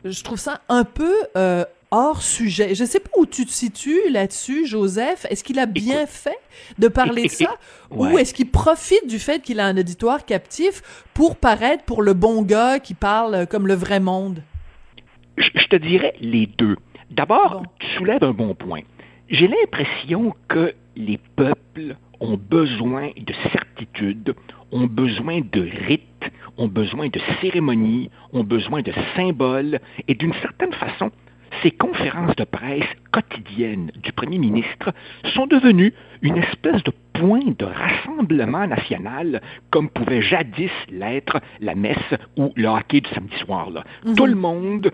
Je 0.05 0.23
trouve 0.23 0.37
ça 0.37 0.61
un 0.69 0.83
peu 0.83 1.11
euh, 1.35 1.65
hors 1.89 2.21
sujet. 2.21 2.75
Je 2.75 2.83
ne 2.83 2.87
sais 2.87 2.99
pas 2.99 3.09
où 3.17 3.25
tu 3.25 3.47
te 3.47 3.51
situes 3.51 4.11
là-dessus, 4.11 4.67
Joseph. 4.67 5.25
Est-ce 5.31 5.43
qu'il 5.43 5.57
a 5.57 5.65
bien 5.65 6.05
fait 6.05 6.37
de 6.77 6.87
parler 6.87 7.23
de 7.23 7.31
ça? 7.31 7.57
Ou 7.89 8.19
est-ce 8.19 8.35
qu'il 8.35 8.51
profite 8.51 9.07
du 9.07 9.17
fait 9.17 9.41
qu'il 9.41 9.59
a 9.59 9.65
un 9.65 9.75
auditoire 9.75 10.23
captif 10.23 10.83
pour 11.15 11.35
paraître 11.35 11.83
pour 11.83 12.03
le 12.03 12.13
bon 12.13 12.43
gars 12.43 12.77
qui 12.79 12.93
parle 12.93 13.47
comme 13.47 13.65
le 13.65 13.73
vrai 13.73 13.99
monde? 13.99 14.43
Je 15.37 15.67
te 15.67 15.75
dirais 15.75 16.15
les 16.19 16.47
deux. 16.47 16.77
D'abord, 17.11 17.63
tu 17.79 17.87
soulèves 17.97 18.23
un 18.23 18.33
bon 18.33 18.53
point. 18.53 18.81
J'ai 19.29 19.47
l'impression 19.47 20.33
que 20.47 20.73
les 20.95 21.19
peuples 21.35 21.95
ont 22.19 22.37
besoin 22.37 23.09
de 23.15 23.33
certitude, 23.51 24.35
ont 24.71 24.87
besoin 24.87 25.41
de 25.41 25.61
rites, 25.87 26.31
ont 26.57 26.67
besoin 26.67 27.07
de 27.07 27.19
cérémonies, 27.41 28.09
ont 28.33 28.43
besoin 28.43 28.81
de 28.81 28.91
symboles, 29.15 29.79
et 30.07 30.15
d'une 30.15 30.33
certaine 30.33 30.73
façon, 30.73 31.11
ces 31.63 31.71
conférences 31.71 32.35
de 32.35 32.43
presse 32.43 32.87
quotidiennes 33.11 33.91
du 34.03 34.11
Premier 34.11 34.37
ministre 34.37 34.93
sont 35.33 35.47
devenues 35.47 35.93
une 36.21 36.37
espèce 36.37 36.83
de 36.83 36.91
point 37.13 37.53
de 37.57 37.65
rassemblement 37.65 38.67
national, 38.67 39.41
comme 39.71 39.89
pouvait 39.89 40.21
jadis 40.21 40.71
l'être 40.89 41.39
la 41.59 41.75
messe 41.75 41.97
ou 42.37 42.53
le 42.55 42.67
hockey 42.67 43.01
du 43.01 43.09
samedi 43.09 43.35
soir. 43.37 43.69
Mhm. 44.05 44.15
Tout 44.15 44.25
le 44.25 44.35
monde 44.35 44.91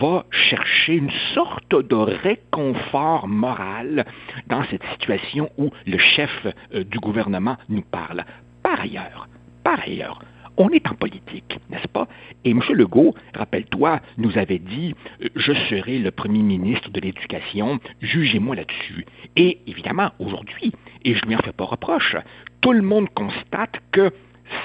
va 0.00 0.24
chercher 0.30 0.94
une 0.94 1.12
sorte 1.34 1.74
de 1.74 1.94
réconfort 1.96 3.28
moral 3.28 4.04
dans 4.48 4.64
cette 4.64 4.84
situation 4.92 5.50
où 5.58 5.70
le 5.86 5.98
chef 5.98 6.46
euh, 6.74 6.84
du 6.84 6.98
gouvernement 6.98 7.56
nous 7.68 7.82
parle. 7.82 8.24
Par 8.62 8.80
ailleurs, 8.80 9.28
par 9.62 9.80
ailleurs, 9.80 10.20
on 10.56 10.68
est 10.70 10.86
en 10.88 10.94
politique, 10.94 11.58
n'est-ce 11.70 11.88
pas? 11.88 12.06
Et 12.44 12.50
M. 12.50 12.60
Legault, 12.70 13.14
rappelle-toi, 13.34 14.00
nous 14.18 14.36
avait 14.38 14.58
dit 14.58 14.94
euh, 15.22 15.28
Je 15.36 15.52
serai 15.52 15.98
le 15.98 16.10
premier 16.10 16.42
ministre 16.42 16.90
de 16.90 17.00
l'Éducation, 17.00 17.78
jugez-moi 18.00 18.56
là-dessus. 18.56 19.06
Et 19.36 19.58
évidemment, 19.66 20.10
aujourd'hui, 20.18 20.72
et 21.04 21.14
je 21.14 21.24
ne 21.24 21.28
lui 21.30 21.36
en 21.36 21.42
fais 21.42 21.52
pas 21.52 21.64
reproche, 21.64 22.16
tout 22.60 22.72
le 22.72 22.82
monde 22.82 23.08
constate 23.10 23.80
que 23.92 24.12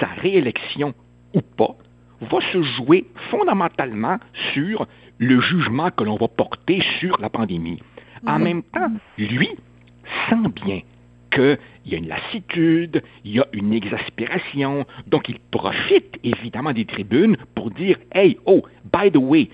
sa 0.00 0.06
réélection 0.06 0.94
ou 1.34 1.40
pas 1.40 1.76
va 2.20 2.38
se 2.52 2.62
jouer 2.62 3.06
fondamentalement 3.30 4.18
sur 4.52 4.86
le 5.18 5.40
jugement 5.40 5.90
que 5.90 6.04
l'on 6.04 6.16
va 6.16 6.28
porter 6.28 6.82
sur 6.98 7.20
la 7.20 7.30
pandémie. 7.30 7.82
En 8.26 8.38
même 8.38 8.62
temps, 8.62 8.90
lui 9.18 9.50
sent 10.28 10.48
bien 10.64 10.80
qu'il 11.36 11.58
y 11.92 11.94
a 11.94 11.98
une 11.98 12.08
lassitude, 12.08 13.02
il 13.24 13.36
y 13.36 13.40
a 13.40 13.46
une 13.52 13.72
exaspération, 13.74 14.86
donc 15.06 15.28
il 15.28 15.38
profite 15.38 16.18
évidemment 16.24 16.72
des 16.72 16.86
tribunes 16.86 17.36
pour 17.54 17.70
dire 17.70 17.98
Hey, 18.12 18.38
oh, 18.46 18.62
by 18.92 19.10
the 19.12 19.18
way, 19.18 19.50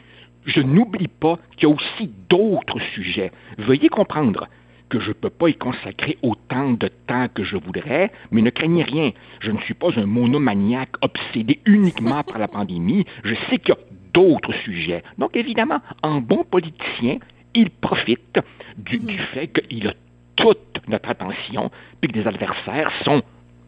je 0.46 0.60
n'oublie 0.60 1.08
pas 1.08 1.38
qu'il 1.56 1.68
y 1.68 1.72
a 1.72 1.74
aussi 1.74 2.10
d'autres 2.28 2.80
sujets. 2.94 3.32
Veuillez 3.58 3.88
comprendre 3.88 4.46
que 4.88 5.00
je 5.00 5.08
ne 5.08 5.14
peux 5.14 5.30
pas 5.30 5.48
y 5.48 5.54
consacrer 5.54 6.18
autant 6.22 6.72
de 6.72 6.88
temps 7.06 7.26
que 7.34 7.42
je 7.42 7.56
voudrais, 7.56 8.12
mais 8.30 8.42
ne 8.42 8.50
craignez 8.50 8.84
rien, 8.84 9.10
je 9.40 9.50
ne 9.50 9.58
suis 9.60 9.74
pas 9.74 9.88
un 9.96 10.06
monomaniaque 10.06 10.96
obsédé 11.00 11.60
uniquement 11.64 12.22
par 12.22 12.38
la 12.38 12.46
pandémie, 12.48 13.06
je 13.24 13.34
sais 13.48 13.58
qu'il 13.58 13.74
y 13.74 13.78
a 13.78 13.80
d'autres 14.12 14.52
sujets. 14.64 15.02
Donc 15.18 15.36
évidemment, 15.36 15.80
en 16.02 16.20
bon 16.20 16.44
politicien, 16.44 17.16
il 17.54 17.70
profite 17.70 18.40
du, 18.76 18.98
du 18.98 19.18
fait 19.18 19.48
qu'il 19.48 19.88
a 19.88 19.94
toute 20.36 20.58
notre 20.88 21.08
attention, 21.08 21.70
puis 22.00 22.10
que 22.10 22.18
des 22.18 22.26
adversaires 22.26 22.90
sont 23.04 23.22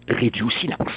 réduits 0.09 0.43
au 0.43 0.51
silence. 0.51 0.91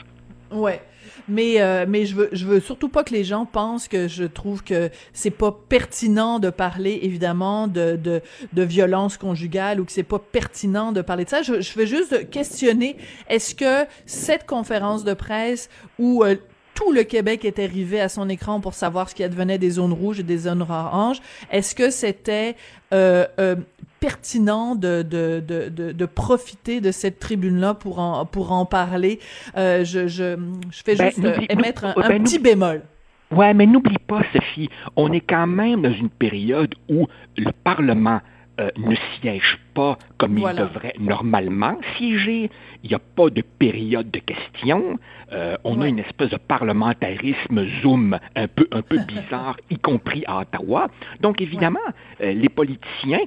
Ouais. 0.51 0.82
Mais 1.27 1.62
euh, 1.62 1.86
mais 1.88 2.06
je 2.06 2.15
veux 2.15 2.30
veux 2.34 2.60
surtout 2.60 2.88
pas 2.88 3.03
que 3.03 3.13
les 3.13 3.23
gens 3.23 3.45
pensent 3.45 3.88
que 3.88 4.08
je 4.08 4.23
trouve 4.23 4.63
que 4.63 4.89
c'est 5.12 5.32
pas 5.32 5.51
pertinent 5.51 6.39
de 6.39 6.49
parler 6.49 6.99
évidemment 7.01 7.67
de 7.67 7.99
de, 8.01 8.63
violence 8.63 9.17
conjugale 9.17 9.80
ou 9.82 9.86
que 9.86 9.91
c'est 9.91 10.03
pas 10.03 10.19
pertinent 10.19 10.91
de 10.91 11.01
parler 11.01 11.25
de 11.25 11.30
ça. 11.30 11.41
Je, 11.41 11.77
veux 11.77 11.86
juste 11.86 12.30
questionner 12.30 12.97
est-ce 13.27 13.56
que 13.56 13.89
cette 14.06 14.45
conférence 14.45 15.03
de 15.03 15.13
presse 15.13 15.69
où 15.99 16.23
euh, 16.23 16.36
tout 16.77 16.91
le 16.91 17.03
Québec 17.03 17.43
est 17.43 17.57
arrivé 17.57 17.99
à 17.99 18.07
son 18.07 18.29
écran 18.29 18.61
pour 18.61 18.75
savoir 18.75 19.09
ce 19.09 19.15
qui 19.15 19.23
advenait 19.23 19.57
des 19.57 19.71
zones 19.71 19.93
rouges 19.93 20.19
et 20.19 20.23
des 20.23 20.37
zones 20.37 20.61
oranges. 20.61 21.17
Est-ce 21.51 21.73
que 21.73 21.89
c'était 21.89 22.55
euh, 22.93 23.25
euh, 23.39 23.55
pertinent 23.99 24.75
de, 24.75 25.01
de, 25.01 25.39
de, 25.39 25.91
de, 25.91 26.05
profiter 26.05 26.79
de 26.79 26.91
cette 26.91 27.17
tribune-là 27.17 27.73
pour 27.73 27.97
en, 27.97 28.27
pour 28.27 28.51
en 28.51 28.65
parler? 28.65 29.19
Euh, 29.57 29.83
je, 29.83 30.07
je, 30.07 30.37
je 30.69 30.83
fais 30.83 30.95
ben, 30.95 31.09
juste 31.09 31.19
émettre 31.49 31.85
un, 31.85 31.95
ben, 31.95 32.23
petit 32.23 32.37
bémol. 32.37 32.83
Ouais, 33.31 33.55
mais 33.55 33.65
n'oublie 33.65 33.97
pas, 33.97 34.21
Sophie, 34.31 34.69
on 34.95 35.11
est 35.11 35.21
quand 35.27 35.47
même 35.47 35.81
dans 35.81 35.93
une 35.93 36.11
période 36.11 36.75
où 36.89 37.07
le 37.37 37.51
Parlement 37.63 38.21
euh, 38.59 38.69
ne 38.77 38.95
siège 39.19 39.59
pas 39.73 39.99
comme 40.17 40.37
il 40.37 40.55
devrait 40.55 40.95
normalement 40.99 41.77
siéger. 41.97 42.49
Il 42.83 42.89
n'y 42.89 42.95
a 42.95 42.99
pas 42.99 43.29
de 43.29 43.41
période 43.41 44.09
de 44.11 44.19
questions. 44.19 44.99
Euh, 45.31 45.57
on 45.63 45.81
a 45.81 45.87
une 45.87 45.99
espèce 45.99 46.29
de 46.29 46.37
parlementarisme 46.37 47.65
Zoom 47.81 48.17
un 48.35 48.47
peu, 48.47 48.67
un 48.71 48.81
peu 48.81 48.97
bizarre, 49.07 49.57
y 49.69 49.77
compris 49.77 50.23
à 50.27 50.39
Ottawa. 50.39 50.87
Donc, 51.21 51.41
évidemment, 51.41 51.79
euh, 52.21 52.33
les 52.33 52.49
politiciens 52.49 53.21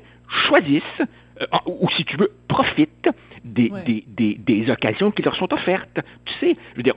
choisissent, 0.47 1.03
ou 1.67 1.89
si 1.97 2.05
tu 2.05 2.17
veux, 2.17 2.31
profitent 2.49 3.09
des, 3.45 3.73
des, 3.87 4.05
des, 4.07 4.35
des 4.35 4.71
occasions 4.71 5.11
qui 5.11 5.23
leur 5.23 5.35
sont 5.35 5.53
offertes. 5.53 6.01
Tu 6.25 6.35
sais, 6.35 6.57
je 6.73 6.77
veux 6.77 6.83
dire, 6.83 6.95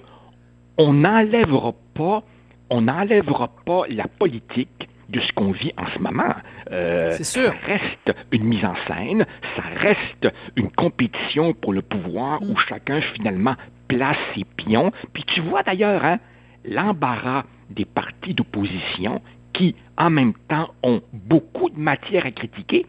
on 0.77 0.93
n'enlèvera 0.93 1.73
pas, 1.93 2.23
on 2.69 2.81
n'enlèvera 2.81 3.49
pas 3.65 3.83
la 3.89 4.07
politique 4.07 4.82
de 5.09 5.19
ce 5.19 5.31
qu'on 5.33 5.51
vit 5.51 5.71
en 5.77 5.85
ce 5.87 5.99
moment. 5.99 6.33
Euh, 6.71 7.17
sûr. 7.21 7.53
Ça 7.53 7.67
reste 7.67 8.17
une 8.31 8.45
mise 8.45 8.65
en 8.65 8.75
scène, 8.87 9.25
ça 9.55 9.63
reste 9.77 10.33
une 10.55 10.71
compétition 10.71 11.53
pour 11.53 11.73
le 11.73 11.81
pouvoir 11.81 12.41
où 12.41 12.53
mm. 12.53 12.57
chacun 12.67 13.01
finalement 13.01 13.55
place 13.87 14.17
ses 14.35 14.43
pions. 14.43 14.91
Puis 15.13 15.23
tu 15.23 15.41
vois 15.41 15.63
d'ailleurs 15.63 16.03
hein, 16.03 16.19
l'embarras 16.65 17.43
des 17.69 17.85
partis 17.85 18.33
d'opposition 18.33 19.21
qui, 19.53 19.75
en 19.97 20.09
même 20.09 20.33
temps, 20.47 20.73
ont 20.81 21.01
beaucoup 21.11 21.69
de 21.69 21.79
matière 21.79 22.25
à 22.25 22.31
critiquer, 22.31 22.85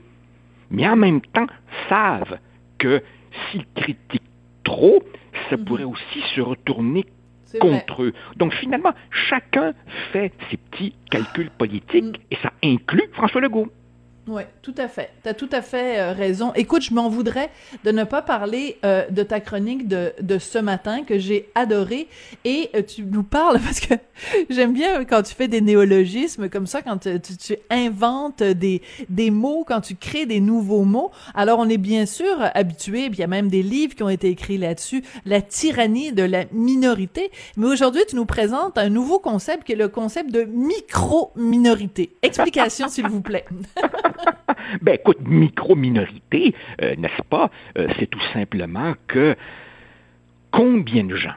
mais 0.71 0.89
en 0.89 0.97
même 0.97 1.21
temps 1.21 1.47
savent 1.89 2.39
que 2.79 3.03
s'ils 3.51 3.67
critiquent 3.75 4.23
trop, 4.63 5.03
ça 5.49 5.57
mm-hmm. 5.57 5.65
pourrait 5.65 5.85
aussi 5.85 6.21
se 6.35 6.41
retourner 6.41 7.05
contre 7.59 8.03
eux. 8.03 8.13
Donc 8.37 8.53
finalement, 8.55 8.93
chacun 9.11 9.73
fait 10.13 10.33
ses 10.51 10.57
petits 10.57 10.95
calculs 11.11 11.51
politiques 11.51 12.19
mm. 12.19 12.23
et 12.31 12.37
ça 12.43 12.53
inclut 12.63 13.09
François 13.13 13.41
Legault. 13.41 13.69
Oui, 14.27 14.43
tout 14.63 14.75
à 14.79 14.89
fait. 14.89 15.11
Tu 15.23 15.29
as 15.29 15.35
tout 15.35 15.51
à 15.53 15.61
fait 15.61 16.01
euh, 16.01 16.13
raison. 16.13 16.53
Écoute, 16.55 16.81
je 16.83 16.95
m'en 16.95 17.11
voudrais 17.11 17.51
de 17.85 17.91
ne 17.91 18.05
pas 18.05 18.23
parler 18.23 18.79
euh, 18.85 19.07
de 19.11 19.23
ta 19.23 19.39
chronique 19.39 19.87
de, 19.87 20.15
de 20.19 20.39
ce 20.39 20.57
matin 20.59 21.03
que 21.05 21.19
j'ai 21.19 21.51
adoré. 21.55 22.09
Et 22.47 22.71
euh, 22.75 22.81
tu 22.83 23.03
nous 23.03 23.23
parles, 23.23 23.61
parce 23.65 23.81
que 23.81 23.95
j'aime 24.49 24.73
bien 24.73 25.05
quand 25.05 25.23
tu 25.23 25.35
fais 25.35 25.47
des 25.47 25.61
néologismes 25.61 26.49
comme 26.49 26.67
ça, 26.67 26.81
quand 26.81 26.99
tu, 26.99 27.21
tu, 27.21 27.57
inventes 27.69 28.43
des, 28.43 28.81
des 29.11 29.31
mots, 29.31 29.63
quand 29.67 29.83
tu 29.83 29.95
crées 29.95 30.25
des 30.25 30.41
nouveaux 30.41 30.85
mots. 30.85 31.11
Alors, 31.35 31.59
on 31.59 31.69
est 31.69 31.77
bien 31.77 32.07
sûr 32.07 32.35
habitué, 32.55 33.11
il 33.13 33.19
y 33.19 33.23
a 33.23 33.27
même 33.27 33.49
des 33.49 33.63
livres 33.63 33.95
qui 33.95 34.03
ont 34.03 34.09
été 34.09 34.29
écrits 34.29 34.57
là-dessus, 34.57 35.05
la 35.27 35.43
tyrannie 35.43 36.13
de 36.13 36.23
la 36.23 36.45
minorité. 36.51 37.31
Mais 37.59 37.67
aujourd'hui, 37.67 38.03
tu 38.09 38.17
nous 38.17 38.25
présentes 38.25 38.79
un 38.79 38.89
nouveau 38.89 39.19
concept 39.19 39.65
qui 39.65 39.73
est 39.73 39.77
le 39.77 39.89
concept 39.89 40.31
de 40.31 40.45
micro-minorité. 40.45 42.17
Explication, 42.23 42.89
s'il 42.89 43.07
vous 43.09 43.21
plaît. 43.21 43.45
ben 44.83 44.95
écoute, 44.95 45.19
micro-minorité, 45.27 46.55
euh, 46.83 46.95
n'est-ce 46.97 47.23
pas? 47.23 47.51
Euh, 47.79 47.89
c'est 47.99 48.07
tout 48.07 48.23
simplement 48.33 48.95
que 49.07 49.37
combien 50.51 51.05
de 51.05 51.17
gens, 51.17 51.35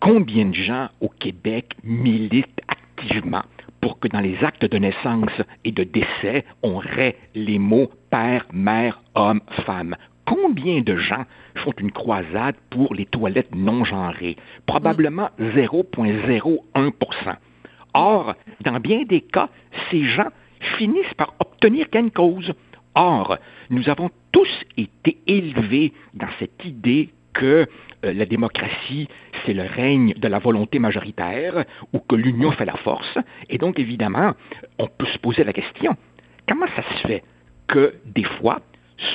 combien 0.00 0.46
de 0.46 0.54
gens 0.54 0.88
au 1.00 1.08
Québec 1.08 1.74
militent 1.82 2.60
activement 2.68 3.42
pour 3.80 3.98
que 4.00 4.08
dans 4.08 4.20
les 4.20 4.42
actes 4.44 4.64
de 4.64 4.78
naissance 4.78 5.30
et 5.64 5.72
de 5.72 5.84
décès, 5.84 6.44
on 6.62 6.78
raie 6.78 7.16
les 7.34 7.58
mots 7.58 7.90
père, 8.10 8.46
mère, 8.52 9.02
homme, 9.14 9.40
femme. 9.64 9.96
Combien 10.24 10.80
de 10.82 10.96
gens 10.96 11.24
font 11.56 11.72
une 11.78 11.92
croisade 11.92 12.56
pour 12.70 12.94
les 12.94 13.06
toilettes 13.06 13.54
non 13.54 13.84
genrées? 13.84 14.36
Probablement 14.66 15.30
0,01% 15.40 17.36
Or, 17.94 18.34
dans 18.60 18.78
bien 18.80 19.04
des 19.04 19.22
cas, 19.22 19.48
ces 19.90 20.04
gens 20.04 20.28
finissent 20.78 21.14
par 21.16 21.34
obtenir 21.40 21.88
gain 21.90 22.08
cause. 22.08 22.52
Or, 22.94 23.38
nous 23.70 23.88
avons 23.88 24.10
tous 24.32 24.48
été 24.76 25.18
élevés 25.26 25.92
dans 26.14 26.28
cette 26.38 26.64
idée 26.64 27.10
que 27.32 27.66
euh, 28.04 28.12
la 28.12 28.26
démocratie, 28.26 29.08
c'est 29.44 29.54
le 29.54 29.62
règne 29.62 30.14
de 30.14 30.28
la 30.28 30.38
volonté 30.38 30.78
majoritaire 30.78 31.64
ou 31.92 31.98
que 32.00 32.16
l'union 32.16 32.52
fait 32.52 32.64
la 32.64 32.76
force. 32.76 33.18
Et 33.48 33.58
donc, 33.58 33.78
évidemment, 33.78 34.34
on 34.78 34.86
peut 34.86 35.06
se 35.06 35.18
poser 35.18 35.44
la 35.44 35.52
question, 35.52 35.96
comment 36.48 36.66
ça 36.74 36.82
se 36.82 37.06
fait 37.06 37.22
que 37.66 37.94
des 38.06 38.24
fois 38.24 38.60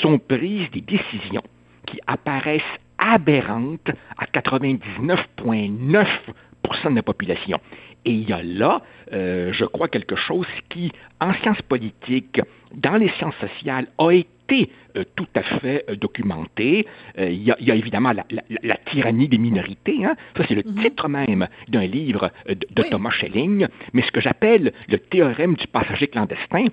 sont 0.02 0.20
prises 0.20 0.70
des 0.72 0.82
décisions 0.82 1.44
qui 1.86 2.00
apparaissent 2.08 2.62
aberrantes 2.98 3.92
à 4.18 4.26
99,9% 4.26 6.90
de 6.90 6.96
la 6.96 7.04
population? 7.04 7.60
Et 8.06 8.12
il 8.12 8.30
y 8.30 8.34
a 8.34 8.44
là, 8.44 8.82
euh, 9.14 9.52
je 9.54 9.66
crois, 9.66 9.88
quelque 9.88 10.16
chose 10.16 10.48
qui, 10.70 10.92
en 11.22 11.34
sciences 11.36 11.62
politiques, 11.62 12.42
dans 12.74 12.98
les 12.98 13.10
sciences 13.10 13.36
sociales, 13.36 13.88
a 13.98 14.12
été 14.12 14.72
euh, 14.98 15.04
tout 15.16 15.28
à 15.36 15.42
fait 15.42 15.86
euh, 15.90 15.96
documenté. 15.96 16.86
Il 17.18 17.44
y, 17.44 17.52
a, 17.52 17.76
évidemment 17.76 18.12
la, 18.12 18.78
tyrannie 18.92 19.28
des 19.28 19.38
minorités. 19.38 20.04
Hein. 20.04 20.16
Ça, 20.36 20.44
c'est 20.48 20.56
le 20.56 20.64
mhm. 20.66 20.82
titre 20.82 21.08
même 21.08 21.48
d'un 21.70 21.86
livre 21.86 22.32
de, 22.48 22.84
Thomas 22.84 23.12
Schelling. 23.12 23.68
Mais 23.94 24.02
ce 24.02 24.12
que 24.12 24.20
j'appelle 24.20 24.74
le 24.90 24.98
théorème 24.98 25.56
du 25.56 25.68
passager 25.68 26.08
clandestin, 26.08 26.66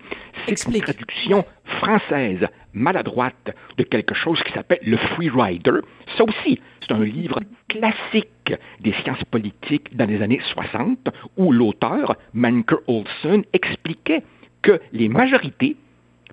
c'est 0.47 0.64
une 0.66 0.81
traduction 0.81 1.45
française 1.64 2.49
maladroite 2.73 3.55
de 3.77 3.83
quelque 3.83 4.14
chose 4.14 4.43
qui 4.43 4.53
s'appelle 4.53 4.81
le 4.83 4.97
free 4.97 5.31
rider. 5.31 5.81
Ça 6.16 6.25
aussi, 6.25 6.61
c'est 6.81 6.93
un 6.93 7.05
livre 7.05 7.41
classique 7.68 8.55
des 8.81 8.93
sciences 9.03 9.25
politiques 9.25 9.97
dans 9.97 10.07
les 10.07 10.23
années 10.23 10.41
60 10.53 11.09
où 11.37 11.53
l'auteur, 11.53 12.16
Manker 12.35 12.79
Olson, 12.87 13.43
expliquait 13.53 14.23
que 14.62 14.81
les 14.93 15.09
majorités, 15.09 15.77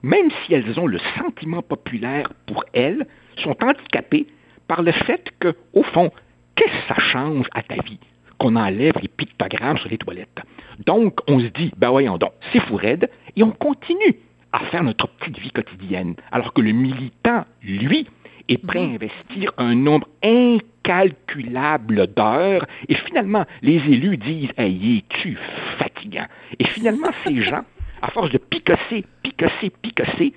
même 0.03 0.29
si 0.45 0.53
elles 0.53 0.79
ont 0.79 0.87
le 0.87 0.99
sentiment 1.17 1.61
populaire 1.61 2.29
pour 2.45 2.63
elles, 2.73 3.05
sont 3.37 3.55
handicapées 3.63 4.27
par 4.67 4.81
le 4.81 4.91
fait 4.91 5.31
que, 5.39 5.55
au 5.73 5.83
fond, 5.83 6.11
qu'est-ce 6.55 6.71
que 6.71 6.93
ça 6.93 6.99
change 6.99 7.47
à 7.53 7.63
ta 7.63 7.75
vie 7.75 7.99
qu'on 8.37 8.55
enlève 8.55 8.93
les 9.01 9.07
pictogrammes 9.07 9.77
sur 9.77 9.89
les 9.89 9.97
toilettes? 9.97 10.41
Donc, 10.85 11.19
on 11.27 11.39
se 11.39 11.47
dit, 11.47 11.71
ben 11.77 11.89
voyons 11.89 12.17
donc, 12.17 12.33
c'est 12.51 12.59
fou 12.59 12.75
raide, 12.75 13.09
et 13.35 13.43
on 13.43 13.51
continue 13.51 14.19
à 14.57 14.65
faire 14.65 14.83
notre 14.83 15.07
petite 15.07 15.39
vie 15.39 15.51
quotidienne. 15.51 16.15
Alors 16.31 16.53
que 16.53 16.61
le 16.61 16.71
militant, 16.71 17.45
lui, 17.61 18.07
est 18.49 18.57
prêt 18.57 18.79
à 18.79 18.87
mhm. 18.87 18.95
investir 18.95 19.51
un 19.57 19.75
nombre 19.75 20.07
incalculable 20.23 22.07
d'heures 22.07 22.65
et 22.87 22.95
finalement, 22.95 23.45
les 23.61 23.75
élus 23.75 24.17
disent 24.17 24.51
Hey, 24.57 24.97
es-tu 24.97 25.37
fatigant 25.77 26.25
Et 26.59 26.65
finalement, 26.65 27.09
ces 27.25 27.41
gens, 27.41 27.65
à 28.01 28.09
force 28.09 28.31
de 28.31 28.37
picasser, 28.37 29.05
picasser, 29.21 29.69
picasser, 29.81 30.33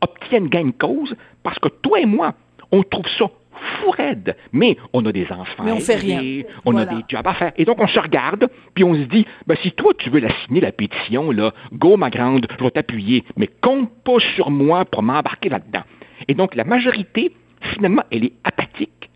obtiennent 0.00 0.48
gain 0.48 0.66
de 0.66 0.72
cause 0.72 1.14
parce 1.42 1.58
que 1.58 1.68
toi 1.68 2.00
et 2.00 2.06
moi, 2.06 2.34
on 2.72 2.82
trouve 2.82 3.08
ça 3.18 3.26
fou 3.52 3.90
raide. 3.90 4.36
Mais 4.52 4.76
on 4.92 5.04
a 5.06 5.12
des 5.12 5.26
enfants. 5.30 5.64
Mais 5.64 5.72
on 5.72 5.80
fait 5.80 5.96
rien. 5.96 6.42
On 6.64 6.76
a 6.76 6.84
des 6.84 7.02
jobs 7.08 7.26
à 7.26 7.34
faire. 7.34 7.52
Et 7.56 7.64
donc, 7.64 7.80
on 7.80 7.86
se 7.86 7.98
regarde, 7.98 8.48
puis 8.74 8.84
on 8.84 8.94
se 8.94 9.08
dit, 9.08 9.26
ben, 9.46 9.56
si 9.62 9.72
toi, 9.72 9.92
tu 9.96 10.10
veux 10.10 10.20
la 10.20 10.30
signer, 10.44 10.60
la 10.60 10.72
pétition, 10.72 11.30
là, 11.30 11.52
go, 11.72 11.96
ma 11.96 12.10
grande, 12.10 12.46
je 12.58 12.64
vais 12.64 12.70
t'appuyer, 12.70 13.24
mais 13.36 13.48
compte 13.60 13.90
pas 14.04 14.18
sur 14.34 14.50
moi 14.50 14.84
pour 14.84 15.02
m'embarquer 15.02 15.48
là-dedans. 15.48 15.82
Et 16.28 16.34
donc, 16.34 16.54
la 16.54 16.64
majorité, 16.64 17.32
finalement, 17.74 18.02
elle 18.10 18.24
est 18.24 18.34
apathique. 18.44 19.10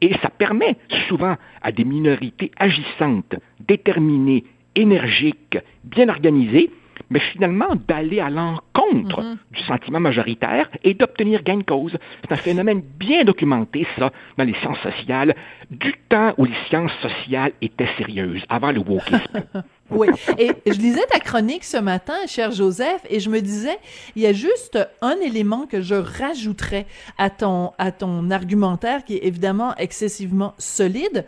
Et 0.00 0.14
ça 0.22 0.30
permet 0.30 0.76
souvent 1.08 1.36
à 1.62 1.72
des 1.72 1.84
minorités 1.84 2.50
agissantes, 2.58 3.34
déterminées, 3.60 4.44
énergiques, 4.74 5.58
bien 5.84 6.08
organisées, 6.08 6.70
mais 7.10 7.20
finalement 7.20 7.74
d'aller 7.88 8.20
à 8.20 8.30
l'encontre 8.30 9.22
mhm. 9.22 9.36
du 9.50 9.62
sentiment 9.64 10.00
majoritaire 10.00 10.68
et 10.84 10.94
d'obtenir 10.94 11.42
gain 11.42 11.58
de 11.58 11.64
cause. 11.64 11.98
C'est 12.22 12.32
un 12.32 12.36
phénomène 12.36 12.80
bien 12.80 13.24
documenté, 13.24 13.86
ça, 13.98 14.10
dans 14.38 14.44
les 14.44 14.54
sciences 14.54 14.78
sociales, 14.78 15.34
du 15.70 15.94
temps 16.08 16.32
où 16.38 16.44
les 16.44 16.54
sciences 16.68 16.92
sociales 17.02 17.52
étaient 17.60 17.88
sérieuses, 17.98 18.42
avant 18.48 18.70
le 18.70 18.80
wokisme. 18.80 19.42
oui, 19.90 20.08
et 20.38 20.52
je 20.66 20.78
lisais 20.78 21.04
ta 21.10 21.18
chronique 21.18 21.64
ce 21.64 21.76
matin, 21.76 22.14
cher 22.26 22.52
Joseph, 22.52 23.02
et 23.10 23.18
je 23.18 23.28
me 23.28 23.40
disais, 23.40 23.76
il 24.14 24.22
y 24.22 24.26
a 24.26 24.32
juste 24.32 24.78
un 25.02 25.16
élément 25.20 25.66
que 25.66 25.82
je 25.82 25.96
rajouterais 25.96 26.86
à 27.18 27.28
ton, 27.28 27.72
à 27.78 27.90
ton 27.90 28.30
argumentaire 28.30 29.04
qui 29.04 29.16
est 29.16 29.26
évidemment 29.26 29.74
excessivement 29.76 30.54
solide. 30.58 31.26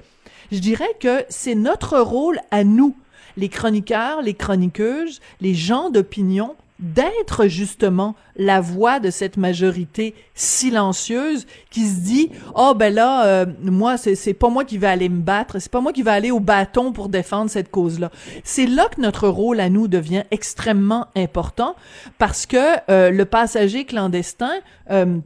Je 0.53 0.59
dirais 0.59 0.91
que 1.01 1.25
c'est 1.29 1.55
notre 1.55 1.99
rôle 1.99 2.39
à 2.51 2.63
nous 2.63 2.95
les 3.37 3.49
chroniqueurs, 3.49 4.23
les 4.23 4.35
chroniqueuses, 4.35 5.21
les 5.41 5.55
gens 5.55 5.91
d'opinion 5.91 6.55
d'être 6.83 7.47
justement 7.47 8.17
la 8.37 8.61
voix 8.61 8.99
de 8.99 9.11
cette 9.11 9.37
majorité 9.37 10.15
silencieuse 10.35 11.47
qui 11.71 11.87
se 11.87 12.01
dit 12.01 12.31
oh 12.57 12.75
ben 12.75 12.93
là 12.93 13.25
euh, 13.25 13.47
moi 13.63 13.97
c'est 13.97 14.17
c'est 14.17 14.35
pas 14.35 14.49
moi 14.49 14.65
qui 14.65 14.79
vais 14.79 14.89
aller 14.89 15.09
me 15.09 15.21
battre 15.21 15.61
c'est 15.61 15.71
pas 15.71 15.81
moi 15.81 15.93
qui 15.93 16.03
vais 16.03 16.11
aller 16.11 16.33
au 16.33 16.41
bâton 16.41 16.93
pour 16.93 17.09
défendre 17.09 17.51
cette 17.51 17.71
cause 17.71 18.01
là 18.01 18.11
c'est 18.43 18.67
là 18.67 18.89
que 18.89 19.01
notre 19.01 19.29
rôle 19.29 19.61
à 19.61 19.69
nous 19.69 19.87
devient 19.87 20.25
extrêmement 20.33 21.07
important 21.15 21.77
parce 22.19 22.47
que 22.47 22.57
euh, 22.91 23.11
le 23.11 23.25
passager 23.27 23.85
clandestin 23.85 24.55
euh, 24.91 25.19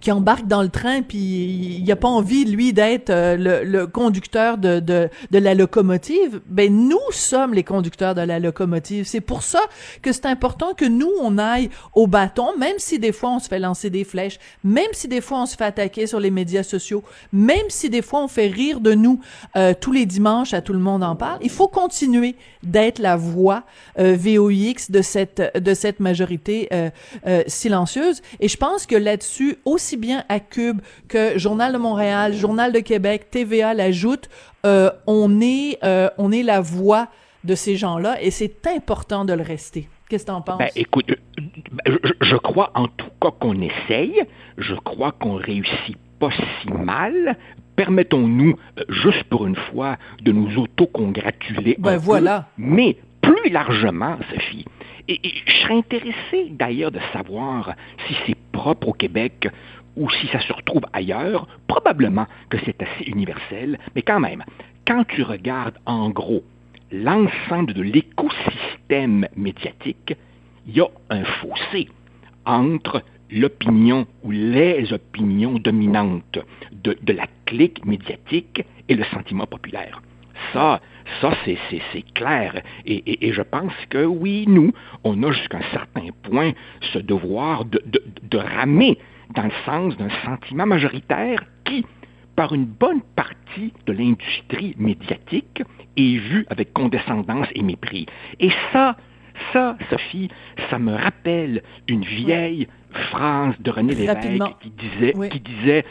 qui 0.00 0.12
embarque 0.12 0.46
dans 0.46 0.62
le 0.62 0.68
train 0.68 1.02
puis 1.02 1.18
il 1.18 1.92
a 1.92 1.96
pas 1.96 2.08
envie 2.08 2.44
lui 2.44 2.72
d'être 2.72 3.10
euh, 3.10 3.64
le, 3.64 3.86
conducteur 3.86 4.56
de, 4.56 4.80
de, 4.80 5.08
la 5.32 5.54
locomotive. 5.54 6.40
Ben 6.46 6.72
nous 6.72 6.98
sommes 7.10 7.52
les 7.52 7.64
conducteurs 7.64 8.14
de 8.14 8.20
la 8.20 8.38
locomotive. 8.38 9.06
C'est 9.06 9.20
pour 9.20 9.42
ça 9.42 9.60
que 10.00 10.12
c'est 10.12 10.26
important 10.26 10.74
que 10.74 10.84
nous 10.84 11.10
on 11.20 11.36
aille 11.36 11.68
au 11.94 12.06
bâton 12.06 12.56
même 12.58 12.76
si 12.78 12.98
des 12.98 13.12
fois 13.12 13.30
on 13.30 13.38
se 13.38 13.48
fait 13.48 13.58
lancer 13.58 13.90
des 13.90 14.04
flèches 14.04 14.38
même 14.62 14.86
si 14.92 15.08
des 15.08 15.20
fois 15.20 15.42
on 15.42 15.46
se 15.46 15.56
fait 15.56 15.64
attaquer 15.64 16.06
sur 16.06 16.20
les 16.20 16.30
médias 16.30 16.62
sociaux 16.62 17.02
même 17.32 17.68
si 17.68 17.90
des 17.90 18.02
fois 18.02 18.22
on 18.22 18.28
fait 18.28 18.46
rire 18.46 18.80
de 18.80 18.94
nous 18.94 19.20
euh, 19.56 19.74
tous 19.78 19.92
les 19.92 20.06
dimanches 20.06 20.54
à 20.54 20.62
tout 20.62 20.72
le 20.72 20.78
monde 20.78 21.02
en 21.02 21.16
parle. 21.16 21.38
Il 21.42 21.50
faut 21.50 21.68
continuer 21.68 22.36
d'être 22.62 23.00
la 23.00 23.16
voix 23.16 23.64
euh, 23.98 24.16
VOX 24.16 24.90
de 24.90 25.02
cette 25.02 25.58
de 25.58 25.74
cette 25.74 25.98
majorité 25.98 26.68
euh, 26.72 27.42
silencieuse. 27.46 28.22
Et 28.40 28.48
je 28.48 28.56
pense 28.56 28.86
que 28.86 28.94
là-dessus 28.96 29.56
aussi 29.72 29.96
bien 29.96 30.24
à 30.28 30.40
Cube 30.40 30.80
que 31.08 31.38
Journal 31.38 31.72
de 31.72 31.78
Montréal, 31.78 32.34
Journal 32.34 32.72
de 32.72 32.80
Québec, 32.80 33.30
TVA 33.30 33.74
l'ajoute, 33.74 34.28
euh, 34.66 34.90
on 35.06 35.40
est 35.40 35.78
euh, 35.82 36.08
on 36.18 36.30
est 36.30 36.42
la 36.42 36.60
voix 36.60 37.08
de 37.44 37.54
ces 37.54 37.76
gens-là 37.76 38.22
et 38.22 38.30
c'est 38.30 38.66
important 38.66 39.24
de 39.24 39.32
le 39.32 39.42
rester. 39.42 39.88
Qu'est-ce 40.08 40.24
que 40.24 40.30
tu 40.30 40.36
en 40.36 40.42
penses? 40.42 40.58
Ben, 40.58 40.68
écoute, 40.76 41.06
je, 41.86 41.96
je, 42.20 42.36
crois 42.36 42.70
en 42.74 42.86
tout 42.86 43.08
cas 43.20 43.30
qu'on 43.30 43.60
essaye. 43.60 44.22
Je 44.58 44.74
crois 44.74 45.12
qu'on 45.12 45.34
réussit 45.34 45.96
pas 46.20 46.30
si 46.30 46.70
mal. 46.70 47.36
Permettons-nous, 47.74 48.54
euh, 48.78 48.82
juste 48.90 49.24
pour 49.24 49.46
une 49.46 49.56
fois, 49.56 49.96
de 50.22 50.30
nous 50.30 50.62
autocongratuler. 50.62 51.76
Ben 51.78 51.96
voilà. 51.96 52.46
mais 52.58 52.98
plus 53.22 53.50
largement, 53.50 54.18
Sophie, 54.30 54.66
et, 55.08 55.20
je 55.46 55.52
serais 55.62 55.74
intéressé 55.74 56.48
d'ailleurs 56.50 56.90
de 56.90 57.00
savoir 57.12 57.74
si 58.06 58.14
c'est 58.26 58.36
propre 58.52 58.88
au 58.88 58.92
Québec 58.92 59.48
ou 59.96 60.08
si 60.10 60.26
ça 60.28 60.40
se 60.40 60.52
retrouve 60.52 60.84
ailleurs. 60.92 61.46
Probablement 61.66 62.26
que 62.48 62.58
c'est 62.64 62.80
assez 62.82 63.04
universel, 63.04 63.78
mais 63.94 64.02
quand 64.02 64.20
même, 64.20 64.44
quand 64.86 65.04
tu 65.04 65.22
regardes 65.22 65.78
en 65.86 66.10
gros 66.10 66.42
l'ensemble 66.90 67.72
de 67.72 67.82
l'écosystème 67.82 69.26
médiatique, 69.36 70.14
il 70.66 70.76
y 70.76 70.80
a 70.80 70.88
un 71.10 71.24
fossé 71.24 71.88
entre 72.44 73.02
l'opinion 73.30 74.06
ou 74.22 74.30
les 74.30 74.92
opinions 74.92 75.58
dominantes 75.58 76.38
de, 76.72 76.96
de, 77.02 77.12
la 77.12 77.26
clique 77.46 77.84
médiatique 77.84 78.64
et 78.88 78.94
le 78.94 79.04
sentiment 79.04 79.46
populaire. 79.46 80.02
Ça, 80.52 80.80
ça, 81.20 81.32
c'est 81.44 82.02
clair. 82.14 82.62
Et, 82.84 83.32
je 83.32 83.42
pense 83.42 83.72
que 83.90 84.04
oui, 84.04 84.44
nous, 84.48 84.72
on 85.04 85.22
a 85.22 85.32
jusqu'à 85.32 85.58
un 85.58 85.72
certain 85.72 86.06
point 86.22 86.52
ce 86.92 86.98
devoir 86.98 87.64
de, 87.64 87.82
de, 87.84 88.38
ramer 88.38 88.98
dans 89.34 89.44
le 89.44 89.52
sens 89.64 89.96
d'un 89.96 90.10
sentiment 90.24 90.66
majoritaire 90.66 91.40
qui, 91.64 91.84
par 92.36 92.54
une 92.54 92.66
bonne 92.66 93.02
partie 93.16 93.72
de 93.86 93.92
l'industrie 93.92 94.74
médiatique, 94.78 95.62
est 95.96 96.16
vu 96.16 96.46
avec 96.48 96.72
condescendance 96.72 97.48
et 97.54 97.62
mépris. 97.62 98.06
Et 98.40 98.50
ça, 98.72 98.96
ça, 99.52 99.76
Sophie, 99.90 100.28
ça 100.70 100.78
me 100.78 100.94
rappelle 100.94 101.62
une 101.88 102.04
vieille 102.04 102.68
phrase 103.10 103.54
de 103.60 103.70
René 103.70 103.94
Lévesque 103.94 104.42
qui 104.60 104.70
disait, 104.70 105.14
qui 105.30 105.40
disait 105.40 105.84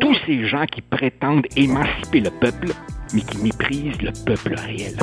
tous 0.00 0.16
ces 0.26 0.46
gens 0.46 0.66
qui 0.66 0.80
prétendent 0.80 1.46
émanciper 1.56 2.20
le 2.20 2.30
peuple 2.30 2.68
mais 3.14 3.20
qui 3.20 3.38
méprisent 3.38 4.00
le 4.00 4.12
peuple 4.24 4.54
réel. 4.54 4.96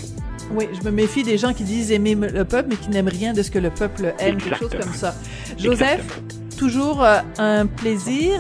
Oui, 0.52 0.68
je 0.74 0.84
me 0.84 0.92
méfie 0.92 1.24
des 1.24 1.38
gens 1.38 1.54
qui 1.54 1.64
disent 1.64 1.92
aimer 1.92 2.16
le 2.16 2.44
peuple, 2.44 2.70
mais 2.70 2.76
qui 2.76 2.90
n'aiment 2.90 3.08
rien 3.08 3.34
de 3.34 3.44
ce 3.44 3.52
que 3.52 3.60
le 3.60 3.70
peuple 3.70 4.14
aime, 4.20 4.38
quelque 4.38 4.58
chose 4.58 4.72
comme 4.72 4.94
ça. 4.94 5.14
Joseph, 5.60 6.22
toujours 6.58 7.04
euh, 7.04 7.20
un 7.38 7.68
plaisir, 7.68 8.40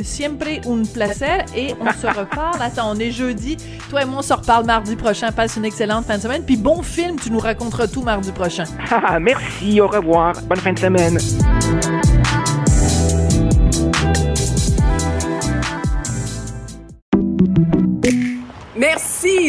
siempre 0.00 0.46
un 0.66 0.82
placer, 0.92 1.44
et 1.54 1.74
on 1.80 1.92
se 1.92 2.06
reparle. 2.18 2.62
Attends, 2.62 2.92
on 2.92 2.98
est 2.98 3.10
jeudi. 3.10 3.58
Toi 3.90 4.02
et 4.02 4.04
moi, 4.06 4.20
on 4.20 4.22
se 4.22 4.32
reparle 4.32 4.64
mardi 4.64 4.96
prochain. 4.96 5.32
Passe 5.32 5.56
une 5.56 5.66
excellente 5.66 6.06
fin 6.06 6.16
de 6.16 6.22
semaine. 6.22 6.42
Puis 6.44 6.56
bon 6.56 6.82
film, 6.82 7.16
tu 7.20 7.30
nous 7.30 7.40
raconteras 7.40 7.86
tout 7.86 8.02
mardi 8.02 8.32
prochain. 8.32 8.64
Ah, 8.90 9.18
merci, 9.20 9.80
au 9.80 9.88
revoir. 9.88 10.34
Bonne 10.48 10.60
fin 10.60 10.72
de 10.72 10.78
semaine. 10.78 11.18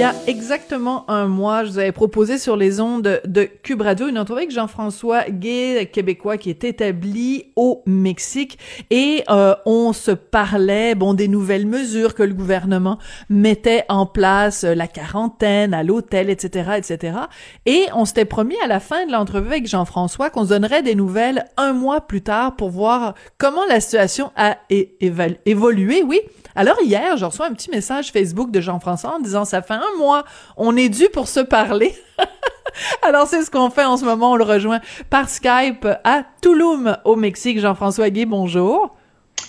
Il 0.00 0.04
y 0.04 0.06
a 0.06 0.14
exactement 0.28 1.04
un 1.10 1.26
mois, 1.26 1.62
je 1.62 1.72
vous 1.72 1.78
avais 1.78 1.92
proposé 1.92 2.38
sur 2.38 2.56
les 2.56 2.80
ondes 2.80 3.20
de 3.22 3.42
Cube 3.44 3.82
Radio 3.82 4.08
une 4.08 4.18
entrevue 4.18 4.38
avec 4.38 4.50
Jean-François 4.50 5.28
Gay, 5.28 5.90
québécois 5.92 6.38
qui 6.38 6.48
est 6.48 6.64
établi 6.64 7.52
au 7.54 7.82
Mexique, 7.84 8.58
et 8.88 9.24
euh, 9.28 9.54
on 9.66 9.92
se 9.92 10.12
parlait 10.12 10.94
bon 10.94 11.12
des 11.12 11.28
nouvelles 11.28 11.66
mesures 11.66 12.14
que 12.14 12.22
le 12.22 12.32
gouvernement 12.32 12.98
mettait 13.28 13.84
en 13.90 14.06
place, 14.06 14.64
euh, 14.64 14.74
la 14.74 14.86
quarantaine 14.86 15.74
à 15.74 15.82
l'hôtel, 15.82 16.30
etc., 16.30 16.78
etc. 16.78 17.18
Et 17.66 17.84
on 17.94 18.06
s'était 18.06 18.24
promis 18.24 18.56
à 18.64 18.68
la 18.68 18.80
fin 18.80 19.04
de 19.04 19.12
l'entrevue 19.12 19.48
avec 19.48 19.66
Jean-François 19.66 20.30
qu'on 20.30 20.44
se 20.44 20.48
donnerait 20.48 20.82
des 20.82 20.94
nouvelles 20.94 21.44
un 21.58 21.74
mois 21.74 22.00
plus 22.00 22.22
tard 22.22 22.56
pour 22.56 22.70
voir 22.70 23.12
comment 23.36 23.66
la 23.68 23.80
situation 23.80 24.32
a 24.34 24.56
évolué, 24.70 26.02
oui. 26.02 26.22
Alors 26.54 26.76
hier, 26.82 27.16
je 27.16 27.24
reçois 27.24 27.46
un 27.46 27.52
petit 27.52 27.70
message 27.70 28.12
Facebook 28.12 28.50
de 28.50 28.60
Jean-François 28.60 29.16
en 29.16 29.20
disant 29.20 29.44
ça 29.44 29.62
fait 29.62 29.74
un 29.74 29.98
mois, 29.98 30.24
on 30.56 30.76
est 30.76 30.88
dû 30.88 31.08
pour 31.12 31.28
se 31.28 31.40
parler. 31.40 31.94
Alors 33.02 33.26
c'est 33.26 33.42
ce 33.42 33.50
qu'on 33.50 33.70
fait 33.70 33.84
en 33.84 33.96
ce 33.96 34.04
moment, 34.04 34.32
on 34.32 34.36
le 34.36 34.44
rejoint 34.44 34.80
par 35.10 35.28
Skype 35.28 35.86
à 36.04 36.24
Tulum 36.40 36.96
au 37.04 37.16
Mexique. 37.16 37.60
Jean-François 37.60 38.10
Guy, 38.10 38.26
bonjour. 38.26 38.96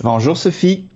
Bonjour 0.02 0.38
Sophie. 0.38 0.88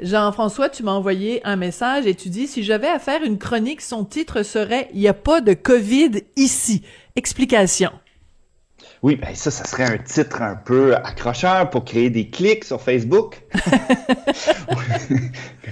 Jean-François, 0.00 0.68
tu 0.68 0.82
m'as 0.82 0.92
envoyé 0.92 1.40
un 1.44 1.56
message 1.56 2.06
et 2.06 2.14
tu 2.14 2.28
dis 2.28 2.46
si 2.46 2.62
j'avais 2.62 2.88
à 2.88 2.98
faire 2.98 3.22
une 3.22 3.38
chronique, 3.38 3.80
son 3.80 4.04
titre 4.04 4.42
serait 4.42 4.88
Il 4.94 5.00
n'y 5.00 5.08
a 5.08 5.14
pas 5.14 5.40
de 5.40 5.54
COVID 5.54 6.22
ici. 6.36 6.82
Explication. 7.16 7.90
Oui, 9.02 9.16
ben 9.16 9.34
ça, 9.34 9.50
ça 9.50 9.64
serait 9.64 9.84
un 9.84 9.98
titre 9.98 10.42
un 10.42 10.54
peu 10.54 10.94
accrocheur 10.94 11.68
pour 11.70 11.84
créer 11.84 12.08
des 12.08 12.28
clics 12.28 12.64
sur 12.64 12.80
Facebook. 12.80 13.42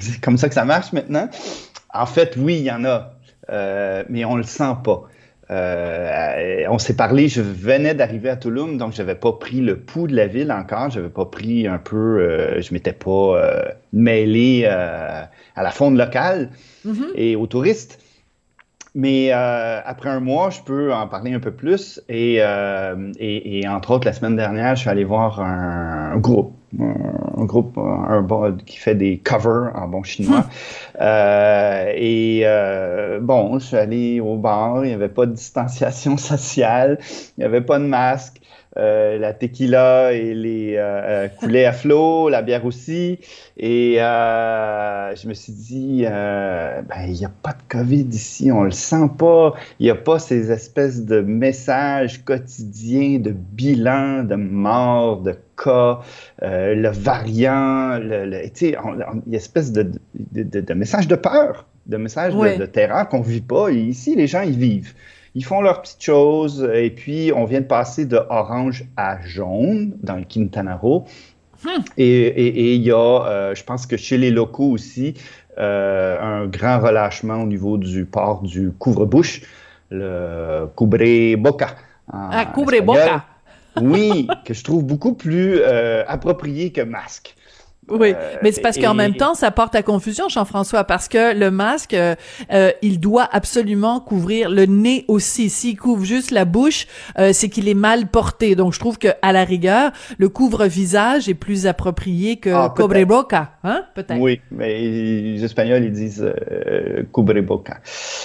C'est 0.01 0.21
comme 0.21 0.37
ça 0.37 0.49
que 0.49 0.55
ça 0.55 0.65
marche 0.65 0.93
maintenant. 0.93 1.29
En 1.95 2.07
fait, 2.07 2.35
oui, 2.37 2.57
il 2.57 2.65
y 2.65 2.73
en 2.73 2.85
a, 2.85 3.13
euh, 3.51 4.03
mais 4.09 4.25
on 4.25 4.35
le 4.35 4.43
sent 4.43 4.75
pas. 4.83 5.05
Euh, 5.51 6.65
on 6.69 6.79
s'est 6.79 6.95
parlé, 6.95 7.29
je 7.29 7.41
venais 7.41 7.95
d'arriver 7.95 8.31
à 8.31 8.37
Tulum, 8.37 8.79
donc 8.79 8.93
j'avais 8.93 9.17
pas 9.17 9.33
pris 9.33 9.61
le 9.61 9.81
pouls 9.81 10.07
de 10.07 10.15
la 10.15 10.29
ville 10.29 10.53
encore, 10.53 10.91
j'avais 10.91 11.09
pas 11.09 11.25
pris 11.25 11.67
un 11.67 11.79
peu, 11.79 11.97
euh, 11.97 12.61
je 12.61 12.73
m'étais 12.73 12.93
pas 12.93 13.11
euh, 13.11 13.65
mêlé 13.93 14.67
à 14.67 15.29
la 15.57 15.71
faune 15.71 15.99
locale 15.99 16.51
et 17.17 17.35
aux 17.35 17.47
touristes. 17.47 17.99
Mais 18.95 19.33
euh, 19.33 19.81
après 19.85 20.11
un 20.11 20.21
mois, 20.21 20.51
je 20.51 20.61
peux 20.63 20.93
en 20.93 21.07
parler 21.07 21.33
un 21.33 21.41
peu 21.41 21.53
plus. 21.53 22.01
Et, 22.09 22.39
euh, 22.41 23.13
et, 23.19 23.61
et 23.61 23.69
entre 23.69 23.93
autres, 23.93 24.07
la 24.07 24.13
semaine 24.13 24.37
dernière, 24.37 24.75
je 24.75 24.81
suis 24.81 24.91
allé 24.91 25.05
voir 25.05 25.41
un, 25.41 26.17
groupe, 26.19 26.57
un, 26.81 27.45
groupe 27.45 27.79
un, 27.79 28.21
bon- 28.23 28.57
qui 28.67 28.77
fait 28.79 28.97
des 28.97 29.19
covers 29.19 29.71
en 29.77 29.87
bon 29.89 30.03
chinois. 30.03 30.47
Euh, 31.01 31.93
et 31.95 32.43
euh, 32.45 33.21
bon, 33.21 33.59
je 33.59 33.65
suis 33.67 33.77
allé 33.77 34.21
au 34.21 34.37
bar, 34.37 34.85
il 34.85 34.89
n'y 34.89 34.95
avait 34.95 35.09
pas 35.09 35.27
de 35.27 35.33
distanciation 35.33 36.17
sociale, 36.19 36.99
il 37.39 37.41
n'y 37.41 37.45
avait 37.45 37.61
pas 37.63 37.79
de 37.79 37.85
masque. 37.85 38.41
Euh, 38.77 39.19
la 39.19 39.33
tequila 39.35 40.13
et 40.13 40.33
les 40.33 40.77
euh, 40.77 41.27
euh, 41.43 41.67
à 41.67 41.73
flot, 41.73 42.29
la 42.29 42.41
bière 42.41 42.65
aussi. 42.65 43.19
Et 43.57 43.97
euh, 44.01 45.15
je 45.17 45.27
me 45.27 45.35
suis 45.35 45.53
dit, 45.53 46.05
euh, 46.07 46.81
ben, 46.83 47.03
il 47.09 47.15
n'y 47.15 47.25
a 47.25 47.33
pas 47.43 47.51
de 47.51 47.63
COVID 47.69 48.07
ici, 48.13 48.53
on 48.53 48.63
le 48.63 48.71
sent 48.71 49.11
pas. 49.19 49.55
Il 49.81 49.85
n'y 49.87 49.91
a 49.91 49.97
pas 49.97 50.21
ces 50.21 50.53
espèces 50.53 51.05
de 51.05 51.21
messages 51.21 52.25
quotidiens 52.25 53.19
de 53.19 53.31
bilan, 53.33 54.23
de 54.23 54.37
morts, 54.37 55.21
de 55.23 55.35
cas, 55.63 55.99
euh, 56.45 56.75
le 56.77 56.91
variant, 56.91 57.99
le, 57.99 58.25
le- 58.25 58.43
tu 58.45 58.51
sais, 58.55 58.67
il 58.69 58.73
y 58.73 58.77
a 59.03 59.09
une 59.27 59.35
espèce 59.35 59.73
de, 59.73 59.83
de, 60.15 60.43
de, 60.45 60.61
de 60.61 60.75
messages 60.75 61.09
de 61.09 61.17
peur, 61.17 61.67
de 61.87 61.97
messages 61.97 62.35
de- 62.35 62.39
de, 62.61 62.67
terreur 62.67 63.09
qu'on 63.09 63.21
vit 63.21 63.41
pas. 63.41 63.69
Et 63.71 63.77
ici, 63.81 64.15
les 64.15 64.29
gens, 64.29 64.43
ils 64.43 64.57
vivent. 64.57 64.95
Ils 65.35 65.45
font 65.45 65.61
leurs 65.61 65.83
petites 65.83 66.03
choses 66.03 66.69
et 66.75 66.91
puis 66.91 67.33
on 67.35 67.45
vient 67.45 67.61
de 67.61 67.67
passer 67.67 68.05
de 68.05 68.19
orange 68.31 68.85
à 68.97 69.21
jaune 69.23 69.97
dans 70.03 70.17
le 70.17 70.25
Quintana 70.25 70.77
Roo. 70.77 71.05
Et 71.97 72.75
il 72.75 72.83
y 72.83 72.91
a, 72.91 72.97
euh, 72.97 73.55
je 73.55 73.63
pense 73.65 73.87
que 73.87 73.97
chez 73.97 74.17
les 74.19 74.31
locaux 74.31 74.71
aussi, 74.71 75.15
euh, 75.59 76.19
un 76.21 76.47
grand 76.47 76.81
relâchement 76.81 77.43
au 77.43 77.47
niveau 77.47 77.77
du 77.77 78.07
port 78.07 78.43
du 78.43 78.73
couvre-bouche, 78.79 79.43
le 79.91 80.67
cubre-boca. 80.77 81.77
en 82.13 82.31
Ah, 82.33 82.47
cubre 82.47 82.73
espagnol. 82.75 82.85
boca. 82.87 83.25
Oui, 83.81 84.27
que 84.45 84.53
je 84.55 84.65
trouve 84.65 84.85
beaucoup 84.85 85.15
plus 85.15 85.59
euh, 85.61 86.03
approprié 86.09 86.73
que 86.73 86.81
masque. 86.81 87.37
Oui, 87.91 88.13
Euh, 88.15 88.37
mais 88.43 88.53
c'est 88.53 88.61
parce 88.61 88.79
qu'en 88.79 88.95
même 88.95 89.15
temps, 89.15 89.35
ça 89.35 89.51
porte 89.51 89.75
à 89.75 89.83
confusion, 89.83 90.29
Jean-François, 90.29 90.85
parce 90.85 91.09
que 91.09 91.35
le 91.35 91.51
masque, 91.51 91.95
euh, 91.95 92.15
euh, 92.53 92.71
il 92.83 93.01
doit 93.01 93.29
absolument 93.33 94.01
couvrir 94.01 94.49
le 94.51 94.67
nez 94.67 95.05
aussi. 95.09 95.51
S'il 95.51 95.77
couvre 95.79 96.05
juste 96.05 96.31
la 96.31 96.45
bouche, 96.45 96.87
euh, 97.19 97.33
c'est 97.33 97.49
qu'il 97.49 97.69
est 97.69 97.75
mal 97.75 98.07
porté. 98.09 98.55
Donc, 98.55 98.73
je 98.73 98.79
trouve 98.79 98.99
que 98.99 99.09
à 99.23 99.33
la 99.33 99.45
rigueur, 99.45 99.91
le 100.19 100.29
couvre-visage 100.29 101.29
est 101.29 101.35
plus 101.35 101.67
approprié 101.67 102.37
que 102.37 102.51
Ah, 102.51 102.73
peut-être. 102.75 102.89
cobre-boca, 102.89 103.51
hein, 103.65 103.83
peut-être. 103.95 104.19
Oui, 104.21 104.41
mais 104.51 104.79
les 104.79 105.45
Espagnols, 105.45 105.85
ils 105.85 105.93
disent 105.93 106.23
euh, 106.25 107.03
cubre-boca. 107.13 107.79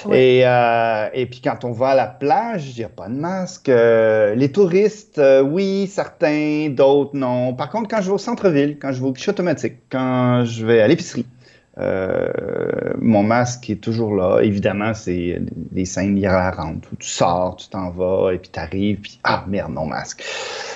Ouais. 0.05 0.37
Et, 0.39 0.41
euh, 0.45 1.07
et 1.13 1.25
puis 1.25 1.41
quand 1.41 1.63
on 1.63 1.71
va 1.71 1.89
à 1.89 1.95
la 1.95 2.07
plage, 2.07 2.69
il 2.71 2.77
n'y 2.79 2.83
a 2.85 2.89
pas 2.89 3.07
de 3.07 3.15
masque. 3.15 3.69
Euh, 3.69 4.35
les 4.35 4.51
touristes, 4.51 5.17
euh, 5.19 5.41
oui, 5.41 5.87
certains, 5.87 6.69
d'autres, 6.69 7.11
non. 7.15 7.53
Par 7.53 7.69
contre, 7.69 7.89
quand 7.89 8.01
je 8.01 8.07
vais 8.07 8.13
au 8.13 8.17
centre-ville, 8.17 8.77
quand 8.79 8.91
je 8.91 9.01
vais 9.01 9.07
au 9.07 9.11
quand 9.89 10.43
je 10.45 10.65
vais 10.65 10.81
à 10.81 10.87
l'épicerie, 10.87 11.25
euh, 11.77 12.31
mon 12.99 13.23
masque 13.23 13.69
est 13.69 13.81
toujours 13.81 14.15
là. 14.15 14.39
Évidemment, 14.41 14.93
c'est 14.93 15.41
des 15.41 15.83
scènes 15.85 16.17
hilarantes 16.17 16.89
où 16.91 16.95
tu 16.95 17.09
sors, 17.09 17.57
tu 17.57 17.67
t'en 17.67 17.89
vas, 17.89 18.31
et 18.31 18.37
puis 18.37 18.49
tu 18.51 18.59
arrives, 18.59 18.99
puis 19.01 19.19
ah 19.23 19.43
merde, 19.47 19.73
mon 19.73 19.85
masque. 19.85 20.23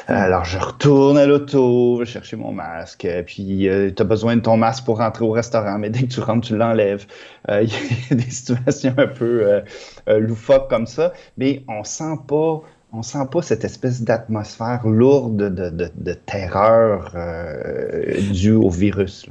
Alors, 0.08 0.44
je 0.44 0.58
retourne 0.58 1.18
à 1.18 1.26
l'auto, 1.26 1.96
je 1.96 2.00
vais 2.00 2.06
chercher 2.06 2.36
mon 2.36 2.52
masque, 2.52 3.06
euh, 3.06 3.24
puis 3.24 3.70
tu 3.96 4.02
as 4.02 4.06
besoin 4.06 4.36
de 4.36 4.42
ton 4.42 4.58
masque 4.58 4.84
pour 4.84 4.98
rentrer 4.98 5.24
au 5.24 5.32
restaurant, 5.32 5.78
mais 5.78 5.90
dès 5.90 6.02
que 6.02 6.14
tu 6.14 6.20
rentres, 6.20 6.48
tu 6.48 6.58
l'enlèves. 6.58 7.06
Euh, 7.50 7.64
Il 7.64 7.70
y 7.70 8.14
a 8.14 8.16
des 8.16 8.32
situations 8.32 8.94
un 8.98 9.08
peu 9.08 9.48
euh, 9.48 9.62
euh, 10.10 10.20
loufoques 10.20 10.70
comme 10.70 10.88
ça, 10.88 11.14
mais 11.38 11.64
on 11.68 11.84
sent 11.84 12.20
pas 12.28 12.62
on 12.92 13.04
sent 13.04 13.28
pas 13.32 13.42
cette 13.42 13.64
espèce 13.64 14.02
d'atmosphère 14.02 14.88
lourde 14.88 15.56
de, 15.56 16.14
terreur 16.14 17.12
euh, 17.16 18.20
due 18.32 18.54
au 18.54 18.70
virus. 18.70 19.28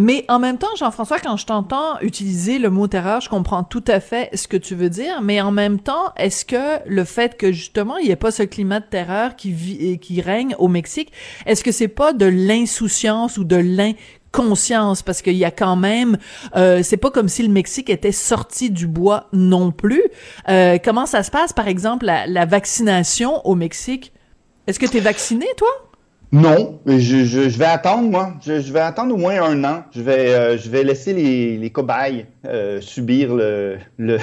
Mais 0.00 0.24
en 0.28 0.38
même 0.38 0.58
temps, 0.58 0.68
Jean-François, 0.78 1.18
quand 1.18 1.36
je 1.36 1.46
t'entends 1.46 1.98
utiliser 2.02 2.60
le 2.60 2.70
mot 2.70 2.86
terreur, 2.86 3.20
je 3.20 3.28
comprends 3.28 3.64
tout 3.64 3.82
à 3.88 3.98
fait 3.98 4.30
ce 4.32 4.46
que 4.46 4.56
tu 4.56 4.76
veux 4.76 4.90
dire, 4.90 5.22
mais 5.22 5.40
en 5.40 5.50
même 5.50 5.80
temps, 5.80 6.12
est-ce 6.16 6.44
que 6.44 6.78
le 6.86 7.02
fait 7.02 7.36
que 7.36 7.50
justement 7.50 7.96
il 7.96 8.04
n'y 8.04 8.12
ait 8.12 8.16
pas 8.16 8.30
ce 8.30 8.44
climat 8.44 8.78
de 8.78 8.84
terreur 8.84 9.34
qui 9.34 10.20
règne 10.20 10.54
au 10.60 10.68
Mexique, 10.68 11.10
est-ce 11.46 11.64
que 11.64 11.72
c'est 11.72 11.88
pas 11.88 12.12
de 12.12 12.26
l'insouciance 12.26 13.38
ou 13.38 13.44
de 13.44 13.56
l'inconscience 14.34 15.02
parce 15.02 15.22
qu'il 15.22 15.36
y 15.36 15.44
a 15.44 15.50
quand 15.50 15.76
même, 15.76 16.18
euh, 16.56 16.82
c'est 16.82 16.96
pas 16.96 17.10
comme 17.10 17.28
si 17.28 17.42
le 17.42 17.48
Mexique 17.48 17.90
était 17.90 18.12
sorti 18.12 18.70
du 18.70 18.86
bois 18.86 19.28
non 19.32 19.72
plus. 19.72 20.02
Euh, 20.48 20.78
comment 20.82 21.06
ça 21.06 21.22
se 21.22 21.30
passe, 21.30 21.52
par 21.52 21.68
exemple, 21.68 22.06
la, 22.06 22.26
la 22.26 22.44
vaccination 22.44 23.46
au 23.46 23.54
Mexique? 23.54 24.12
Est-ce 24.66 24.78
que 24.78 24.86
tu 24.86 24.98
es 24.98 25.00
vacciné, 25.00 25.46
toi? 25.56 25.68
Non, 26.30 26.82
je, 26.84 27.24
je, 27.24 27.48
je 27.48 27.58
vais 27.58 27.64
attendre, 27.64 28.10
moi. 28.10 28.34
Je, 28.44 28.60
je 28.60 28.70
vais 28.70 28.80
attendre 28.80 29.14
au 29.14 29.16
moins 29.16 29.40
un 29.42 29.64
an. 29.64 29.84
Je 29.94 30.02
vais, 30.02 30.34
euh, 30.34 30.58
je 30.58 30.68
vais 30.68 30.84
laisser 30.84 31.14
les, 31.14 31.56
les 31.56 31.70
cobayes 31.70 32.26
euh, 32.44 32.82
subir 32.82 33.34
le, 33.34 33.78
le, 33.96 34.18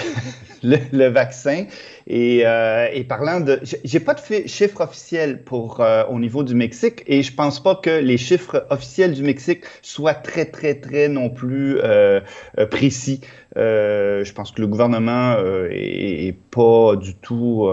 le, 0.63 1.07
vaccin. 1.07 1.65
Et, 2.05 2.45
euh, 2.45 2.87
et 2.93 3.03
parlant 3.05 3.39
de... 3.39 3.59
j'ai- 3.83 3.99
pas 3.99 4.13
de 4.13 4.19
chiffres 4.47 4.81
officiels 4.81 5.43
pour, 5.43 5.79
euh, 5.81 6.03
au 6.07 6.19
niveau 6.19 6.43
du 6.43 6.53
Mexique 6.53 7.01
et 7.07 7.23
je 7.23 7.33
pense 7.33 7.61
pas 7.63 7.73
que 7.75 7.89
les 7.89 8.17
chiffres 8.17 8.67
officiels 8.69 9.13
du 9.13 9.23
Mexique 9.23 9.63
soient 9.81 10.13
très, 10.13 10.45
très, 10.45 10.75
très 10.75 11.07
non 11.07 11.31
plus 11.31 11.79
euh, 11.79 12.19
euh, 12.59 12.67
précis. 12.67 13.21
Je 13.55 14.31
pense 14.33 14.51
que 14.51 14.61
le 14.61 14.67
gouvernement 14.67 15.37
est, 15.71 16.27
est 16.27 16.37
pas 16.51 16.95
du 16.97 17.15
tout... 17.15 17.67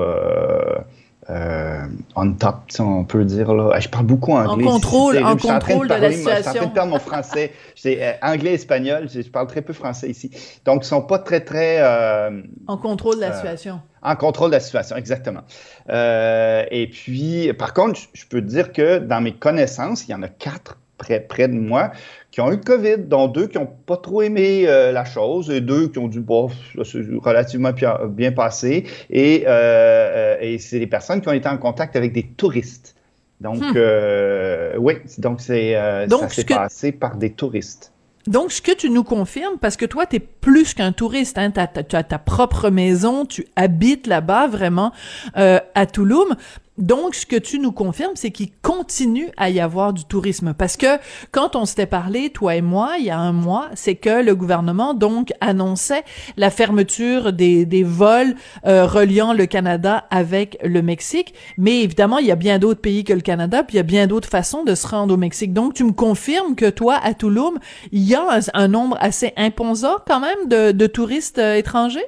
euh, 1.30 1.72
euh, 1.82 1.86
on 2.16 2.32
top, 2.32 2.56
on 2.78 3.04
peut 3.04 3.24
dire. 3.24 3.54
Là. 3.54 3.78
Je 3.78 3.88
parle 3.88 4.06
beaucoup 4.06 4.32
anglais. 4.32 4.66
En 4.66 4.72
contrôle, 4.72 5.22
en 5.22 5.36
contrôle 5.36 5.88
de, 5.88 5.94
de, 5.94 6.00
la 6.00 6.12
situation. 6.12 6.42
Je 6.44 6.50
suis 6.50 6.50
en 6.50 6.52
train 6.52 6.66
de 6.66 6.74
perdre 6.74 6.90
mon 6.90 6.98
français. 6.98 7.52
euh, 7.86 8.12
anglais, 8.22 8.54
espagnol, 8.54 9.08
je, 9.12 9.22
je, 9.22 9.30
parle 9.30 9.46
très 9.46 9.62
peu 9.62 9.72
français 9.72 10.10
ici. 10.10 10.30
Donc, 10.64 10.84
ils 10.84 10.88
sont 10.88 11.02
pas 11.02 11.18
très, 11.18 11.40
très... 11.40 11.78
Euh, 11.80 12.42
en 12.66 12.76
contrôle 12.76 13.16
de 13.16 13.20
la 13.20 13.34
situation. 13.34 13.80
En 14.02 14.16
contrôle 14.16 14.50
de 14.50 14.56
la 14.56 14.60
situation, 14.60 14.96
exactement. 14.96 15.42
Euh, 15.90 16.64
et 16.70 16.88
puis, 16.88 17.52
par 17.52 17.72
contre, 17.72 18.00
je 18.12 18.26
peux 18.26 18.40
te 18.40 18.46
dire 18.46 18.72
que 18.72 18.98
dans 18.98 19.20
mes 19.20 19.34
connaissances, 19.34 20.06
il 20.08 20.10
y 20.10 20.14
en 20.14 20.22
a 20.22 20.28
quatre 20.28 20.78
près, 20.98 21.20
près 21.20 21.48
de 21.48 21.54
moi 21.54 21.92
qui 22.32 22.40
ont 22.40 22.50
eu 22.50 22.56
le 22.56 22.62
COVID, 22.62 22.98
dont 23.06 23.28
deux 23.28 23.46
qui 23.46 23.58
n'ont 23.58 23.68
pas 23.86 23.98
trop 23.98 24.22
aimé 24.22 24.64
euh, 24.66 24.90
la 24.90 25.04
chose 25.04 25.50
et 25.50 25.60
deux 25.60 25.88
qui 25.88 25.98
ont 25.98 26.08
dit, 26.08 26.18
bon, 26.18 26.48
c'est 26.82 27.02
relativement 27.22 27.72
bien 28.08 28.32
passé. 28.32 28.84
Et, 29.10 29.44
euh, 29.46 30.36
et 30.40 30.58
c'est 30.58 30.78
des 30.78 30.86
personnes 30.86 31.20
qui 31.20 31.28
ont 31.28 31.32
été 31.32 31.48
en 31.48 31.58
contact 31.58 31.94
avec 31.94 32.12
des 32.12 32.24
touristes. 32.24 32.96
Donc, 33.40 33.60
hmm. 33.60 33.74
euh, 33.76 34.74
oui, 34.78 34.94
donc 35.18 35.40
c'est 35.40 35.74
ça 35.74 36.28
s'est 36.28 36.44
que... 36.44 36.54
passé 36.54 36.92
par 36.92 37.16
des 37.16 37.30
touristes. 37.30 37.92
Donc, 38.26 38.52
ce 38.52 38.62
que 38.62 38.72
tu 38.72 38.88
nous 38.88 39.02
confirmes, 39.02 39.58
parce 39.60 39.76
que 39.76 39.84
toi, 39.84 40.06
tu 40.06 40.16
es 40.16 40.20
plus 40.20 40.74
qu'un 40.74 40.92
touriste, 40.92 41.38
hein, 41.38 41.50
tu 41.50 41.96
as, 41.96 42.02
ta 42.04 42.18
propre 42.18 42.70
maison, 42.70 43.26
tu 43.26 43.46
habites 43.56 44.06
là-bas 44.06 44.46
vraiment 44.46 44.92
euh, 45.36 45.58
à 45.74 45.86
Touloum. 45.86 46.36
Donc, 46.78 47.14
ce 47.14 47.26
que 47.26 47.36
tu 47.36 47.58
nous 47.58 47.70
confirmes, 47.70 48.14
c'est 48.14 48.30
qu'il 48.30 48.50
continue 48.62 49.28
à 49.36 49.50
y 49.50 49.60
avoir 49.60 49.92
du 49.92 50.04
tourisme. 50.04 50.54
Parce 50.54 50.78
que 50.78 50.98
quand 51.30 51.54
on 51.54 51.66
s'était 51.66 51.86
parlé, 51.86 52.30
toi 52.30 52.56
et 52.56 52.62
moi, 52.62 52.94
il 52.98 53.04
y 53.04 53.10
a 53.10 53.18
un 53.18 53.32
mois, 53.32 53.68
c'est 53.74 53.94
que 53.94 54.22
le 54.22 54.34
gouvernement, 54.34 54.94
donc, 54.94 55.32
annonçait 55.42 56.02
la 56.38 56.50
fermeture 56.50 57.34
des, 57.34 57.66
des 57.66 57.82
vols 57.82 58.34
euh, 58.66 58.86
reliant 58.86 59.34
le 59.34 59.44
Canada 59.44 60.06
avec 60.10 60.58
le 60.64 60.80
Mexique. 60.80 61.34
Mais 61.58 61.82
évidemment, 61.82 62.18
il 62.18 62.26
y 62.26 62.32
a 62.32 62.36
bien 62.36 62.58
d'autres 62.58 62.80
pays 62.80 63.04
que 63.04 63.12
le 63.12 63.20
Canada, 63.20 63.62
puis 63.62 63.74
il 63.74 63.76
y 63.76 63.80
a 63.80 63.84
bien 63.84 64.06
d'autres 64.06 64.30
façons 64.30 64.64
de 64.64 64.74
se 64.74 64.86
rendre 64.86 65.12
au 65.12 65.18
Mexique. 65.18 65.52
Donc, 65.52 65.74
tu 65.74 65.84
me 65.84 65.92
confirmes 65.92 66.56
que 66.56 66.70
toi, 66.70 66.98
à 67.02 67.12
Touloum, 67.12 67.58
il 67.92 68.02
y 68.02 68.14
a 68.14 68.40
un, 68.54 68.68
nombre 68.68 68.96
assez 69.00 69.34
imposant 69.36 69.96
quand 70.06 70.20
même 70.20 70.48
de, 70.48 70.72
de 70.72 70.86
touristes 70.86 71.38
euh, 71.38 71.56
étrangers? 71.56 72.06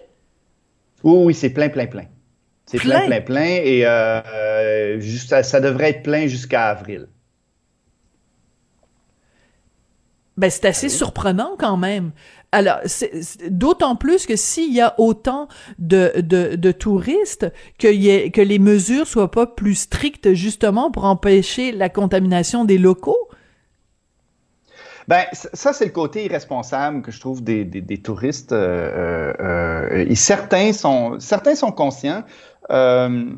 Oui, 1.02 1.18
oui, 1.26 1.34
c'est 1.34 1.50
plein, 1.50 1.68
plein, 1.68 1.86
plein. 1.86 2.04
C'est 2.74 2.80
plein, 2.80 3.06
plein, 3.06 3.20
plein. 3.20 3.60
Et 3.62 3.86
euh, 3.86 4.98
juste, 5.00 5.30
ça, 5.30 5.42
ça, 5.42 5.60
devrait 5.60 5.90
être 5.90 6.02
plein 6.02 6.26
jusqu'à 6.26 6.66
avril. 6.66 7.08
Ben, 10.36 10.50
c'est 10.50 10.64
assez 10.64 10.86
Allez. 10.86 10.94
surprenant 10.94 11.54
quand 11.56 11.76
même. 11.76 12.10
Alors, 12.50 12.80
d'autant 13.48 13.94
plus 13.94 14.26
que 14.26 14.34
s'il 14.36 14.72
y 14.72 14.80
a 14.80 14.94
autant 14.98 15.48
de, 15.78 16.12
de, 16.16 16.56
de 16.56 16.72
touristes, 16.72 17.46
que, 17.78 17.88
y 17.88 18.10
ait, 18.10 18.30
que 18.30 18.40
les 18.40 18.58
mesures 18.58 19.06
soient 19.06 19.30
pas 19.30 19.46
plus 19.46 19.74
strictes 19.74 20.34
justement 20.34 20.90
pour 20.90 21.04
empêcher 21.04 21.70
la 21.70 21.88
contamination 21.88 22.64
des 22.64 22.78
locaux. 22.78 23.28
Ben, 25.06 25.24
ça, 25.32 25.72
c'est 25.72 25.84
le 25.84 25.90
côté 25.90 26.24
irresponsable 26.24 27.02
que 27.02 27.12
je 27.12 27.20
trouve 27.20 27.44
des, 27.44 27.64
des, 27.64 27.82
des 27.82 27.98
touristes. 27.98 28.52
Euh, 28.52 29.32
euh, 29.38 30.04
et 30.08 30.14
certains 30.14 30.72
sont, 30.72 31.20
certains 31.20 31.54
sont 31.54 31.72
conscients. 31.72 32.24
Euh, 32.70 33.34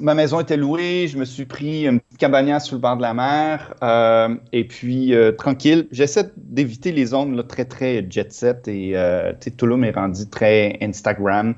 ma 0.00 0.14
maison 0.14 0.40
était 0.40 0.56
louée, 0.56 1.08
je 1.08 1.18
me 1.18 1.24
suis 1.24 1.44
pris 1.44 1.86
une 1.86 2.00
petite 2.00 2.18
cabanière 2.18 2.60
sur 2.60 2.76
le 2.76 2.80
bord 2.80 2.96
de 2.96 3.02
la 3.02 3.14
mer, 3.14 3.74
euh, 3.82 4.34
et 4.52 4.64
puis 4.64 5.14
euh, 5.14 5.32
tranquille. 5.32 5.86
J'essaie 5.90 6.30
d'éviter 6.36 6.92
les 6.92 7.06
zones 7.06 7.42
très 7.46 7.64
très 7.64 8.06
jet 8.08 8.32
set 8.32 8.66
et 8.68 8.92
euh, 8.94 9.32
Toulouse 9.56 9.84
est 9.84 9.90
rendu 9.90 10.28
très 10.28 10.78
Instagram 10.82 11.54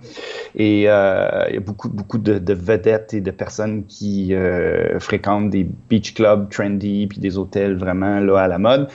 et 0.56 0.80
il 0.80 0.84
y 0.84 0.88
a 0.88 1.60
beaucoup 1.60 1.88
beaucoup 1.88 2.18
de, 2.18 2.38
de, 2.38 2.54
vedettes 2.54 3.14
et 3.14 3.20
de 3.20 3.30
personnes 3.30 3.84
qui 3.86 4.34
fréquentent 4.98 5.50
des 5.50 5.68
beach 5.88 6.14
clubs 6.14 6.48
trendy 6.50 7.06
puis 7.06 7.18
des 7.18 7.38
hôtels 7.38 7.76
vraiment 7.76 8.20
là 8.20 8.38
à 8.38 8.48
la 8.48 8.58
mode. 8.58 8.88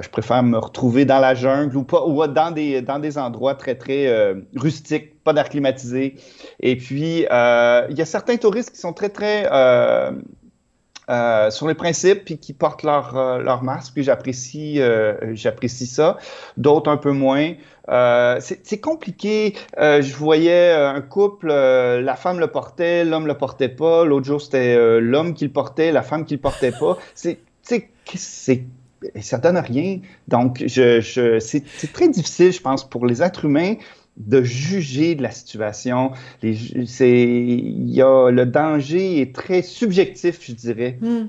Je 0.00 0.08
préfère 0.08 0.42
me 0.42 0.58
retrouver 0.58 1.04
dans 1.04 1.18
la 1.18 1.34
jungle 1.34 1.76
ou 1.76 2.26
dans 2.26 2.50
des 2.50 2.80
dans 2.80 2.98
des 2.98 3.18
endroits 3.18 3.54
très 3.54 3.74
très 3.74 4.34
rustiques 4.56 5.13
pas 5.24 5.32
d'air 5.32 5.48
climatisé. 5.48 6.16
Et 6.60 6.76
puis, 6.76 7.26
euh, 7.30 7.86
il 7.90 7.98
y 7.98 8.02
a 8.02 8.04
certains 8.04 8.36
touristes 8.36 8.70
qui 8.70 8.78
sont 8.78 8.92
très, 8.92 9.08
très 9.08 9.48
euh, 9.50 10.12
euh, 11.10 11.50
sur 11.50 11.66
les 11.66 11.74
principes 11.74 12.24
puis 12.24 12.38
qui 12.38 12.52
portent 12.52 12.82
leur, 12.82 13.38
leur 13.38 13.62
masque, 13.62 13.94
puis 13.94 14.04
j'apprécie 14.04 14.80
j'apprécie 15.32 15.86
ça. 15.86 16.18
D'autres 16.56 16.90
un 16.90 16.96
peu 16.96 17.12
moins. 17.12 17.54
C'est 17.88 18.80
compliqué. 18.80 19.54
je 19.76 20.14
voyais 20.14 20.72
un 20.72 21.00
couple, 21.00 21.48
la 21.48 22.16
femme 22.16 22.38
le 22.38 22.48
portait, 22.48 23.04
l'homme 23.04 23.26
le 23.26 23.34
portait 23.34 23.68
pas. 23.68 24.04
L'autre 24.04 24.26
jour, 24.26 24.40
c'était 24.40 25.00
l'homme 25.00 25.34
qui 25.34 25.44
le 25.44 25.52
portait, 25.52 25.90
la 25.90 26.02
femme 26.02 26.24
qui 26.24 26.34
le 26.34 26.40
portait 26.40 26.72
pas. 26.72 26.98
C'est 27.14 27.38
c'est 28.16 28.64
ça 29.20 29.38
donne 29.38 29.58
rien. 29.58 29.98
Donc, 30.28 30.64
je, 30.66 31.00
je 31.00 31.38
c'est 31.38 31.92
très 31.92 32.08
difficile, 32.08 32.52
je 32.52 32.60
pense, 32.60 32.88
pour 32.88 33.06
les 33.06 33.22
êtres 33.22 33.44
humains 33.44 33.74
de 34.16 34.42
juger 34.42 35.14
de 35.14 35.22
la 35.22 35.30
situation. 35.30 36.12
Les, 36.42 36.52
il 36.52 37.90
y 37.90 38.02
a, 38.02 38.30
le 38.30 38.46
danger 38.46 39.20
est 39.20 39.34
très 39.34 39.62
subjectif, 39.62 40.40
je 40.42 40.52
dirais. 40.52 40.98
Hmm. 41.00 41.26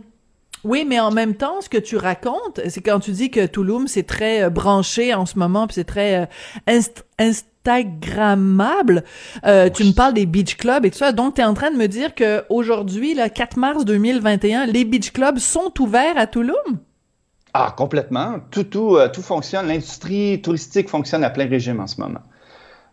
Oui, 0.65 0.83
mais 0.87 0.99
en 0.99 1.11
même 1.11 1.35
temps, 1.35 1.61
ce 1.61 1.69
que 1.69 1.77
tu 1.77 1.95
racontes, 1.95 2.59
c'est 2.69 2.81
quand 2.81 2.99
tu 2.99 3.11
dis 3.11 3.29
que 3.29 3.45
Touloum, 3.45 3.87
c'est 3.87 4.03
très 4.03 4.43
euh, 4.43 4.49
branché 4.49 5.13
en 5.13 5.27
ce 5.27 5.37
moment, 5.37 5.67
puis 5.67 5.75
c'est 5.75 5.83
très 5.83 6.23
euh, 6.23 6.25
inst 6.67 7.05
Instagrammable. 7.17 9.03
Euh, 9.45 9.71
tu 9.71 9.85
me 9.85 9.91
parles 9.91 10.13
des 10.13 10.27
beach 10.27 10.55
clubs 10.55 10.85
et 10.85 10.91
tout 10.91 10.99
ça. 10.99 11.11
Donc, 11.11 11.35
tu 11.35 11.41
es 11.41 11.43
en 11.43 11.55
train 11.55 11.71
de 11.71 11.77
me 11.77 11.87
dire 11.87 12.13
que 12.13 12.43
aujourd'hui, 12.49 13.15
le 13.15 13.27
4 13.27 13.57
mars 13.57 13.85
2021, 13.85 14.67
les 14.67 14.85
beach 14.85 15.11
clubs 15.11 15.39
sont 15.39 15.73
ouverts 15.79 16.15
à 16.15 16.27
Touloum? 16.27 16.77
Ah, 17.55 17.73
complètement. 17.75 18.35
Tout, 18.51 18.65
tout, 18.65 18.99
tout 19.11 19.23
fonctionne. 19.23 19.67
L'industrie 19.67 20.39
touristique 20.43 20.89
fonctionne 20.89 21.23
à 21.23 21.31
plein 21.31 21.47
régime 21.47 21.79
en 21.79 21.87
ce 21.87 21.99
moment. 21.99 22.21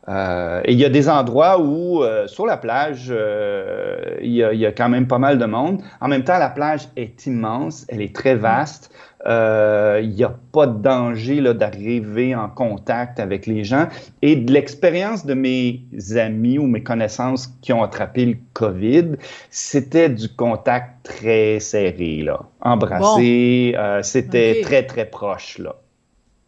Euh, 0.09 0.61
et 0.65 0.73
il 0.73 0.79
y 0.79 0.85
a 0.85 0.89
des 0.89 1.09
endroits 1.09 1.61
où, 1.61 2.03
euh, 2.03 2.27
sur 2.27 2.45
la 2.45 2.57
plage, 2.57 3.09
euh, 3.11 4.17
il, 4.21 4.33
y 4.33 4.43
a, 4.43 4.53
y 4.53 4.67
a, 4.67 4.73
quand 4.73 4.89
même 4.89 5.07
pas 5.07 5.19
mal 5.19 5.39
de 5.39 5.45
monde. 5.45 5.81
En 6.01 6.09
même 6.09 6.25
temps, 6.25 6.39
la 6.39 6.51
plage 6.51 6.89
est 6.97 7.27
immense, 7.27 7.85
elle 7.89 8.03
est 8.03 8.15
très 8.15 8.35
vaste. 8.35 8.93
Euh, 9.25 10.01
il 10.03 10.11
n'y 10.11 10.25
a 10.25 10.35
pas 10.51 10.67
de 10.67 10.83
danger 10.83 11.41
d'arriver 11.55 12.35
en 12.35 12.49
contact 12.49 13.21
avec 13.21 13.47
les 13.47 13.63
gens. 13.63 13.87
Et 14.21 14.35
de 14.35 14.53
l'expérience 14.53 15.25
de 15.25 15.35
mes 15.35 15.85
amis 16.17 16.59
ou 16.59 16.67
mes 16.67 16.83
connaissances 16.83 17.47
qui 17.63 17.73
ont 17.73 17.85
attrapé 17.85 18.27
le 18.27 18.37
COVID, 18.55 19.13
c'était 19.51 20.09
du 20.09 20.29
contact 20.29 21.05
très 21.05 21.61
serré, 21.61 22.23
là. 22.23 22.41
Embrassé, 22.61 23.75
bon. 23.77 24.03
c'était 24.03 24.51
okay. 24.51 24.61
très, 24.63 24.87
très 24.87 25.05
proche, 25.05 25.59
là. 25.59 25.77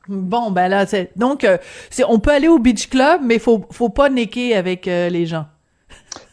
Bon, 0.08 0.50
ben 0.50 0.68
là, 0.68 0.86
c'est 0.86 1.10
donc 1.16 1.44
euh, 1.44 1.56
c'est 1.90 2.04
on 2.04 2.18
peut 2.18 2.30
aller 2.30 2.48
au 2.48 2.58
beach 2.58 2.88
club, 2.88 3.20
mais 3.24 3.38
faut 3.38 3.64
faut 3.70 3.88
pas 3.88 4.10
necker 4.10 4.54
avec 4.54 4.86
euh, 4.86 5.08
les 5.08 5.26
gens. 5.26 5.46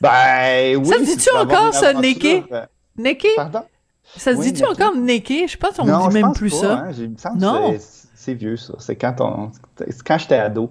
Ben 0.01 0.75
oui. 0.77 0.85
Ça 0.85 0.97
se 0.97 1.03
dit-tu 1.03 1.29
encore 1.35 1.73
ça, 1.73 1.93
necker? 1.93 2.43
Euh... 2.51 2.65
Necker? 2.97 3.29
Pardon? 3.35 3.61
Ça 4.17 4.33
se 4.33 4.37
oui, 4.37 4.51
dit-tu 4.51 4.65
encore 4.65 4.95
necker? 4.95 5.47
Je 5.47 5.57
pense 5.57 5.77
qu'on 5.77 5.85
non, 5.85 6.07
dit 6.09 6.13
même 6.15 6.33
plus 6.33 6.49
pas, 6.49 6.57
ça. 6.57 6.73
Hein. 6.73 7.35
Non. 7.39 7.75
C'est 8.13 8.35
vieux 8.35 8.57
ça. 8.57 8.75
C'est 8.77 8.95
quand 8.95 9.19
on, 9.19 9.51
c'est 9.77 10.03
quand 10.03 10.17
j'étais 10.19 10.35
ado. 10.35 10.69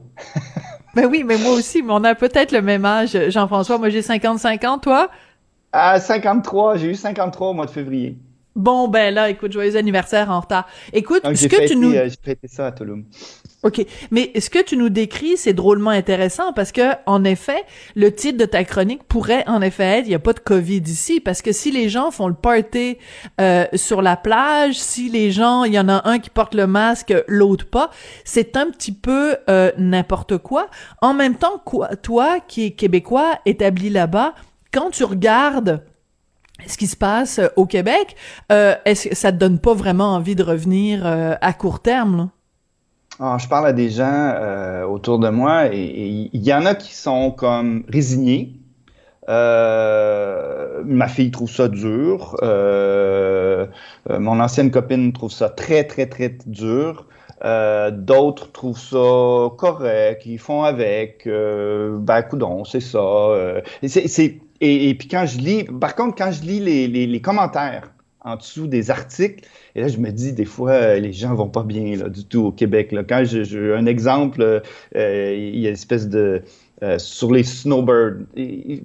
ben 0.95 1.07
oui, 1.07 1.25
mais 1.25 1.37
moi 1.37 1.53
aussi. 1.53 1.83
Mais 1.83 1.93
on 1.93 2.05
a 2.05 2.15
peut-être 2.15 2.53
le 2.53 2.63
même 2.63 2.85
âge, 2.85 3.19
Jean-François. 3.31 3.79
Moi 3.79 3.89
j'ai 3.89 4.03
55 4.03 4.65
ans, 4.65 4.79
toi? 4.79 5.09
À 5.73 5.99
53. 5.99 6.77
J'ai 6.77 6.91
eu 6.91 6.95
53 6.95 7.49
au 7.49 7.53
mois 7.55 7.67
de 7.67 7.71
février. 7.71 8.17
Bon, 8.57 8.89
ben 8.89 9.15
là, 9.15 9.31
écoute, 9.31 9.53
joyeux 9.53 9.77
anniversaire 9.77 10.31
en 10.31 10.41
retard. 10.41 10.67
Écoute, 10.93 11.23
Donc, 11.23 11.37
ce 11.37 11.47
que 11.47 11.57
fêté, 11.57 11.69
tu 11.69 11.77
nous... 11.77 11.95
Euh, 11.95 12.09
j'ai 12.09 12.17
fêté 12.23 12.49
ça 12.49 12.67
à 12.67 12.73
Toulouse. 12.73 13.05
OK. 13.63 13.85
Mais 14.11 14.33
ce 14.41 14.51
que 14.51 14.63
tu 14.63 14.77
nous 14.77 14.89
décris, 14.89 15.37
c'est 15.37 15.53
drôlement 15.53 15.91
intéressant 15.91 16.53
parce 16.53 16.73
que, 16.73 16.95
en 17.07 17.25
effet, 17.25 17.63
le 17.95 18.13
titre 18.13 18.39
de 18.39 18.47
ta 18.47 18.65
chronique 18.65 19.05
pourrait, 19.05 19.45
en 19.47 19.61
effet, 19.63 19.99
être 19.99 20.05
«Il 20.07 20.11
n'y 20.11 20.15
a 20.15 20.19
pas 20.21 20.33
de 20.33 20.41
COVID 20.41 20.83
ici», 20.87 21.21
parce 21.25 21.43
que 21.43 21.53
si 21.53 21.71
les 21.71 21.89
gens 21.89 22.11
font 22.11 22.27
le 22.27 22.35
party 22.35 22.97
euh, 23.41 23.67
sur 23.75 24.03
la 24.03 24.17
plage, 24.17 24.79
si 24.79 25.11
les 25.11 25.31
gens, 25.31 25.65
il 25.65 25.75
y 25.75 25.79
en 25.79 25.89
a 25.89 26.09
un 26.09 26.19
qui 26.19 26.31
porte 26.31 26.55
le 26.55 26.67
masque, 26.67 27.15
l'autre 27.29 27.67
pas, 27.67 27.91
c'est 28.25 28.57
un 28.57 28.71
petit 28.71 28.93
peu 28.93 29.37
euh, 29.49 29.71
n'importe 29.77 30.39
quoi. 30.39 30.69
En 31.03 31.15
même 31.15 31.37
temps, 31.37 31.61
quoi, 31.65 31.95
toi, 31.97 32.41
qui 32.41 32.65
es 32.65 32.71
québécois, 32.71 33.39
établi 33.45 33.91
là-bas, 33.91 34.35
quand 34.73 34.91
tu 34.91 35.05
regardes 35.05 35.83
ce 36.67 36.77
qui 36.77 36.87
se 36.87 36.97
passe 36.97 37.41
au 37.57 37.67
Québec, 37.67 38.17
euh, 38.53 38.75
est-ce 38.85 39.09
que 39.09 39.15
ça 39.15 39.33
te 39.33 39.37
donne 39.37 39.59
pas 39.59 39.75
vraiment 39.75 40.15
envie 40.15 40.35
de 40.35 40.43
revenir 40.43 41.07
euh, 41.07 41.35
à 41.41 41.53
court 41.53 41.81
terme? 41.81 42.31
Ah, 43.23 43.37
je 43.39 43.47
parle 43.49 43.67
à 43.67 43.73
des 43.75 43.91
gens 43.91 44.33
euh, 44.35 44.85
autour 44.87 45.19
de 45.19 45.29
moi 45.29 45.67
et 45.67 46.31
il 46.33 46.43
y 46.43 46.55
en 46.55 46.65
a 46.65 46.75
qui 46.75 46.95
sont 46.95 47.31
comme 47.31 47.85
résignés. 47.87 48.55
Euh, 49.29 50.83
ma 50.87 51.07
fille 51.07 51.31
trouve 51.31 51.51
ça 51.51 51.69
dur. 51.69 52.35
Euh, 52.43 53.67
mon 54.09 54.41
ancienne 54.41 54.71
copine 54.71 55.13
trouve 55.13 55.31
ça 55.31 55.51
très, 55.51 55.85
très, 55.85 56.07
très 56.07 56.31
dur. 56.47 57.07
D'autres 57.93 58.53
trouvent 58.53 58.79
ça 58.79 59.55
correct. 59.59 60.25
Ils 60.25 60.39
font 60.39 60.63
avec. 60.63 61.27
ben, 61.27 62.23
coudon, 62.23 62.65
c'est 62.65 62.81
ça. 62.81 63.01
c'est 63.87 64.41
et, 64.61 64.95
puis 64.95 65.09
quand 65.09 65.27
je 65.27 65.39
lis, 65.39 65.65
par 65.65 65.95
contre, 65.95 66.17
quand 66.17 66.33
je 66.33 66.43
lis 66.43 66.61
les, 66.61 66.87
les, 66.87 67.21
commentaires 67.21 67.93
en 68.23 68.37
dessous 68.37 68.67
des 68.67 68.91
articles, 68.91 69.49
et 69.75 69.81
là, 69.81 69.89
je 69.89 69.97
me 69.97 70.11
dis, 70.11 70.33
des 70.33 70.45
fois, 70.45 70.97
les 70.97 71.13
gens 71.13 71.35
vont 71.35 71.49
pas 71.49 71.63
bien 71.63 71.97
là, 71.97 72.09
du 72.09 72.25
tout 72.25 72.47
au 72.47 72.53
Québec. 72.53 72.93
Là. 72.93 73.03
Quand 73.03 73.23
j'ai 73.25 73.75
un 73.75 73.87
exemple, 73.87 74.43
euh, 74.43 75.35
il 75.35 75.59
y 75.59 75.67
a 75.67 75.71
une 75.71 75.75
espèce 75.75 76.09
de 76.09 76.43
euh, 76.83 76.99
sur 76.99 77.31
les 77.31 77.45
snowbirds. 77.45 78.25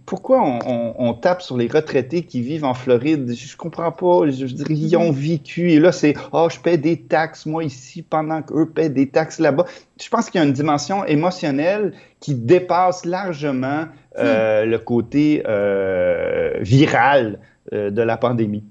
pourquoi 0.06 0.42
on, 0.66 1.14
tape 1.14 1.42
sur 1.42 1.56
les 1.56 1.68
retraités 1.68 2.24
qui 2.24 2.42
vivent 2.42 2.66
en 2.66 2.74
Floride? 2.74 3.34
Je, 3.34 3.54
ne 3.54 3.58
comprends 3.58 3.92
pas. 3.92 4.30
Je, 4.30 4.46
dirais, 4.48 4.74
ils 4.74 4.98
ont 4.98 5.12
vécu. 5.12 5.72
Et 5.72 5.80
là, 5.80 5.94
c'est, 5.94 6.14
oh, 6.34 6.50
je 6.52 6.60
paie 6.60 6.78
des 6.78 6.98
taxes, 6.98 7.46
moi, 7.46 7.64
ici, 7.64 8.02
pendant 8.02 8.42
qu'eux 8.42 8.70
paient 8.70 8.90
des 8.90 9.08
taxes 9.08 9.40
là-bas. 9.40 9.66
Je 10.02 10.10
pense 10.10 10.30
qu'il 10.30 10.42
y 10.42 10.44
a 10.44 10.48
une 10.48 10.54
dimension 10.54 11.06
émotionnelle 11.06 11.94
qui 12.20 12.36
dépasse 12.36 13.06
largement 13.06 13.86
euh, 14.18 14.66
hmm. 14.66 14.70
le 14.70 14.78
côté 14.80 15.44
euh, 15.48 16.58
viral 16.60 17.40
de 17.72 18.02
la 18.02 18.18
pandémie. 18.18 18.64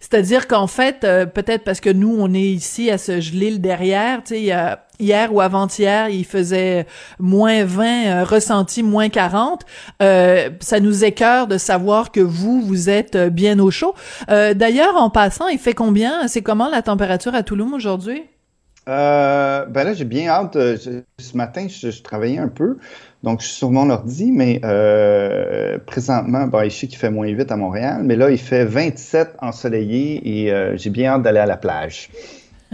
C'est-à-dire 0.00 0.48
qu'en 0.48 0.66
fait, 0.66 1.00
peut-être 1.00 1.62
parce 1.62 1.80
que 1.80 1.90
nous, 1.90 2.16
on 2.18 2.32
est 2.34 2.40
ici 2.40 2.90
à 2.90 2.98
se 2.98 3.20
geler 3.20 3.50
le 3.50 3.58
derrière, 3.58 4.22
tu 4.24 4.34
sais, 4.34 4.76
hier 5.00 5.34
ou 5.34 5.40
avant-hier, 5.40 6.08
il 6.08 6.24
faisait 6.24 6.86
moins 7.18 7.64
20, 7.64 7.84
euh, 7.84 8.24
ressenti 8.24 8.82
moins 8.82 9.08
40. 9.08 9.64
Euh, 10.02 10.50
ça 10.60 10.78
nous 10.78 11.04
écœure 11.04 11.46
de 11.46 11.58
savoir 11.58 12.12
que 12.12 12.20
vous, 12.20 12.60
vous 12.60 12.88
êtes 12.90 13.16
euh, 13.16 13.30
bien 13.30 13.58
au 13.58 13.70
chaud. 13.70 13.94
Euh, 14.30 14.54
D'ailleurs, 14.54 14.96
en 14.96 15.10
passant, 15.10 15.48
il 15.48 15.58
fait 15.58 15.72
combien? 15.72 16.28
C'est 16.28 16.42
comment 16.42 16.68
la 16.68 16.82
température 16.82 17.34
à 17.34 17.42
Toulouse 17.42 17.72
aujourd'hui? 17.72 18.24
Euh, 18.88 19.66
ben 19.66 19.84
là, 19.84 19.94
j'ai 19.94 20.04
bien 20.04 20.28
hâte. 20.28 20.54
ce 20.54 21.36
matin, 21.36 21.66
je, 21.68 22.02
travaillais 22.02 22.38
un 22.38 22.48
peu, 22.48 22.78
donc 23.22 23.40
je 23.40 23.46
suis 23.46 23.56
sur 23.56 23.70
mon 23.70 23.90
ordi, 23.90 24.32
mais 24.32 24.60
euh, 24.64 25.78
présentement, 25.86 26.46
ben, 26.46 26.64
je 26.64 26.70
sais 26.70 26.86
qu'il 26.86 26.98
fait 26.98 27.10
moins 27.10 27.28
8 27.28 27.52
à 27.52 27.56
Montréal, 27.56 28.02
mais 28.04 28.16
là, 28.16 28.30
il 28.30 28.38
fait 28.38 28.64
27 28.64 29.36
ensoleillé 29.40 30.46
et 30.46 30.76
j'ai 30.76 30.90
bien 30.90 31.12
hâte 31.12 31.22
d'aller 31.22 31.40
à 31.40 31.46
la 31.46 31.56
plage. 31.56 32.10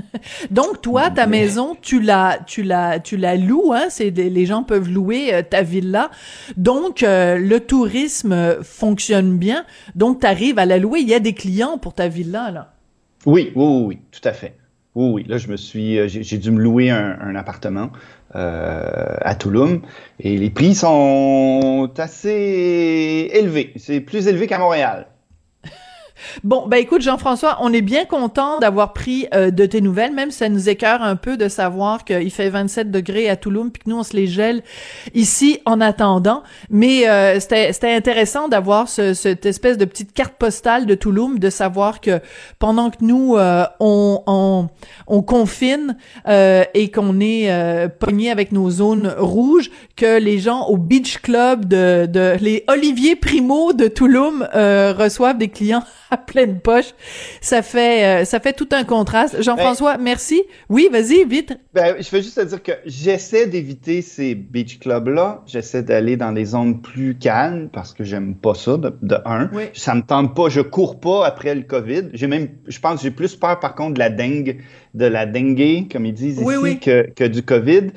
Donc 0.50 0.82
toi, 0.82 1.10
ta 1.10 1.26
maison, 1.26 1.76
tu 1.80 2.00
la, 2.00 2.38
tu 2.46 2.62
la, 2.62 3.00
tu 3.00 3.16
la 3.16 3.36
loues. 3.36 3.72
Hein? 3.72 3.86
C'est 3.88 4.10
les 4.10 4.46
gens 4.46 4.62
peuvent 4.62 4.88
louer 4.88 5.34
euh, 5.34 5.42
ta 5.42 5.62
villa. 5.62 6.10
Donc 6.56 7.02
euh, 7.02 7.38
le 7.38 7.60
tourisme 7.60 8.62
fonctionne 8.62 9.38
bien. 9.38 9.64
Donc 9.94 10.20
tu 10.20 10.26
arrives 10.26 10.58
à 10.58 10.66
la 10.66 10.78
louer. 10.78 11.00
Il 11.00 11.08
y 11.08 11.14
a 11.14 11.20
des 11.20 11.34
clients 11.34 11.78
pour 11.78 11.94
ta 11.94 12.08
villa 12.08 12.50
là. 12.50 12.72
Oui, 13.24 13.52
oui, 13.54 13.82
oui, 13.86 13.98
tout 14.12 14.26
à 14.28 14.32
fait. 14.32 14.54
Oui, 14.94 15.10
oui. 15.12 15.24
Là, 15.28 15.36
je 15.36 15.48
me 15.48 15.56
suis, 15.56 15.98
euh, 15.98 16.08
j'ai 16.08 16.38
dû 16.38 16.50
me 16.50 16.60
louer 16.60 16.90
un, 16.90 17.34
appartement 17.34 17.90
à 18.36 19.34
Touloum 19.34 19.80
et 20.20 20.36
les 20.36 20.50
prix 20.50 20.74
sont 20.74 21.90
assez 21.96 23.30
élevés. 23.32 23.72
C'est 23.76 24.00
plus 24.00 24.28
élevé 24.28 24.46
qu'à 24.46 24.58
Montréal. 24.58 25.06
Bon, 26.44 26.66
ben 26.66 26.78
écoute 26.78 27.02
Jean-François, 27.02 27.58
on 27.60 27.72
est 27.72 27.82
bien 27.82 28.04
content 28.04 28.58
d'avoir 28.58 28.92
pris 28.92 29.26
euh, 29.34 29.50
de 29.50 29.66
tes 29.66 29.80
nouvelles, 29.80 30.12
même 30.12 30.30
si 30.30 30.38
ça 30.38 30.48
nous 30.48 30.68
écœure 30.68 31.02
un 31.02 31.16
peu 31.16 31.36
de 31.36 31.48
savoir 31.48 32.04
qu'il 32.04 32.30
fait 32.30 32.50
27 32.50 32.90
degrés 32.90 33.28
à 33.28 33.36
Toulouse 33.36 33.70
puis 33.72 33.82
que 33.82 33.90
nous 33.90 33.98
on 33.98 34.02
se 34.02 34.14
les 34.16 34.26
gèle 34.26 34.62
ici 35.14 35.60
en 35.64 35.80
attendant. 35.80 36.42
Mais 36.70 37.08
euh, 37.08 37.40
c'était 37.40 37.94
intéressant 37.94 38.48
d'avoir 38.48 38.88
ce, 38.88 39.14
cette 39.14 39.46
espèce 39.46 39.78
de 39.78 39.84
petite 39.84 40.12
carte 40.12 40.34
postale 40.34 40.86
de 40.86 40.94
Toulouse, 40.94 41.38
de 41.38 41.50
savoir 41.50 42.00
que 42.00 42.20
pendant 42.58 42.90
que 42.90 42.98
nous 43.00 43.36
euh, 43.36 43.64
on, 43.80 44.22
on, 44.26 44.68
on 45.06 45.22
confine 45.22 45.96
et 46.28 46.90
qu'on 46.90 47.20
est 47.20 47.88
pogné 47.98 48.30
avec 48.30 48.52
nos 48.52 48.70
zones 48.70 49.14
rouges, 49.18 49.70
que 49.96 50.18
les 50.18 50.38
gens 50.38 50.66
au 50.66 50.76
Beach 50.76 51.18
Club 51.18 51.66
de, 51.66 52.06
de 52.06 52.36
les 52.40 52.64
Olivier 52.68 53.16
Primo 53.16 53.72
de 53.72 53.88
Toulouse 53.88 54.46
reçoivent 54.52 55.38
des 55.38 55.48
clients 55.48 55.82
à 56.16 56.26
pleine 56.26 56.60
poche. 56.60 56.94
Ça 57.40 57.62
fait, 57.62 58.22
euh, 58.22 58.24
ça 58.24 58.40
fait 58.40 58.52
tout 58.52 58.68
un 58.72 58.84
contraste. 58.84 59.40
Jean-François, 59.42 59.96
ben, 59.96 60.04
merci. 60.04 60.42
Oui, 60.68 60.88
vas-y, 60.90 61.24
vite. 61.24 61.58
Ben, 61.74 61.96
je 61.98 62.10
veux 62.10 62.22
juste 62.22 62.36
te 62.36 62.44
dire 62.44 62.62
que 62.62 62.72
j'essaie 62.84 63.46
d'éviter 63.46 64.02
ces 64.02 64.34
beach 64.34 64.78
clubs-là. 64.78 65.42
J'essaie 65.46 65.82
d'aller 65.82 66.16
dans 66.16 66.32
des 66.32 66.44
zones 66.44 66.80
plus 66.80 67.16
calmes 67.16 67.68
parce 67.72 67.92
que 67.92 68.04
j'aime 68.04 68.34
pas 68.34 68.54
ça, 68.54 68.76
de, 68.76 69.16
un. 69.24 69.50
Ça 69.74 69.94
me 69.94 70.02
tente 70.02 70.34
pas. 70.34 70.48
Je 70.48 70.60
cours 70.60 71.00
pas 71.00 71.26
après 71.26 71.54
le 71.54 71.62
COVID. 71.62 72.10
J'ai 72.12 72.26
même, 72.26 72.48
je 72.66 72.78
pense, 72.78 73.02
j'ai 73.02 73.10
plus 73.10 73.36
peur, 73.36 73.60
par 73.60 73.74
contre, 73.74 73.94
de 73.94 73.98
la 73.98 74.10
dengue, 74.10 74.58
de 74.94 75.06
la 75.06 75.26
dengue, 75.26 75.90
comme 75.90 76.06
ils 76.06 76.14
disent 76.14 76.40
ici, 76.40 76.80
que, 76.80 77.10
que 77.14 77.24
du 77.24 77.42
COVID. 77.42 77.88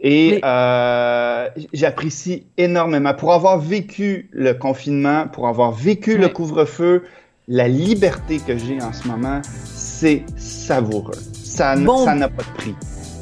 Et 0.00 0.40
euh, 0.44 1.48
j'apprécie 1.72 2.46
énormément. 2.56 3.14
Pour 3.14 3.32
avoir 3.32 3.58
vécu 3.58 4.28
le 4.32 4.54
confinement, 4.54 5.26
pour 5.26 5.48
avoir 5.48 5.72
vécu 5.72 6.18
le 6.18 6.28
couvre-feu, 6.28 7.04
la 7.48 7.66
liberté 7.66 8.38
que 8.38 8.56
j'ai 8.56 8.80
en 8.82 8.92
ce 8.92 9.08
moment, 9.08 9.40
c'est 9.74 10.24
savoureux. 10.36 11.18
Ça 11.42 11.74
n'a 11.74 12.28
pas 12.28 12.42
de 12.42 12.56
prix. 12.56 12.74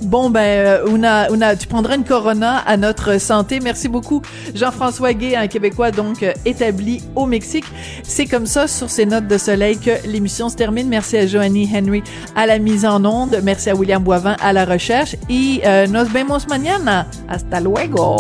Bon 0.03 0.29
ben 0.29 0.41
euh, 0.41 0.95
Una, 0.95 1.31
Una, 1.31 1.57
tu 1.57 1.67
prendras 1.67 1.97
une 1.97 2.05
Corona 2.05 2.59
à 2.59 2.77
notre 2.77 3.19
santé. 3.19 3.61
Merci 3.61 3.89
beaucoup 3.89 4.21
Jean-François 4.55 5.15
Gay, 5.15 5.35
un 5.37 5.47
Québécois 5.47 5.91
donc 5.91 6.23
euh, 6.23 6.35
établi 6.45 7.03
au 7.15 7.25
Mexique. 7.25 7.65
C'est 8.03 8.27
comme 8.27 8.45
ça 8.45 8.69
sur 8.69 8.91
ces 8.91 9.07
notes 9.07 9.27
de 9.27 9.39
soleil 9.39 9.79
que 9.79 10.07
l'émission 10.07 10.51
se 10.51 10.57
termine. 10.57 10.89
Merci 10.89 11.17
à 11.17 11.27
Joanny 11.27 11.71
Henry 11.75 12.03
à 12.35 12.47
la 12.47 12.59
mise 12.59 12.85
en 12.85 13.03
onde. 13.07 13.41
Merci 13.43 13.71
à 13.71 13.75
William 13.75 14.03
Boivin 14.03 14.37
à 14.43 14.53
la 14.53 14.67
recherche. 14.67 15.17
Et 15.31 15.63
euh, 15.65 15.87
nos 15.87 16.05
vemos 16.05 16.47
mañana. 16.47 17.07
Hasta 17.27 17.59
luego. 17.61 18.19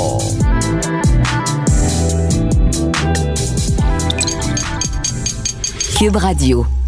Cube 5.97 6.18
Radio. 6.18 6.86